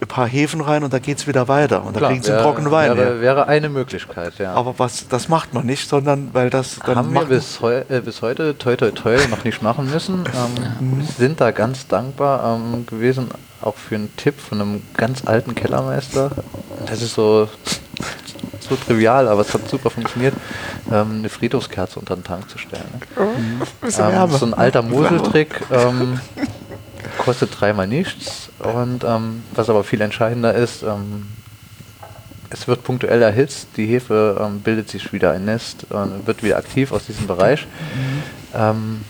ein 0.00 0.08
paar 0.08 0.26
Hefen 0.26 0.60
rein 0.60 0.84
und 0.84 0.92
da 0.92 0.98
geht 0.98 1.18
es 1.18 1.26
wieder 1.26 1.48
weiter. 1.48 1.84
Und 1.84 1.96
da 1.96 2.08
kriegen 2.08 2.22
sie 2.22 2.32
einen 2.32 2.42
trockenen 2.42 2.70
Wein. 2.70 2.96
wäre, 2.96 3.20
wäre 3.20 3.46
eine 3.46 3.68
Möglichkeit, 3.68 4.38
ja. 4.38 4.54
Aber 4.54 4.78
was, 4.78 5.08
das 5.08 5.28
macht 5.28 5.54
man 5.54 5.66
nicht, 5.66 5.88
sondern 5.88 6.30
weil 6.32 6.50
das 6.50 6.78
dann 6.84 6.96
haben 6.96 7.12
wir 7.14 7.24
bis, 7.24 7.60
heu 7.60 7.82
äh, 7.88 8.00
bis 8.00 8.22
heute 8.22 8.56
toi 8.56 8.76
toi 8.76 8.90
toi 8.90 9.16
noch 9.28 9.44
nicht 9.44 9.62
machen 9.62 9.90
müssen. 9.90 10.24
Ähm, 10.32 11.06
sind 11.18 11.40
da 11.40 11.50
ganz 11.50 11.86
dankbar 11.88 12.56
ähm, 12.56 12.86
gewesen, 12.86 13.28
auch 13.60 13.76
für 13.76 13.96
einen 13.96 14.14
Tipp 14.16 14.40
von 14.40 14.60
einem 14.60 14.82
ganz 14.96 15.26
alten 15.26 15.54
Kellermeister. 15.54 16.30
Das 16.86 17.02
ist 17.02 17.14
so, 17.14 17.48
so 18.60 18.76
trivial, 18.76 19.28
aber 19.28 19.42
es 19.42 19.52
hat 19.52 19.68
super 19.68 19.90
funktioniert, 19.90 20.34
ähm, 20.90 21.18
eine 21.18 21.28
Friedhofskerze 21.28 21.98
unter 21.98 22.16
den 22.16 22.24
Tank 22.24 22.48
zu 22.48 22.58
stellen. 22.58 22.82
Ne? 22.92 23.66
bisschen 23.80 24.10
Ähm, 24.10 24.30
so 24.30 24.46
ein 24.46 24.54
alter 24.54 24.82
Moseltrick. 24.82 25.60
Ähm, 25.70 26.20
kostet 27.22 27.60
dreimal 27.60 27.86
nichts. 27.86 28.50
Und 28.58 29.04
ähm, 29.04 29.44
was 29.54 29.70
aber 29.70 29.84
viel 29.84 30.00
entscheidender 30.00 30.54
ist, 30.54 30.82
ähm, 30.82 31.28
es 32.50 32.66
wird 32.66 32.82
punktuell 32.82 33.22
erhitzt, 33.22 33.68
die 33.76 33.86
Hefe 33.86 34.38
ähm, 34.40 34.60
bildet 34.60 34.90
sich 34.90 35.12
wieder 35.12 35.30
ein 35.30 35.44
Nest 35.44 35.86
und 35.90 36.26
wird 36.26 36.42
wieder 36.42 36.56
aktiv 36.56 36.90
aus 36.90 37.06
diesem 37.06 37.28
Bereich. 37.28 37.66
Ähm, 38.54 39.02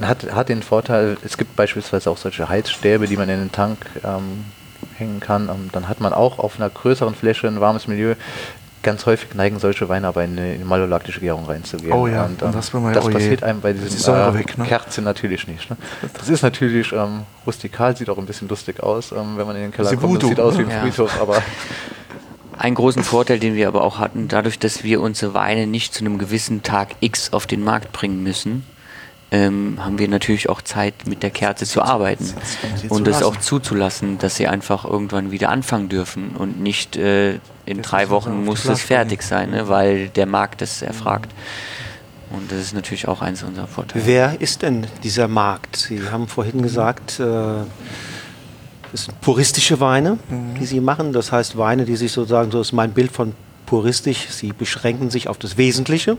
hat, 0.00 0.32
hat 0.32 0.48
den 0.48 0.62
Vorteil, 0.62 1.16
es 1.24 1.38
gibt 1.38 1.54
beispielsweise 1.54 2.10
auch 2.10 2.18
solche 2.18 2.48
Heizstäbe, 2.48 3.06
die 3.06 3.16
man 3.16 3.28
in 3.28 3.38
den 3.38 3.52
Tank 3.52 3.78
ähm, 4.04 4.44
hängen 4.96 5.20
kann. 5.20 5.48
Ähm, 5.48 5.70
dann 5.70 5.88
hat 5.88 6.00
man 6.00 6.12
auch 6.12 6.40
auf 6.40 6.56
einer 6.56 6.68
größeren 6.68 7.14
Fläche 7.14 7.46
ein 7.46 7.60
warmes 7.60 7.86
Milieu. 7.86 8.16
Ganz 8.82 9.06
häufig 9.06 9.34
neigen 9.34 9.58
solche 9.58 9.88
Weine 9.88 10.08
aber 10.08 10.24
in 10.24 10.32
eine, 10.32 10.50
in 10.50 10.54
eine 10.56 10.64
malolaktische 10.64 11.20
Gärung 11.20 11.44
reinzugehen. 11.46 11.92
Oh 11.92 12.06
ja, 12.06 12.24
und, 12.24 12.42
und 12.42 12.48
ähm, 12.48 12.54
das 12.54 12.72
will 12.74 12.80
man 12.80 12.92
das 12.92 13.04
oh 13.04 13.08
je. 13.08 13.14
passiert 13.14 13.42
einem 13.44 13.60
bei 13.60 13.70
Ist 13.70 14.06
die 14.06 14.10
äh, 14.10 14.34
weg, 14.34 14.58
ne? 14.58 14.64
Kerze 14.64 15.02
natürlich 15.02 15.46
nicht. 15.46 15.70
Ne? 15.70 15.76
Das 16.14 16.28
ist 16.28 16.42
natürlich 16.42 16.92
ähm, 16.92 17.22
rustikal, 17.46 17.96
sieht 17.96 18.10
auch 18.10 18.18
ein 18.18 18.26
bisschen 18.26 18.48
lustig 18.48 18.82
aus, 18.82 19.12
ähm, 19.12 19.36
wenn 19.36 19.46
man 19.46 19.56
in 19.56 19.62
den 19.62 19.72
Keller 19.72 19.88
Sie 19.88 19.96
kommt. 19.96 20.22
Das 20.22 20.28
sieht 20.28 20.40
aus 20.40 20.58
wie 20.58 20.62
ein? 20.62 20.70
Ja. 20.70 20.80
Friedhof, 20.80 21.20
aber 21.20 21.42
Einen 22.58 22.74
großen 22.74 23.02
Vorteil, 23.02 23.38
den 23.38 23.54
wir 23.54 23.66
aber 23.66 23.82
auch 23.82 23.98
hatten, 23.98 24.28
dadurch, 24.28 24.58
dass 24.58 24.84
wir 24.84 25.00
unsere 25.00 25.34
Weine 25.34 25.66
nicht 25.66 25.94
zu 25.94 26.04
einem 26.04 26.18
gewissen 26.18 26.62
Tag 26.62 26.90
X 27.00 27.32
auf 27.32 27.46
den 27.46 27.64
Markt 27.64 27.92
bringen 27.92 28.22
müssen, 28.22 28.64
ähm, 29.32 29.78
haben 29.82 29.98
wir 29.98 30.06
natürlich 30.08 30.48
auch 30.50 30.60
Zeit, 30.60 31.06
mit 31.06 31.22
der 31.22 31.30
Kerze 31.30 31.64
zu 31.64 31.80
arbeiten 31.80 32.32
und 32.90 33.08
es 33.08 33.22
auch 33.22 33.36
zuzulassen, 33.36 34.18
dass 34.18 34.36
sie 34.36 34.46
einfach 34.46 34.84
irgendwann 34.84 35.30
wieder 35.30 35.48
anfangen 35.48 35.88
dürfen 35.88 36.36
und 36.36 36.60
nicht 36.60 36.96
äh, 36.96 37.40
in 37.66 37.78
Das 37.78 37.86
drei 37.86 38.10
Wochen 38.10 38.44
muss 38.44 38.62
das 38.62 38.80
Flasche 38.80 38.86
fertig 38.86 39.22
sein, 39.22 39.50
ne? 39.50 39.68
weil 39.68 40.08
der 40.08 40.26
Markt 40.26 40.60
das 40.60 40.82
erfragt. 40.82 41.32
Und 42.30 42.50
das 42.50 42.58
ist 42.60 42.74
natürlich 42.74 43.08
auch 43.08 43.20
eins 43.20 43.42
unserer 43.42 43.66
Vorteile. 43.66 44.06
Wer 44.06 44.40
ist 44.40 44.62
denn 44.62 44.86
dieser 45.02 45.28
Markt? 45.28 45.76
Sie 45.76 46.00
haben 46.10 46.28
vorhin 46.28 46.62
gesagt, 46.62 47.20
äh, 47.20 47.24
es 48.92 49.04
sind 49.04 49.20
puristische 49.20 49.80
Weine, 49.80 50.18
die 50.58 50.66
Sie 50.66 50.80
machen. 50.80 51.12
Das 51.12 51.30
heißt 51.30 51.58
Weine, 51.58 51.84
die 51.84 51.96
sich 51.96 52.12
sozusagen, 52.12 52.50
so 52.50 52.60
ist 52.60 52.72
mein 52.72 52.92
Bild 52.92 53.12
von 53.12 53.34
puristisch, 53.66 54.28
sie 54.28 54.52
beschränken 54.52 55.08
sich 55.10 55.28
auf 55.28 55.38
das 55.38 55.56
Wesentliche, 55.56 56.18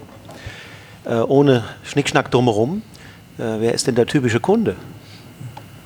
äh, 1.06 1.16
ohne 1.16 1.64
Schnickschnack 1.84 2.32
drumherum. 2.32 2.82
Äh, 3.38 3.60
wer 3.60 3.74
ist 3.74 3.86
denn 3.86 3.94
der 3.94 4.08
typische 4.08 4.40
Kunde 4.40 4.76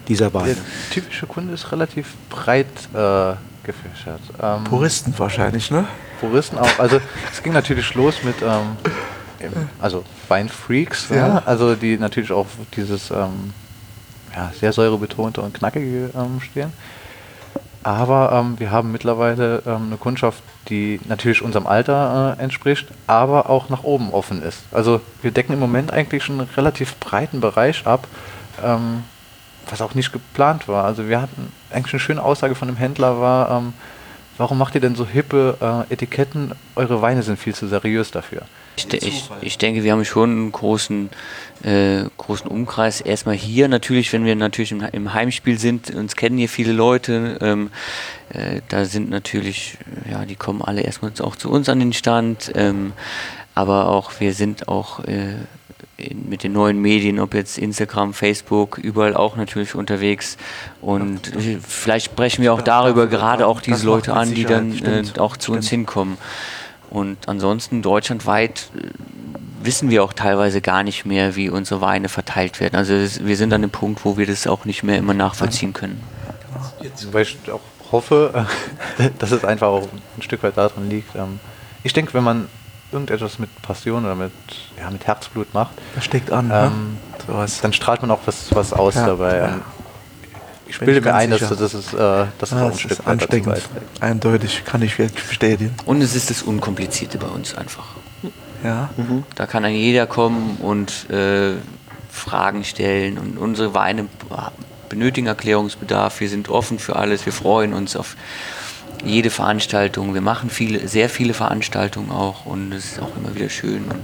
dieser 0.08 0.34
Weine? 0.34 0.55
Der 0.55 0.64
typische 0.91 1.26
Kunde 1.26 1.53
ist 1.53 1.72
relativ 1.74 2.16
breit 2.30 2.68
gefächert. 3.68 4.22
Ähm, 4.41 4.63
Puristen 4.63 5.13
wahrscheinlich, 5.18 5.70
ne? 5.70 5.86
Puristen 6.20 6.57
auch. 6.57 6.80
Also 6.80 6.99
es 7.32 7.43
ging 7.43 7.53
natürlich 7.53 7.93
los 7.93 8.24
mit 8.24 8.41
ähm, 8.41 8.78
also 9.80 10.03
Weinfreaks, 10.28 11.09
Ja. 11.09 11.15
ja. 11.15 11.43
also 11.45 11.76
die 11.76 11.97
natürlich 11.99 12.32
auch 12.32 12.47
dieses 12.76 13.11
ähm, 13.11 13.53
ja, 14.36 14.51
sehr 14.59 14.74
säurebetonte 14.74 15.41
und 15.41 15.53
knackige 15.53 16.09
ähm, 16.15 16.41
stehen. 16.41 16.74
Aber 17.84 18.32
ähm, 18.34 18.59
wir 18.59 18.72
haben 18.72 18.91
mittlerweile 18.91 19.61
ähm, 19.65 19.88
eine 19.88 19.97
Kundschaft, 19.97 20.41
die 20.68 20.99
natürlich 21.05 21.41
unserem 21.41 21.68
Alter 21.68 22.36
äh, 22.38 22.43
entspricht, 22.43 22.88
aber 23.05 23.49
auch 23.49 23.70
nach 23.70 23.84
oben 23.84 24.11
offen 24.11 24.41
ist. 24.41 24.63
Also 24.72 24.99
wir 25.22 25.32
decken 25.32 25.53
im 25.53 25.59
Moment 25.59 25.93
eigentlich 25.93 26.24
schon 26.24 26.39
einen 26.39 26.49
relativ 26.57 26.95
breiten 26.97 27.39
Bereich 27.39 27.86
ab, 27.86 28.07
was 29.70 29.82
auch 29.82 29.95
nicht 29.95 30.11
geplant 30.11 30.68
war. 30.68 30.86
Also 30.86 31.07
wir 31.07 31.22
hatten 31.22 31.51
eigentlich 31.72 31.93
eine 31.93 31.99
schöne 31.99 32.24
Aussage 32.24 32.55
von 32.55 32.68
dem 32.68 32.78
Händler 32.78 33.20
war, 33.20 33.51
ähm, 33.51 33.74
warum 34.38 34.57
macht 34.57 34.76
ihr 34.76 34.82
denn 34.82 34.95
so 34.95 35.05
hippe 35.05 35.86
äh, 35.89 35.93
Etiketten? 35.93 36.53
Eure 36.76 37.01
Weine 37.01 37.24
sind 37.24 37.38
viel 37.39 37.55
zu 37.55 37.68
seriös 37.68 38.11
dafür. 38.11 38.43
Ich, 38.78 38.93
ich, 38.93 39.30
ich 39.41 39.57
denke, 39.57 39.84
wir 39.84 39.91
haben 39.91 40.05
schon 40.05 40.30
einen 40.30 40.51
großen, 40.51 41.09
äh, 41.63 42.03
großen 42.18 42.47
Umkreis. 42.47 43.01
Erstmal 43.01 43.34
hier 43.34 43.68
natürlich, 43.68 44.13
wenn 44.13 44.24
wir 44.24 44.36
natürlich 44.36 44.72
im, 44.72 44.82
im 44.82 45.13
Heimspiel 45.13 45.57
sind, 45.57 45.89
uns 45.95 46.15
kennen 46.15 46.38
hier 46.38 46.49
viele 46.49 46.74
Leute. 46.74 47.39
Ähm, 47.41 47.72
äh, 48.30 48.61
da 48.70 48.86
sind 48.86 49.09
natürlich, 49.09 49.80
ja, 50.09 50.26
die 50.26 50.36
kommen 50.36 50.61
alle 50.61 50.82
erstmal 50.82 51.11
auch 51.22 51.36
zu 51.36 51.49
uns 51.49 51.70
an 51.70 51.80
den 51.80 51.93
Stand. 51.93 52.51
Ähm, 52.53 52.93
aber 53.55 53.88
auch 53.88 54.11
wir 54.20 54.36
sind 54.36 54.68
auch 54.68 55.03
äh, 55.05 55.34
mit 55.97 56.43
den 56.43 56.53
neuen 56.53 56.79
Medien, 56.79 57.19
ob 57.19 57.33
jetzt 57.33 57.57
Instagram, 57.57 58.13
Facebook, 58.13 58.77
überall 58.77 59.15
auch 59.15 59.35
natürlich 59.35 59.73
unterwegs. 59.73 60.37
Und 60.81 61.35
äh, 61.35 61.57
vielleicht 61.65 62.05
sprechen 62.05 62.43
wir 62.43 62.53
auch 62.53 62.61
darüber 62.61 63.07
gerade 63.07 63.47
auch 63.47 63.61
diese 63.61 63.85
Leute 63.85 64.13
an, 64.13 64.33
die 64.33 64.45
dann 64.45 64.77
äh, 64.83 65.03
auch 65.17 65.37
zu 65.37 65.53
uns 65.53 65.67
stimmt. 65.67 65.87
hinkommen. 65.87 66.17
Und 66.89 67.27
ansonsten 67.27 67.81
deutschlandweit 67.81 68.69
äh, 68.75 68.89
wissen 69.63 69.89
wir 69.89 70.03
auch 70.03 70.13
teilweise 70.13 70.61
gar 70.61 70.83
nicht 70.83 71.05
mehr, 71.05 71.35
wie 71.35 71.49
unsere 71.49 71.81
Weine 71.81 72.09
verteilt 72.09 72.59
werden. 72.59 72.75
Also 72.75 72.93
wir 72.93 73.35
sind 73.35 73.51
an 73.51 73.61
dem 73.61 73.71
Punkt, 73.71 74.05
wo 74.05 74.17
wir 74.17 74.27
das 74.27 74.45
auch 74.45 74.65
nicht 74.65 74.83
mehr 74.83 74.97
immer 74.97 75.15
nachvollziehen 75.15 75.73
können. 75.73 76.01
Weil 77.11 77.23
ich 77.23 77.37
auch 77.51 77.61
hoffe, 77.91 78.47
dass 79.19 79.31
es 79.31 79.43
einfach 79.43 79.67
auch 79.67 79.87
ein 80.17 80.21
Stück 80.21 80.43
weit 80.43 80.57
daran 80.57 80.89
liegt. 80.89 81.15
Ähm, 81.15 81.39
ich 81.83 81.93
denke, 81.93 82.13
wenn 82.13 82.23
man 82.23 82.49
irgendetwas 82.91 83.39
mit 83.39 83.49
Passion 83.61 84.05
oder 84.05 84.15
mit, 84.15 84.31
ja, 84.79 84.89
mit 84.89 85.05
Herzblut 85.05 85.53
macht, 85.53 85.71
Das 85.95 86.05
steckt 86.05 86.31
an, 86.31 86.47
ne? 86.47 86.71
ähm, 86.73 86.97
Sowas. 87.25 87.59
dann 87.61 87.73
strahlt 87.73 88.01
man 88.01 88.11
auch 88.11 88.19
was, 88.25 88.53
was 88.55 88.73
aus 88.73 88.95
Ja, 88.95 89.05
dabei. 89.07 89.38
ja. 89.38 89.47
Ähm, 89.49 89.61
Ich 90.67 90.79
bilde 90.79 91.01
mir 91.01 91.13
ein, 91.15 91.29
dass 91.31 91.41
das, 91.49 91.73
ist, 91.73 91.93
äh, 91.93 92.25
das 92.38 92.51
Ja, 92.51 92.57
auch 92.57 92.61
ein 92.65 92.69
das 92.71 92.79
Stück 92.79 92.91
ist 92.91 93.07
ansteckend. 93.07 93.61
Eindeutig, 94.01 94.63
kann 94.65 94.81
ich 94.81 94.97
wirklich 94.99 95.25
bestätigen. 95.25 95.73
Und 95.85 96.01
es 96.01 96.13
ist 96.15 96.29
das 96.29 96.43
Unkomplizierte 96.43 97.17
bei 97.17 97.27
uns 97.27 97.55
einfach. 97.55 97.85
Ja. 98.63 98.89
Da 99.35 99.45
kann 99.45 99.63
dann 99.63 99.71
jeder 99.73 100.07
kommen 100.07 100.57
und 100.61 101.09
äh, 101.09 101.53
Fragen 102.11 102.63
stellen. 102.63 103.17
Und 103.17 103.38
unsere 103.38 103.73
Weine 103.73 104.07
benötigen 104.89 105.27
Erklärungsbedarf. 105.27 106.19
Wir 106.19 106.27
sind 106.29 106.49
offen 106.49 106.79
für 106.79 106.95
alles. 106.95 107.25
Wir 107.25 107.33
freuen 107.33 107.73
uns 107.73 107.95
auf 107.95 108.15
jede 109.03 109.29
Veranstaltung. 109.29 110.13
Wir 110.13 110.21
machen 110.21 110.49
viele, 110.49 110.87
sehr 110.87 111.09
viele 111.09 111.33
Veranstaltungen 111.33 112.11
auch 112.11 112.45
und 112.45 112.73
es 112.73 112.93
ist 112.93 113.01
auch 113.01 113.15
immer 113.17 113.35
wieder 113.35 113.49
schön. 113.49 113.85
Und 113.85 114.01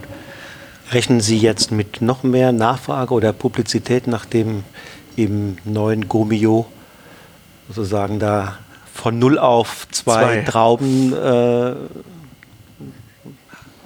Rechnen 0.92 1.22
Sie 1.22 1.40
jetzt 1.40 1.72
mit 1.72 2.02
noch 2.02 2.22
mehr 2.24 2.52
Nachfrage 2.52 3.14
oder 3.14 3.34
Publizität 3.34 4.06
nach 4.06 4.26
dem 4.26 4.64
im 5.16 5.58
neuen 5.64 6.08
Gomio 6.08 6.68
sozusagen 7.68 8.20
da 8.20 8.58
von 8.94 9.18
null 9.18 9.40
auf 9.40 9.88
zwei, 9.92 10.24
Zwei. 10.24 10.42
Trauben 10.42 11.14
äh, 11.14 11.74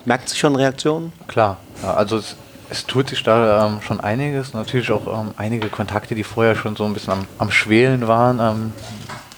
merkt 0.04 0.30
sich 0.30 0.40
schon 0.40 0.56
Reaktionen? 0.56 1.14
Klar, 1.28 1.58
ja, 1.82 1.94
also 1.94 2.18
es, 2.18 2.36
es 2.70 2.86
tut 2.86 3.10
sich 3.10 3.24
da 3.24 3.68
ähm, 3.68 3.82
schon 3.82 4.02
einiges. 4.02 4.54
Natürlich 4.54 4.92
auch 4.92 5.08
ähm, 5.08 5.32
einige 5.38 5.70
Kontakte, 5.70 6.14
die 6.16 6.24
vorher 6.24 6.56
schon 6.56 6.76
so 6.76 6.84
ein 6.84 6.94
bisschen 6.94 7.14
am, 7.14 7.28
am 7.38 7.52
Schwelen 7.52 8.08
waren, 8.08 8.40
ähm, 8.40 8.74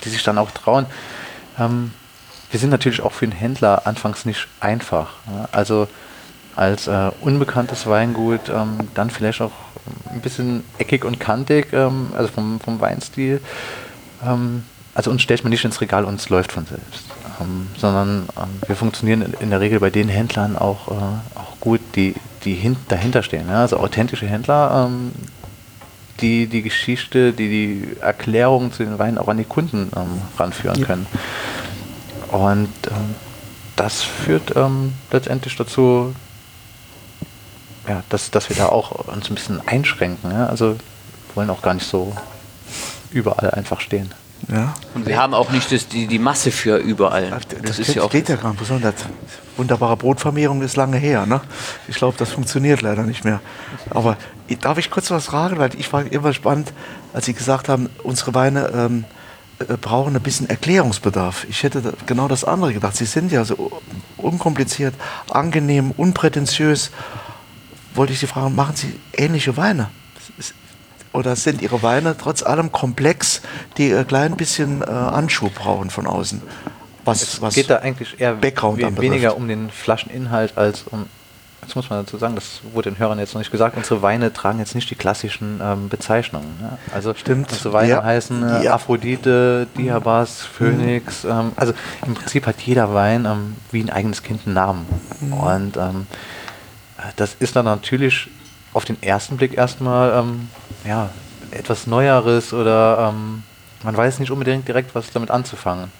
die 0.04 0.10
sich 0.10 0.24
dann 0.24 0.40
auch 0.40 0.50
trauen. 0.52 0.88
Ähm, 1.60 1.92
wir 2.52 2.60
sind 2.60 2.70
natürlich 2.70 3.02
auch 3.02 3.12
für 3.12 3.28
den 3.28 3.36
Händler 3.36 3.86
anfangs 3.86 4.26
nicht 4.26 4.48
einfach. 4.60 5.14
Ja? 5.28 5.50
Also 5.52 5.88
als 6.56 6.88
äh, 6.88 7.12
unbekanntes 7.22 7.88
Weingut 7.88 8.50
ähm, 8.50 8.80
dann 8.94 9.10
vielleicht 9.10 9.42
auch 9.42 9.52
ein 10.12 10.22
bisschen 10.22 10.64
eckig 10.78 11.06
und 11.06 11.20
kantig, 11.20 11.72
ähm, 11.74 12.08
also 12.16 12.30
vom, 12.30 12.60
vom 12.60 12.82
Weinstil. 12.82 13.42
Ähm, 14.26 14.64
also 14.94 15.12
uns 15.12 15.22
stellt 15.22 15.44
man 15.44 15.52
nicht 15.52 15.64
ins 15.64 15.80
Regal 15.80 16.04
und 16.04 16.16
es 16.16 16.30
läuft 16.30 16.52
von 16.52 16.66
selbst. 16.66 17.06
Ähm, 17.40 17.68
sondern 17.78 18.28
ähm, 18.38 18.50
wir 18.68 18.76
funktionieren 18.76 19.34
in, 19.40 19.50
der 19.52 19.62
Regel 19.62 19.80
bei 19.80 19.90
den 19.90 20.10
Händlern 20.10 20.58
auch, 20.58 20.90
äh, 20.90 21.40
auch 21.40 21.60
gut, 21.60 21.80
die, 21.96 22.16
die 22.44 22.56
hin, 22.56 22.76
dahinter 22.90 23.24
stehen. 23.24 23.48
Ja? 23.48 23.62
Also 23.62 23.78
authentische 23.78 24.26
Händler, 24.26 24.90
die 26.22 26.48
die 26.48 26.62
Geschichte, 26.62 27.34
die 27.34 27.50
die 27.50 28.02
Erklärung 28.02 28.72
zu 28.72 28.84
den 28.84 29.00
Weinen 29.00 29.18
auch 29.18 29.28
an 29.28 29.38
die 29.38 29.46
Kunden 29.46 29.92
ähm, 29.96 30.22
ranführen 30.38 30.82
können. 30.84 31.08
Und 32.30 32.70
ähm, 32.88 33.16
das 33.76 34.02
führt 34.02 34.56
ähm, 34.56 34.94
letztendlich 35.12 35.56
dazu, 35.56 36.14
ja, 37.88 38.04
dass, 38.10 38.30
dass 38.30 38.50
wir 38.50 38.56
da 38.56 38.68
auch 38.68 38.92
uns 39.08 39.30
ein 39.30 39.36
bisschen 39.36 39.68
einschränken. 39.68 40.32
Ja? 40.32 40.48
Also 40.48 40.76
wollen 41.36 41.50
auch 41.50 41.62
gar 41.62 41.74
nicht 41.74 41.88
so 41.88 42.16
überall 43.12 43.52
einfach 43.52 43.82
stehen. 43.82 44.14
Ja. 44.48 44.74
Und 44.96 45.06
wir 45.06 45.18
haben 45.18 45.34
auch 45.34 45.52
nicht 45.52 45.72
das, 45.72 45.88
die, 45.88 46.08
die 46.08 46.20
Masse 46.20 46.52
für 46.52 46.78
überall. 46.78 47.30
Das, 47.62 47.80
ist 47.80 47.88
geht, 47.88 47.96
ja 47.98 48.04
auch. 48.04 48.10
geht 48.10 48.30
ja 48.30 48.36
gar 48.36 48.52
nicht 48.52 48.60
besonders. 48.60 48.96
Wunderbare 49.58 49.98
Brotvermehrung 49.98 50.62
ist 50.62 50.78
lange 50.78 50.98
her. 50.98 51.26
Ne? 51.26 51.42
Ich 51.88 51.98
glaube, 51.98 52.18
das 52.18 52.32
funktioniert 52.32 52.82
leider 52.82 53.04
nicht 53.04 53.26
mehr. 53.26 53.42
Aber 53.90 54.18
darf 54.62 54.78
ich 54.78 54.90
kurz 54.90 55.12
was 55.12 55.26
fragen? 55.26 55.60
Weil 55.60 55.76
ich 55.76 55.92
war 55.92 56.06
immer 56.06 56.34
spannend, 56.34 56.72
als 57.14 57.26
Sie 57.26 57.34
gesagt 57.34 57.70
haben, 57.70 57.90
unsere 58.04 58.34
Weine 58.34 58.72
ähm, 58.74 59.06
äh, 59.60 59.78
brauchen 59.78 60.16
ein 60.16 60.22
bisschen 60.22 60.50
Erklärungsbedarf. 60.50 61.46
Ich 61.50 61.64
hätte 61.64 61.82
da 61.82 61.92
genau 62.06 62.28
das 62.28 62.44
andere 62.44 62.74
gedacht. 62.74 62.96
Sie 62.96 63.06
sind 63.06 63.32
ja 63.32 63.44
so 63.44 63.82
unkompliziert, 64.18 64.96
angenehm, 65.30 65.92
unprätentiös. 65.92 66.92
Wollte 67.94 68.14
ich 68.14 68.20
Sie 68.20 68.28
fragen, 68.28 68.56
machen 68.56 68.76
Sie 68.76 68.98
ähnliche 69.14 69.58
Weine? 69.58 69.90
Oder 71.20 71.36
sind 71.36 71.62
Ihre 71.62 71.84
Weine 71.84 72.16
trotz 72.18 72.44
allem 72.44 72.72
komplex, 72.72 73.42
die 73.76 73.94
ein 73.94 74.08
klein 74.08 74.38
bisschen 74.38 74.82
äh, 74.82 74.86
Anschub 74.86 75.54
brauchen 75.54 75.90
von 75.90 76.08
außen? 76.08 76.42
Was, 77.04 77.22
Es 77.22 77.42
was 77.42 77.56
geht 77.56 77.70
da 77.70 77.78
eigentlich 77.80 78.22
eher 78.22 78.42
we 78.42 78.54
weniger 79.02 79.36
um 79.36 79.50
den 79.50 79.70
Flascheninhalt 79.70 80.58
als 80.58 80.84
um, 80.84 81.08
jetzt 81.62 81.76
muss 81.76 81.90
man 81.90 82.06
dazu 82.06 82.18
sagen, 82.18 82.36
das 82.36 82.62
wurde 82.74 82.90
den 82.92 83.00
Hörern 83.00 83.20
jetzt 83.20 83.34
noch 83.34 83.40
nicht 83.40 83.52
gesagt, 83.52 83.76
unsere 83.76 84.02
Weine 84.02 84.32
tragen 84.32 84.60
jetzt 84.60 84.76
nicht 84.76 84.90
die 84.90 84.96
klassischen 84.96 85.60
ähm, 85.62 85.90
Bezeichnungen. 85.90 86.48
Ja? 86.62 86.78
Also 86.94 87.14
Stimmt. 87.14 87.52
unsere 87.52 87.74
Weine 87.74 87.90
Ja. 87.90 88.04
heißen 88.04 88.42
äh, 88.48 88.64
Ja. 88.64 88.74
Aphrodite, 88.76 89.68
Diabas, 89.78 90.42
Phönix. 90.44 91.26
Ähm, 91.26 91.52
also 91.58 91.74
im 92.08 92.14
Prinzip 92.14 92.48
hat 92.48 92.62
jeder 92.62 92.94
Wein 92.94 93.26
ähm, 93.26 93.58
wie 93.72 93.82
ein 93.84 93.90
eigenes 93.90 94.24
Kind 94.24 94.44
einen 94.46 94.54
Namen. 94.56 94.86
Und 95.32 95.76
ähm, 95.76 96.08
äh, 96.98 97.02
das 97.18 97.36
ist 97.40 97.58
dann 97.58 97.66
natürlich 97.66 98.30
auf 98.72 98.86
den 98.86 99.02
ersten 99.02 99.36
Blick 99.38 99.58
erstmal 99.58 100.12
ähm, 100.14 100.48
ja, 100.86 101.10
etwas 101.52 101.88
Neueres 101.88 102.54
oder 102.54 103.12
ähm, 103.14 103.44
man 103.84 103.96
weiß 103.98 104.20
nicht 104.20 104.32
unbedingt 104.32 104.68
direkt, 104.68 104.94
was 104.96 105.12
damit 105.12 105.32
anzufangen. 105.32 105.92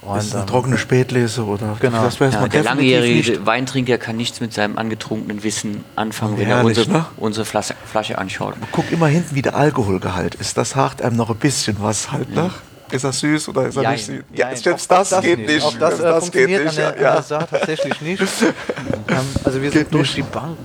Und, 0.00 0.16
ist 0.18 0.32
eine 0.32 0.42
ähm, 0.42 0.46
trockene 0.46 0.78
Spätlese 0.78 1.44
oder 1.44 1.76
Genau. 1.80 2.04
das 2.04 2.20
weiß 2.20 2.34
Ja, 2.34 2.40
man 2.42 2.50
der 2.50 2.62
langjährige 2.62 3.30
nicht. 3.32 3.46
Weintrinker 3.46 3.98
kann 3.98 4.16
nichts 4.16 4.40
mit 4.40 4.52
seinem 4.54 4.78
angetrunkenen 4.78 5.42
Wissen 5.42 5.84
anfangen, 5.96 6.38
wenn 6.38 6.48
er 6.48 6.58
Herrlich, 6.58 6.78
unsere, 6.78 6.98
ne? 6.98 7.06
unsere 7.16 7.44
Flasche, 7.44 7.74
Flasche 7.84 8.16
anschaut. 8.16 8.54
Guck 8.70 8.92
immer 8.92 9.08
hinten, 9.08 9.34
wie 9.34 9.42
der 9.42 9.56
Alkoholgehalt 9.56 10.36
ist. 10.36 10.56
Das 10.56 10.76
hakt 10.76 11.02
einem 11.02 11.16
noch 11.16 11.30
ein 11.30 11.36
bisschen 11.36 11.76
was 11.80 12.12
halt 12.12 12.32
nach. 12.32 12.58
Ist 12.90 13.04
er 13.04 13.12
süß 13.12 13.48
oder 13.50 13.66
ist 13.66 13.76
er 13.76 13.82
Jein, 13.82 13.92
nicht 13.92 14.06
süß? 14.06 14.24
jein. 14.32 14.56
selbst 14.56 14.90
Auch 14.92 14.98
das, 15.06 15.20
geht 15.20 15.38
nicht. 15.38 15.48
nicht. 15.50 15.62
Auch 15.66 15.74
das, 15.78 15.98
Selbst 15.98 16.04
äh, 16.16 16.20
funktioniert 16.20 16.62
geht 16.62 16.68
nicht. 16.72 16.80
an 16.86 16.94
der, 16.94 17.02
ja. 17.02 17.08
an 17.10 17.14
der 17.16 17.22
Saar 17.22 17.46
tatsächlich 17.48 18.00
nicht. 18.00 18.22
ähm, 18.42 19.16
also 19.44 19.60
wir 19.62 19.70
sind 19.70 19.82
Geht 19.84 19.92
durch 19.94 20.16
nicht. 20.16 20.26
die 20.28 20.32
Bank 20.32 20.56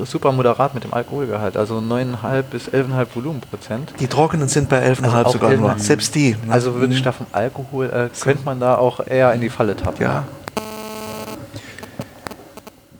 äh, 0.00 0.04
super 0.06 0.32
moderat 0.32 0.74
mit 0.74 0.84
dem 0.84 0.94
Alkoholgehalt. 0.94 1.56
Also 1.58 1.78
9,5 1.78 2.42
bis 2.42 2.68
11,5 2.68 3.06
Volumenprozent. 3.14 3.92
Die 4.00 4.06
trockenen 4.06 4.48
sind 4.48 4.68
bei 4.70 4.82
11,5 4.82 5.12
Also 5.12 5.30
sogar 5.32 5.50
nur. 5.52 5.70
11,5. 5.72 5.78
Selbst 5.78 6.14
die. 6.14 6.30
ne? 6.30 6.52
Also 6.52 6.74
würde 6.74 6.94
ich 6.94 7.02
da 7.02 7.12
von 7.12 7.26
Alkohol, 7.32 7.86
äh, 7.90 8.08
könnte 8.18 8.44
man 8.44 8.58
da 8.58 8.76
auch 8.76 9.06
eher 9.06 9.32
in 9.34 9.40
die 9.42 9.50
Falle 9.50 9.76
tappen. 9.76 10.02
Ja. 10.02 10.24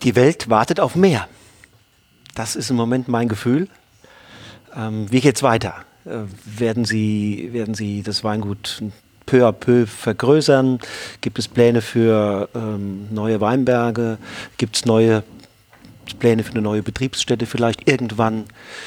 Die 0.02 0.14
Welt 0.16 0.50
wartet 0.50 0.80
auf 0.80 0.94
mehr. 0.96 1.26
Das 2.34 2.56
ist 2.56 2.70
im 2.70 2.76
Moment 2.76 3.08
mein 3.08 3.28
Gefühl. 3.28 3.68
Ähm, 4.76 5.10
wie 5.10 5.20
geht's 5.20 5.42
weiter? 5.42 5.74
Äh, 6.04 6.58
werden, 6.58 6.84
Sie, 6.84 7.50
werden 7.52 7.74
Sie 7.74 8.02
das 8.02 8.24
Weingut 8.24 8.82
peu 9.26 9.46
à 9.46 9.52
peu 9.52 9.86
vergrößern? 9.86 10.80
Gibt 11.20 11.38
es 11.38 11.48
Pläne 11.48 11.80
für 11.80 12.48
ähm, 12.54 13.08
neue 13.10 13.40
Weinberge? 13.40 14.18
Gibt 14.58 14.76
es 14.76 14.84
neue 14.84 15.22
Pläne 16.18 16.44
für 16.44 16.52
eine 16.52 16.62
neue 16.62 16.82
Betriebsstätte 16.82 17.46
vielleicht 17.46 17.88
irgendwann? 17.88 18.44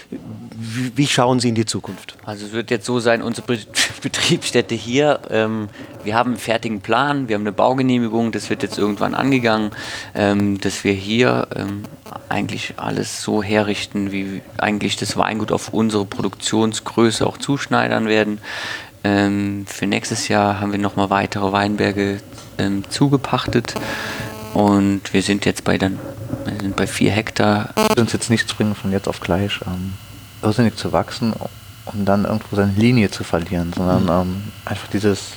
Wie, 0.10 0.92
wie 0.96 1.08
schauen 1.08 1.40
Sie 1.40 1.50
in 1.50 1.56
die 1.56 1.66
Zukunft? 1.66 2.18
Also 2.26 2.46
es 2.46 2.52
wird 2.52 2.72
jetzt 2.72 2.86
so 2.86 3.00
sein, 3.00 3.22
unsere 3.22 3.48
Be 3.48 3.60
Betriebsstätte 4.02 4.76
hier, 4.76 5.20
ähm, 5.30 5.70
wir 6.04 6.16
haben 6.16 6.32
einen 6.32 6.40
fertigen 6.40 6.82
Plan, 6.82 7.28
wir 7.28 7.36
haben 7.36 7.44
eine 7.44 7.52
Baugenehmigung, 7.52 8.32
das 8.32 8.50
wird 8.50 8.62
jetzt 8.62 8.78
irgendwann 8.78 9.16
angegangen, 9.16 9.72
ähm, 10.14 10.60
dass 10.62 10.84
wir 10.84 10.94
hier 10.94 11.48
ähm, 11.56 11.84
eigentlich 12.30 12.76
alles 12.78 13.22
so 13.22 13.42
herrichten, 13.42 14.12
wie 14.12 14.42
eigentlich 14.58 14.96
das 14.96 15.18
Weingut 15.18 15.52
auf 15.52 15.74
unsere 15.74 16.06
Produktionsgröße 16.06 17.26
auch 17.26 17.38
zuschneidern 17.38 18.08
werden. 18.08 18.40
Ähm, 19.04 19.66
für 19.68 19.88
nächstes 19.88 20.28
Jahr 20.28 20.60
haben 20.60 20.72
wir 20.72 20.80
nochmal 20.80 21.10
weitere 21.10 21.52
Weinberge 21.52 22.20
ähm, 22.58 22.84
zugepachtet 22.90 23.76
und 24.54 25.14
wir 25.14 25.22
sind 25.22 25.46
jetzt 25.46 25.64
bei 25.64 25.78
dann 25.78 26.00
wir 26.44 26.60
sind 26.60 26.76
bei 26.76 26.88
vier 26.88 27.12
Hektar 27.12 27.70
würde 27.76 28.02
uns 28.02 28.14
jetzt 28.14 28.30
nichts 28.30 28.54
bringen, 28.54 28.76
von 28.76 28.92
jetzt 28.92 29.08
auf 29.08 29.20
gleich 29.20 29.60
ähm, 29.66 29.94
irrsinnig 30.42 30.76
zu 30.76 30.92
wachsen, 30.92 31.34
um 31.86 32.06
dann 32.06 32.26
irgendwo 32.26 32.56
seine 32.56 32.74
Linie 32.74 33.12
zu 33.12 33.24
verlieren, 33.24 33.74
sondern 33.76 34.10
ähm, 34.10 34.44
einfach 34.66 34.88
dieses 34.88 35.34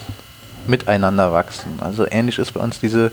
Miteinander 0.67 1.33
wachsen. 1.33 1.79
Also 1.81 2.07
ähnlich 2.11 2.39
ist 2.39 2.53
bei 2.53 2.61
uns 2.61 2.79
diese, 2.81 3.13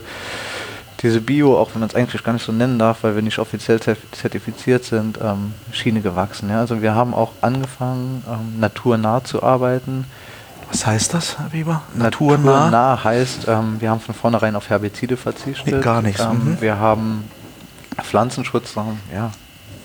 diese 1.00 1.20
Bio, 1.20 1.58
auch 1.58 1.70
wenn 1.74 1.80
man 1.80 1.88
es 1.88 1.94
eigentlich 1.94 2.22
gar 2.22 2.32
nicht 2.32 2.44
so 2.44 2.52
nennen 2.52 2.78
darf, 2.78 2.98
weil 3.02 3.14
wir 3.14 3.22
nicht 3.22 3.38
offiziell 3.38 3.80
zertifiziert 3.80 4.84
sind, 4.84 5.18
ähm, 5.22 5.54
Schiene 5.72 6.00
gewachsen. 6.00 6.50
Ja? 6.50 6.60
Also 6.60 6.82
wir 6.82 6.94
haben 6.94 7.14
auch 7.14 7.32
angefangen, 7.40 8.24
ähm, 8.28 8.60
naturnah 8.60 9.24
zu 9.24 9.42
arbeiten. 9.42 10.04
Was 10.70 10.84
heißt 10.84 11.14
das, 11.14 11.38
Herr 11.38 11.52
Weber? 11.52 11.82
Naturnah? 11.94 12.70
Naturnah 12.70 13.04
heißt, 13.04 13.46
ähm, 13.48 13.76
wir 13.80 13.90
haben 13.90 14.00
von 14.00 14.14
vornherein 14.14 14.56
auf 14.56 14.68
Herbizide 14.68 15.16
verzichtet. 15.16 15.74
Nee, 15.74 15.80
gar 15.80 16.02
nichts, 16.02 16.20
Ähm, 16.20 16.44
mhm. 16.44 16.60
Wir 16.60 16.78
haben 16.78 17.24
Pflanzenschutz 18.02 18.74
ja, 19.14 19.32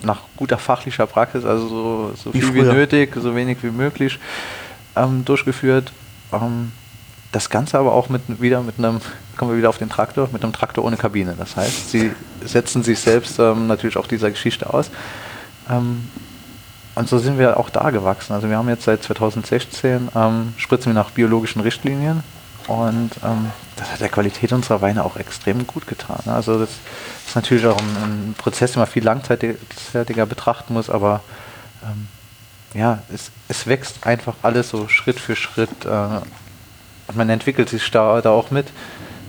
nach 0.02 0.20
guter 0.36 0.58
fachlicher 0.58 1.06
Praxis, 1.06 1.44
also 1.44 1.68
so, 1.68 2.12
so 2.16 2.34
Wie 2.34 2.40
viel 2.40 2.54
wie 2.54 2.60
früher. 2.60 2.72
nötig, 2.72 3.14
so 3.14 3.34
wenig 3.34 3.58
wie 3.62 3.70
möglich 3.70 4.18
ähm, 4.96 5.24
durchgeführt. 5.24 5.92
Ähm, 6.32 6.72
das 7.30 7.48
Ganze 7.48 7.78
aber 7.78 7.92
auch 7.92 8.08
mit 8.08 8.22
wieder 8.40 8.62
mit 8.62 8.78
einem, 8.78 9.00
kommen 9.36 9.52
wir 9.52 9.58
wieder 9.58 9.70
auf 9.70 9.78
den 9.78 9.88
Traktor, 9.88 10.28
mit 10.32 10.42
einem 10.44 10.52
Traktor 10.52 10.84
ohne 10.84 10.96
Kabine. 10.96 11.34
Das 11.38 11.56
heißt, 11.56 11.90
sie 11.90 12.12
setzen 12.44 12.82
sich 12.82 12.98
selbst 12.98 13.38
ähm, 13.38 13.66
natürlich 13.66 13.96
auch 13.96 14.06
dieser 14.06 14.30
Geschichte 14.30 14.72
aus. 14.72 14.90
Ähm, 15.70 16.08
und 16.94 17.08
so 17.08 17.18
sind 17.18 17.38
wir 17.38 17.58
auch 17.58 17.70
da 17.70 17.88
gewachsen. 17.90 18.34
Also 18.34 18.50
wir 18.50 18.58
haben 18.58 18.68
jetzt 18.68 18.84
seit 18.84 19.02
2016 19.02 20.08
ähm, 20.14 20.52
spritzen 20.58 20.92
wir 20.92 20.94
nach 20.94 21.10
biologischen 21.10 21.62
Richtlinien 21.62 22.22
und 22.68 23.10
ähm, 23.24 23.50
das 23.76 23.92
hat 23.92 24.00
der 24.00 24.08
Qualität 24.08 24.52
unserer 24.52 24.80
Weine 24.80 25.04
auch 25.04 25.16
extrem 25.16 25.66
gut 25.66 25.86
getan. 25.86 26.20
ne? 26.24 26.34
Also 26.34 26.58
das 26.58 26.70
ist 27.26 27.34
natürlich 27.34 27.66
auch 27.66 27.78
ein, 27.78 27.96
ein 28.02 28.34
Prozess, 28.36 28.72
den 28.72 28.80
man 28.80 28.88
viel 28.88 29.04
langzeitiger 29.04 30.26
betrachten 30.26 30.74
muss, 30.74 30.90
aber 30.90 31.22
ähm, 31.82 32.08
ja, 32.74 33.02
es, 33.12 33.30
es 33.48 33.66
wächst 33.66 34.06
einfach 34.06 34.34
alles 34.42 34.70
so 34.70 34.88
Schritt 34.88 35.20
für 35.20 35.36
Schritt 35.36 35.84
äh, 35.84 35.88
und 37.08 37.16
man 37.16 37.28
entwickelt 37.28 37.68
sich 37.68 37.90
da, 37.90 38.20
da 38.20 38.30
auch 38.30 38.50
mit. 38.50 38.66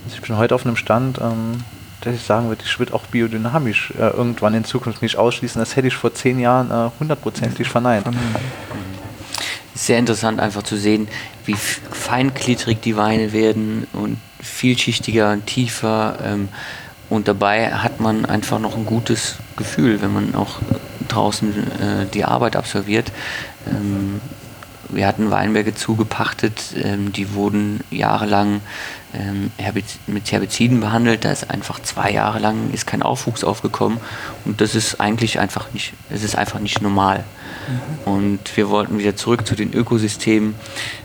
Also 0.05 0.17
ich 0.17 0.21
bin 0.21 0.37
heute 0.37 0.55
auf 0.55 0.65
einem 0.65 0.75
Stand, 0.75 1.19
ähm, 1.19 1.63
dass 2.01 2.15
ich 2.15 2.23
sagen 2.23 2.49
würde, 2.49 2.63
ich 2.65 2.79
würde 2.79 2.93
auch 2.93 3.05
biodynamisch 3.07 3.91
äh, 3.91 4.09
irgendwann 4.09 4.53
in 4.53 4.65
Zukunft 4.65 5.01
nicht 5.01 5.17
ausschließen. 5.17 5.59
Das 5.59 5.75
hätte 5.75 5.87
ich 5.87 5.95
vor 5.95 6.13
zehn 6.13 6.39
Jahren 6.39 6.69
äh, 6.71 6.91
hundertprozentig 6.99 7.67
verneint. 7.69 8.05
Sehr 9.75 9.99
interessant 9.99 10.39
einfach 10.39 10.63
zu 10.63 10.77
sehen, 10.77 11.07
wie 11.45 11.55
feingliedrig 11.55 12.81
die 12.81 12.95
Weine 12.95 13.33
werden 13.33 13.87
und 13.93 14.17
vielschichtiger 14.41 15.31
und 15.31 15.45
tiefer. 15.45 16.19
Ähm, 16.23 16.49
und 17.09 17.27
dabei 17.27 17.73
hat 17.73 17.99
man 17.99 18.25
einfach 18.25 18.59
noch 18.59 18.75
ein 18.75 18.85
gutes 18.85 19.35
Gefühl, 19.55 20.01
wenn 20.01 20.13
man 20.13 20.35
auch 20.35 20.59
draußen 21.07 21.53
äh, 21.53 22.05
die 22.13 22.25
Arbeit 22.25 22.55
absolviert. 22.55 23.11
Ähm, 23.69 24.21
wir 24.89 25.07
hatten 25.07 25.31
Weinberge 25.31 25.73
zugepachtet, 25.73 26.73
ähm, 26.75 27.11
die 27.13 27.33
wurden 27.33 27.81
jahrelang 27.89 28.61
ähm, 29.13 29.51
Herbiz 29.57 29.99
mit 30.07 30.31
Herbiziden 30.31 30.79
behandelt. 30.79 31.25
Da 31.25 31.31
ist 31.31 31.49
einfach 31.49 31.79
zwei 31.81 32.11
Jahre 32.11 32.39
lang 32.39 32.71
ist 32.73 32.87
kein 32.87 33.03
Aufwuchs 33.03 33.43
aufgekommen 33.43 33.99
und 34.45 34.61
das 34.61 34.75
ist 34.75 34.99
eigentlich 34.99 35.39
einfach 35.39 35.71
nicht, 35.73 35.93
es 36.09 36.23
ist 36.23 36.35
einfach 36.35 36.59
nicht 36.59 36.81
normal. 36.81 37.23
Und 38.05 38.55
wir 38.57 38.69
wollten 38.69 38.99
wieder 38.99 39.15
zurück 39.15 39.47
zu 39.47 39.55
den 39.55 39.73
Ökosystemen. 39.73 40.55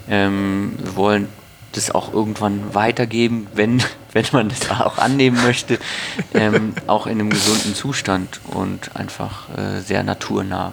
Ähm, 0.08 0.72
wir 0.82 0.96
wollen 0.96 1.28
das 1.72 1.90
auch 1.90 2.12
irgendwann 2.12 2.74
weitergeben, 2.74 3.46
wenn, 3.54 3.82
wenn 4.12 4.24
man 4.32 4.48
das 4.48 4.70
auch 4.70 4.98
annehmen 4.98 5.40
möchte, 5.42 5.78
ähm, 6.34 6.74
auch 6.86 7.06
in 7.06 7.20
einem 7.20 7.30
gesunden 7.30 7.74
Zustand 7.74 8.40
und 8.48 8.96
einfach 8.96 9.48
äh, 9.56 9.80
sehr 9.80 10.02
naturnah. 10.02 10.72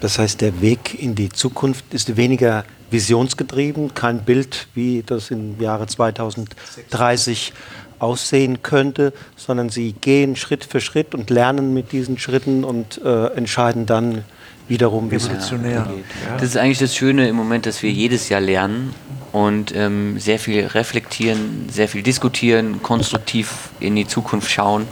Das 0.00 0.18
heißt, 0.18 0.40
der 0.40 0.60
Weg 0.60 1.00
in 1.00 1.14
die 1.14 1.28
Zukunft 1.28 1.92
ist 1.92 2.16
weniger 2.16 2.64
visionsgetrieben, 2.90 3.94
kein 3.94 4.20
Bild, 4.24 4.68
wie 4.74 5.02
das 5.04 5.30
im 5.30 5.60
Jahre 5.60 5.86
2030 5.86 7.52
aussehen 7.98 8.62
könnte, 8.62 9.12
sondern 9.36 9.70
sie 9.70 9.92
gehen 9.92 10.36
Schritt 10.36 10.64
für 10.64 10.80
Schritt 10.80 11.14
und 11.14 11.30
lernen 11.30 11.74
mit 11.74 11.92
diesen 11.92 12.18
Schritten 12.18 12.64
und 12.64 13.00
äh, 13.04 13.26
entscheiden 13.34 13.86
dann 13.86 14.24
wiederum, 14.68 15.10
wie 15.10 15.16
es 15.16 15.28
weitergeht. 15.28 16.04
Das 16.34 16.50
ist 16.50 16.56
eigentlich 16.56 16.78
das 16.78 16.94
Schöne 16.94 17.28
im 17.28 17.36
Moment, 17.36 17.66
dass 17.66 17.82
wir 17.82 17.90
jedes 17.90 18.28
Jahr 18.28 18.40
lernen 18.40 18.94
und 19.32 19.74
ähm, 19.74 20.18
sehr 20.18 20.38
viel 20.38 20.66
reflektieren, 20.66 21.68
sehr 21.70 21.88
viel 21.88 22.02
diskutieren, 22.02 22.82
konstruktiv 22.82 23.70
in 23.80 23.96
die 23.96 24.06
Zukunft 24.06 24.50
schauen 24.50 24.86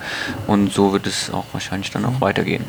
und 0.46 0.72
so 0.72 0.92
wird 0.92 1.06
es 1.06 1.30
auch 1.30 1.44
wahrscheinlich 1.52 1.90
dann 1.90 2.04
auch 2.04 2.20
weitergehen. 2.20 2.64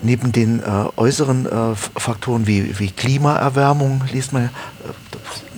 Neben 0.00 0.30
den 0.32 0.60
äh, 0.60 0.64
äußeren 0.96 1.46
äh, 1.46 1.74
Faktoren 1.74 2.46
wie, 2.46 2.78
wie 2.78 2.90
Klimaerwärmung 2.90 4.04
liest 4.12 4.32
man, 4.32 4.44
äh, 4.44 4.48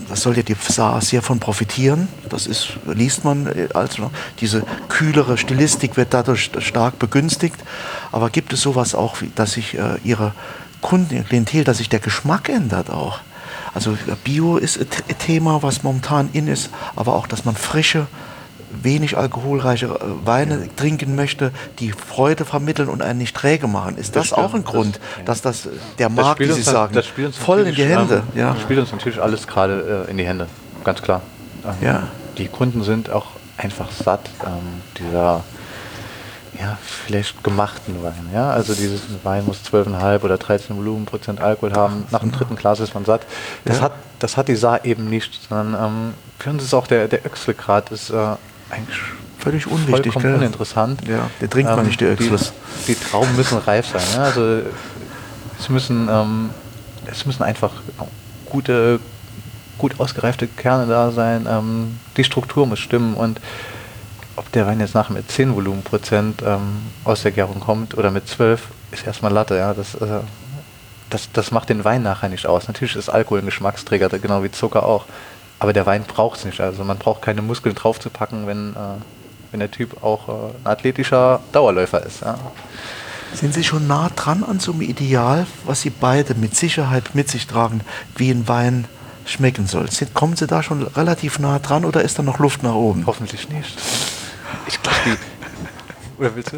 das 0.09 0.23
soll 0.23 0.37
ja 0.37 0.43
die 0.43 0.57
Saar 0.59 1.01
sehr 1.03 1.23
von 1.23 1.39
profitieren. 1.39 2.09
Das 2.29 2.47
ist, 2.47 2.71
liest 2.87 3.25
man 3.25 3.49
also 3.75 4.11
diese 4.41 4.65
kühlere 4.89 5.39
Stilistik 5.39 5.97
wird 5.97 6.15
dadurch 6.15 6.51
stark 6.59 6.99
begünstigt. 6.99 7.57
Aber 8.11 8.31
gibt 8.31 8.53
es 8.53 8.63
sowas 8.63 8.95
auch, 8.95 9.19
dass 9.37 9.53
sich 9.53 9.79
ihre 10.03 10.33
Kunden, 10.81 11.25
Klientel, 11.25 11.63
dass 11.63 11.79
sich 11.79 11.89
der 11.91 12.01
Geschmack 12.01 12.49
ändert 12.49 12.91
auch? 12.91 13.21
Also 13.73 13.97
Bio 14.25 14.57
ist 14.57 14.79
ein 14.79 14.87
Th- 14.87 15.17
Thema, 15.19 15.63
was 15.63 15.85
momentan 15.85 16.29
in 16.33 16.49
ist, 16.49 16.71
aber 16.97 17.15
auch, 17.15 17.29
dass 17.29 17.45
man 17.45 17.55
frische, 17.55 18.09
wenig 18.71 19.17
alkoholreiche 19.17 19.87
äh, 19.87 19.99
Weine 20.25 20.69
trinken 20.77 21.15
möchte, 21.17 21.51
die 21.79 21.93
Freude 21.93 22.45
vermitteln 22.45 22.89
und 22.89 23.03
einen 23.03 23.19
nicht 23.19 23.35
träge 23.37 23.67
machen. 23.67 23.97
Ist 23.97 24.17
das, 24.17 24.31
Das 24.31 24.39
auch 24.39 24.55
ein 24.55 24.65
Grund, 24.65 25.01
das- 25.25 25.43
dass 25.43 25.65
das 25.65 25.73
äh, 25.73 25.77
der 25.99 26.09
Markt, 26.09 26.41
wie 26.41 26.51
Sie 26.51 26.63
sagen, 26.63 26.99
voll 27.33 27.61
in 27.61 27.75
die 27.75 27.85
Hände? 27.85 28.23
Ähm, 28.35 28.39
ja. 28.41 28.53
Das 28.53 28.63
spielt 28.63 28.79
uns 28.81 28.93
natürlich 28.93 29.21
alles 29.21 29.47
gerade 29.47 30.05
äh, 30.07 30.11
in 30.11 30.17
die 30.19 30.27
Hände, 30.27 30.47
ganz 30.85 31.03
klar. 31.03 31.23
Ähm, 31.65 31.73
Ja. 31.87 32.03
Die 32.39 32.49
Kunden 32.49 32.83
sind 32.85 33.11
auch 33.11 33.27
einfach 33.59 33.91
satt 33.91 34.31
ähm, 34.47 34.53
dieser 34.99 35.43
ja, 36.59 36.77
vielleicht 36.83 37.43
gemachten 37.45 38.03
Wein. 38.03 38.29
Ja? 38.35 38.51
Also 38.51 38.75
dieses 38.75 39.03
Wein 39.25 39.47
muss 39.47 39.59
12,5 39.71 40.23
oder 40.23 40.37
13 40.37 40.77
Volumenprozent 40.77 41.41
Alkohol 41.41 41.73
haben. 41.73 42.05
Nach 42.11 42.21
dem 42.21 42.33
dritten 42.33 42.57
Glas 42.57 42.81
ist 42.81 42.93
man 42.95 43.05
satt. 43.05 43.23
Das, 43.65 43.79
Ja. 43.79 43.85
hat, 43.85 43.93
das 44.19 44.37
hat 44.37 44.49
die 44.49 44.57
Saar 44.57 44.85
eben 44.85 45.09
nicht, 45.09 45.39
sondern 45.49 45.75
ähm, 45.87 46.15
für 46.39 46.51
uns 46.51 46.63
ist 46.65 46.75
auch 46.75 46.87
der, 46.87 47.09
der 47.09 47.25
Öchselgrad 47.25 47.91
ist, 47.93 48.11
äh, 48.11 48.15
eigentlich 48.71 48.99
Völlig 49.41 49.67
unwichtig, 49.67 50.13
vollkommen 50.13 50.35
gell? 50.35 50.35
uninteressant. 50.35 51.09
Ja, 51.09 51.31
den 51.41 51.49
trinkt 51.49 51.75
man 51.75 51.87
nicht, 51.87 52.01
der 52.01 52.15
die, 52.15 52.25
Öchsles. 52.25 52.53
die 52.87 52.95
Trauben 52.95 53.35
müssen 53.37 53.57
reif 53.57 53.87
sein. 53.87 54.03
Ja? 54.15 54.25
Also 54.25 54.61
es 55.59 55.69
müssen, 55.71 56.09
ähm, 56.11 56.51
es 57.07 57.25
müssen 57.25 57.43
einfach 57.43 57.73
gute, 58.45 59.01
gut 59.79 59.99
ausgereifte 59.99 60.47
Kerne 60.47 60.87
da 60.87 61.11
sein. 61.11 61.47
Ähm, 61.49 61.99
die 62.19 62.25
Struktur 62.25 62.67
muss 62.67 62.81
stimmen 62.81 63.15
und 63.15 63.41
ob 64.37 64.53
der 64.53 64.67
Wein 64.67 64.79
jetzt 64.81 64.95
nachher 64.95 65.15
mit 65.15 65.31
10 65.31 65.55
Volumenprozent 65.55 66.43
ähm, 66.47 66.83
aus 67.05 67.23
der 67.23 67.33
Gärung 67.33 67.61
kommt 67.61 67.97
oder 67.97 68.11
mit 68.11 68.29
12, 68.29 68.69
ist 68.93 69.07
erstmal 69.07 69.33
Latte. 69.33 69.57
Ja? 69.57 69.73
Das, 69.73 69.95
äh, 69.95 70.21
das, 71.09 71.33
das 71.33 71.51
macht 71.51 71.71
den 71.71 71.85
Wein 71.85 72.03
nachher 72.03 72.29
nicht 72.29 72.47
aus. 72.47 72.69
Natürlich 72.69 72.95
ist 72.95 73.09
Alkohol 73.09 73.39
ein 73.39 73.47
Geschmacksträger, 73.47 74.11
genau 74.19 74.43
wie 74.43 74.51
Zucker 74.51 74.85
auch. 74.85 75.07
Aber 75.61 75.75
der 75.75 75.87
Wein 75.87 76.05
braucht 76.05 76.39
es 76.39 76.45
nicht. 76.47 76.61
Also 76.61 76.85
man 76.85 76.99
braucht 76.99 77.23
keine 77.23 77.43
Muskeln 77.43 77.75
draufzupacken, 77.75 78.47
wenn, 78.47 78.73
äh, 78.73 78.79
wenn 79.51 79.61
der 79.61 79.71
Typ 79.71 80.03
auch 80.03 80.29
äh, 80.29 80.33
ein 80.33 80.67
athletischer 80.67 81.41
Dauerläufer 81.53 82.05
ist. 82.05 82.23
Ja. 82.23 82.39
Sind 83.35 83.55
Sie 83.55 83.63
schon 83.63 83.87
nah 83.87 84.11
dran 84.17 84.43
an 84.43 84.59
so 84.59 84.73
einem 84.73 84.81
Ideal, 84.81 85.47
was 85.65 85.83
Sie 85.83 85.91
beide 85.91 86.35
mit 86.35 86.57
Sicherheit 86.57 87.15
mit 87.15 87.29
sich 87.31 87.47
tragen, 87.47 87.83
wie 88.17 88.31
ein 88.31 88.49
Wein 88.49 88.87
schmecken 89.27 89.67
soll? 89.67 89.91
Sind, 89.91 90.15
kommen 90.15 90.35
Sie 90.35 90.47
da 90.47 90.63
schon 90.63 90.83
relativ 90.83 91.39
nah 91.39 91.59
dran 91.59 91.85
oder 91.85 92.03
ist 92.03 92.19
da 92.19 92.23
noch 92.23 92.39
Luft 92.39 92.63
nach 92.63 92.75
oben? 92.75 93.05
Hoffentlich 93.07 93.49
nicht. 93.51 93.79
Ich 94.67 94.83
glaube, 94.83 94.99
die. 95.05 96.21
Oder 96.21 96.35
willst 96.35 96.53
du? 96.53 96.57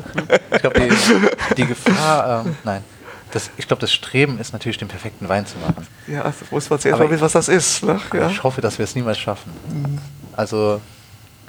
Ich 0.52 0.60
glaube, 0.60 0.80
die, 0.80 1.56
die 1.56 1.66
Gefahr. 1.66 2.44
Ähm, 2.46 2.56
nein. 2.64 2.84
Das, 3.32 3.50
ich 3.56 3.66
glaube, 3.66 3.80
das 3.80 3.92
Streben 3.92 4.38
ist 4.38 4.52
natürlich, 4.52 4.76
den 4.76 4.88
perfekten 4.88 5.28
Wein 5.28 5.46
zu 5.46 5.56
machen. 5.58 5.86
Ja, 6.06 6.22
also 6.22 6.44
muss 6.50 6.68
man 6.68 6.78
zuerst 6.78 7.00
mal 7.00 7.10
wissen, 7.10 7.22
was 7.22 7.32
das 7.32 7.48
ist. 7.48 7.82
Ne? 7.82 7.98
Ja. 8.12 8.28
Ich 8.28 8.42
hoffe, 8.42 8.60
dass 8.60 8.78
wir 8.78 8.84
es 8.84 8.94
niemals 8.94 9.18
schaffen. 9.18 9.50
Also, 10.36 10.80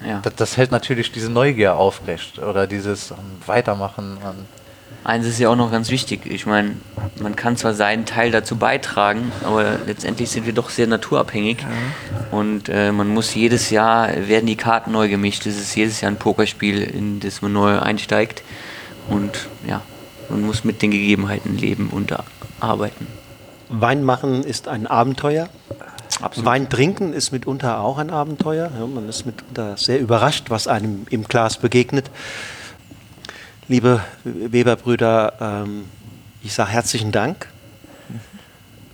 ja. 0.06 0.20
das, 0.24 0.36
das, 0.36 0.58
hält 0.58 0.72
natürlich 0.72 1.12
diese 1.12 1.30
Neugier 1.30 1.76
aufrecht 1.76 2.40
oder 2.40 2.68
dieses 2.68 3.12
um, 3.12 3.20
Weitermachen. 3.46 4.18
Um, 4.24 4.46
Eins 5.04 5.28
ist 5.28 5.38
ja 5.40 5.50
auch 5.50 5.58
noch 5.58 5.70
ganz 5.70 5.90
wichtig. 5.90 6.26
Ich 6.26 6.46
meine, 6.46 6.78
man 7.20 7.36
kann 7.36 7.58
zwar 7.58 7.74
seinen 7.74 8.06
Teil 8.06 8.32
dazu 8.32 8.56
beitragen, 8.56 9.34
aber 9.44 9.80
letztendlich 9.86 10.30
sind 10.30 10.46
wir 10.46 10.54
doch 10.54 10.70
sehr 10.70 10.88
naturabhängig. 10.88 11.58
Ja. 11.60 12.38
Und 12.38 12.70
äh, 12.70 12.94
man 12.94 13.10
muss 13.10 13.36
jedes 13.36 13.70
Jahr, 13.70 14.10
werden 14.30 14.46
die 14.46 14.56
Karten 14.56 14.94
neu 14.94 15.10
gemischt. 15.10 15.46
Es 15.46 15.60
ist 15.60 15.76
jedes 15.76 16.00
Jahr 16.00 16.12
ein 16.12 16.18
Pokerspiel, 16.18 16.82
in 16.82 17.20
das 17.20 17.42
man 17.42 17.52
neu 17.52 17.80
einsteigt. 17.80 18.44
Und 19.10 19.50
ja, 19.68 19.82
man 20.34 20.42
muss 20.42 20.64
mit 20.64 20.82
den 20.82 20.90
Gegebenheiten 20.90 21.58
leben 21.58 21.90
und 21.90 22.12
arbeiten. 22.60 23.06
Wein 23.70 24.04
machen 24.04 24.44
ist 24.44 24.68
ein 24.68 24.88
Abenteuer. 24.88 25.48
Absolut. 26.22 26.46
Wein 26.46 26.70
trinken 26.70 27.14
ist 27.14 27.32
mitunter 27.32 27.80
auch 27.80 28.00
ein 28.00 28.10
Abenteuer. 28.10 28.72
Ja, 28.78 28.88
man 28.88 29.08
ist 29.08 29.26
mitunter 29.28 29.78
sehr 29.78 30.00
überrascht, 30.00 30.50
was 30.50 30.68
einem 30.68 31.06
im 31.12 31.26
Glas 31.26 31.58
begegnet. 31.58 32.10
Liebe 33.68 34.02
Weberbrüder, 34.24 35.34
ähm, 35.40 35.86
ich 36.42 36.54
sage 36.54 36.72
herzlichen 36.72 37.12
Dank, 37.12 37.48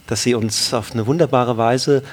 dass 0.07 0.23
Sie 0.23 0.35
uns 0.35 0.73
auf 0.73 0.91
eine 0.91 1.07
wunderbare 1.07 1.57
Weise 1.57 2.03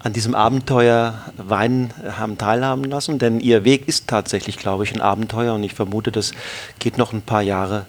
an 0.00 0.12
diesem 0.12 0.34
Abenteuer 0.34 1.14
Wein 1.36 1.92
haben 2.16 2.38
teilhaben 2.38 2.84
lassen, 2.84 3.20
denn 3.20 3.38
Ihr 3.38 3.64
Weg 3.64 3.86
ist 3.86 4.08
tatsächlich, 4.08 4.56
glaube 4.56 4.82
ich, 4.82 4.92
ein 4.92 5.00
Abenteuer 5.00 5.54
und 5.54 5.62
ich 5.62 5.74
vermute, 5.74 6.10
das 6.10 6.32
geht 6.80 6.98
noch 6.98 7.12
ein 7.12 7.22
paar 7.22 7.42
Jahre 7.42 7.86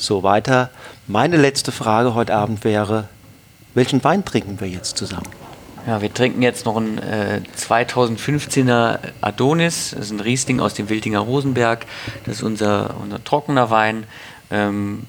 so 0.00 0.22
weiter. 0.22 0.70
Meine 1.06 1.36
letzte 1.36 1.72
Frage 1.72 2.14
heute 2.14 2.34
Abend 2.34 2.64
wäre, 2.64 3.08
welchen 3.74 4.02
Wein 4.02 4.24
trinken 4.24 4.60
wir 4.60 4.68
jetzt 4.68 4.96
zusammen? 4.96 5.28
Ja, 5.86 6.02
wir 6.02 6.12
trinken 6.12 6.42
jetzt 6.42 6.66
noch 6.66 6.76
einen 6.76 6.98
äh, 6.98 7.40
2015er 7.56 8.98
Adonis. 9.20 9.90
Das 9.90 10.06
ist 10.06 10.10
ein 10.10 10.20
Riesling 10.20 10.60
aus 10.60 10.74
dem 10.74 10.88
Wildinger 10.88 11.20
Rosenberg. 11.20 11.86
Das 12.26 12.36
ist 12.36 12.42
unser, 12.42 12.94
unser 13.02 13.22
trockener 13.24 13.70
Wein. 13.70 14.04
Ähm, 14.50 15.06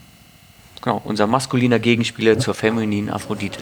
genau, 0.82 1.02
unser 1.04 1.28
maskuliner 1.28 1.80
Gegenspieler 1.80 2.39
zur 2.39 2.54
femininen 2.54 3.10
Aphrodite. 3.10 3.60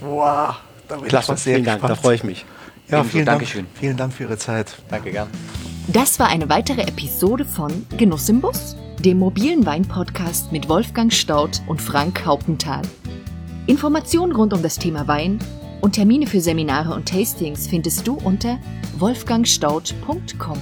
Wow, 0.00 0.56
da 0.88 0.96
bin 0.96 1.08
Klasse, 1.08 1.34
ich 1.34 1.40
vielen 1.40 1.64
Dank, 1.64 1.82
da 1.82 1.94
freue 1.94 2.14
ich 2.14 2.24
mich. 2.24 2.44
Ja, 2.88 3.02
vielen 3.02 3.26
Dank, 3.26 3.44
vielen 3.74 3.96
Dank 3.96 4.12
für 4.12 4.24
Ihre 4.24 4.38
Zeit. 4.38 4.76
Danke 4.88 5.10
gern. 5.10 5.28
Das 5.88 6.18
war 6.18 6.28
eine 6.28 6.48
weitere 6.48 6.82
Episode 6.82 7.44
von 7.44 7.86
Genuss 7.96 8.28
im 8.28 8.40
Bus, 8.40 8.76
dem 9.04 9.18
mobilen 9.18 9.64
Wein-Podcast 9.66 10.52
mit 10.52 10.68
Wolfgang 10.68 11.12
Staudt 11.12 11.62
und 11.66 11.80
Frank 11.80 12.24
Hauptenthal. 12.24 12.82
Informationen 13.66 14.32
rund 14.32 14.52
um 14.52 14.62
das 14.62 14.78
Thema 14.78 15.06
Wein 15.08 15.38
und 15.80 15.92
Termine 15.92 16.26
für 16.26 16.40
Seminare 16.40 16.94
und 16.94 17.08
Tastings 17.08 17.66
findest 17.66 18.06
du 18.06 18.14
unter 18.14 18.58
wolfgangstaudt.com. 18.98 20.60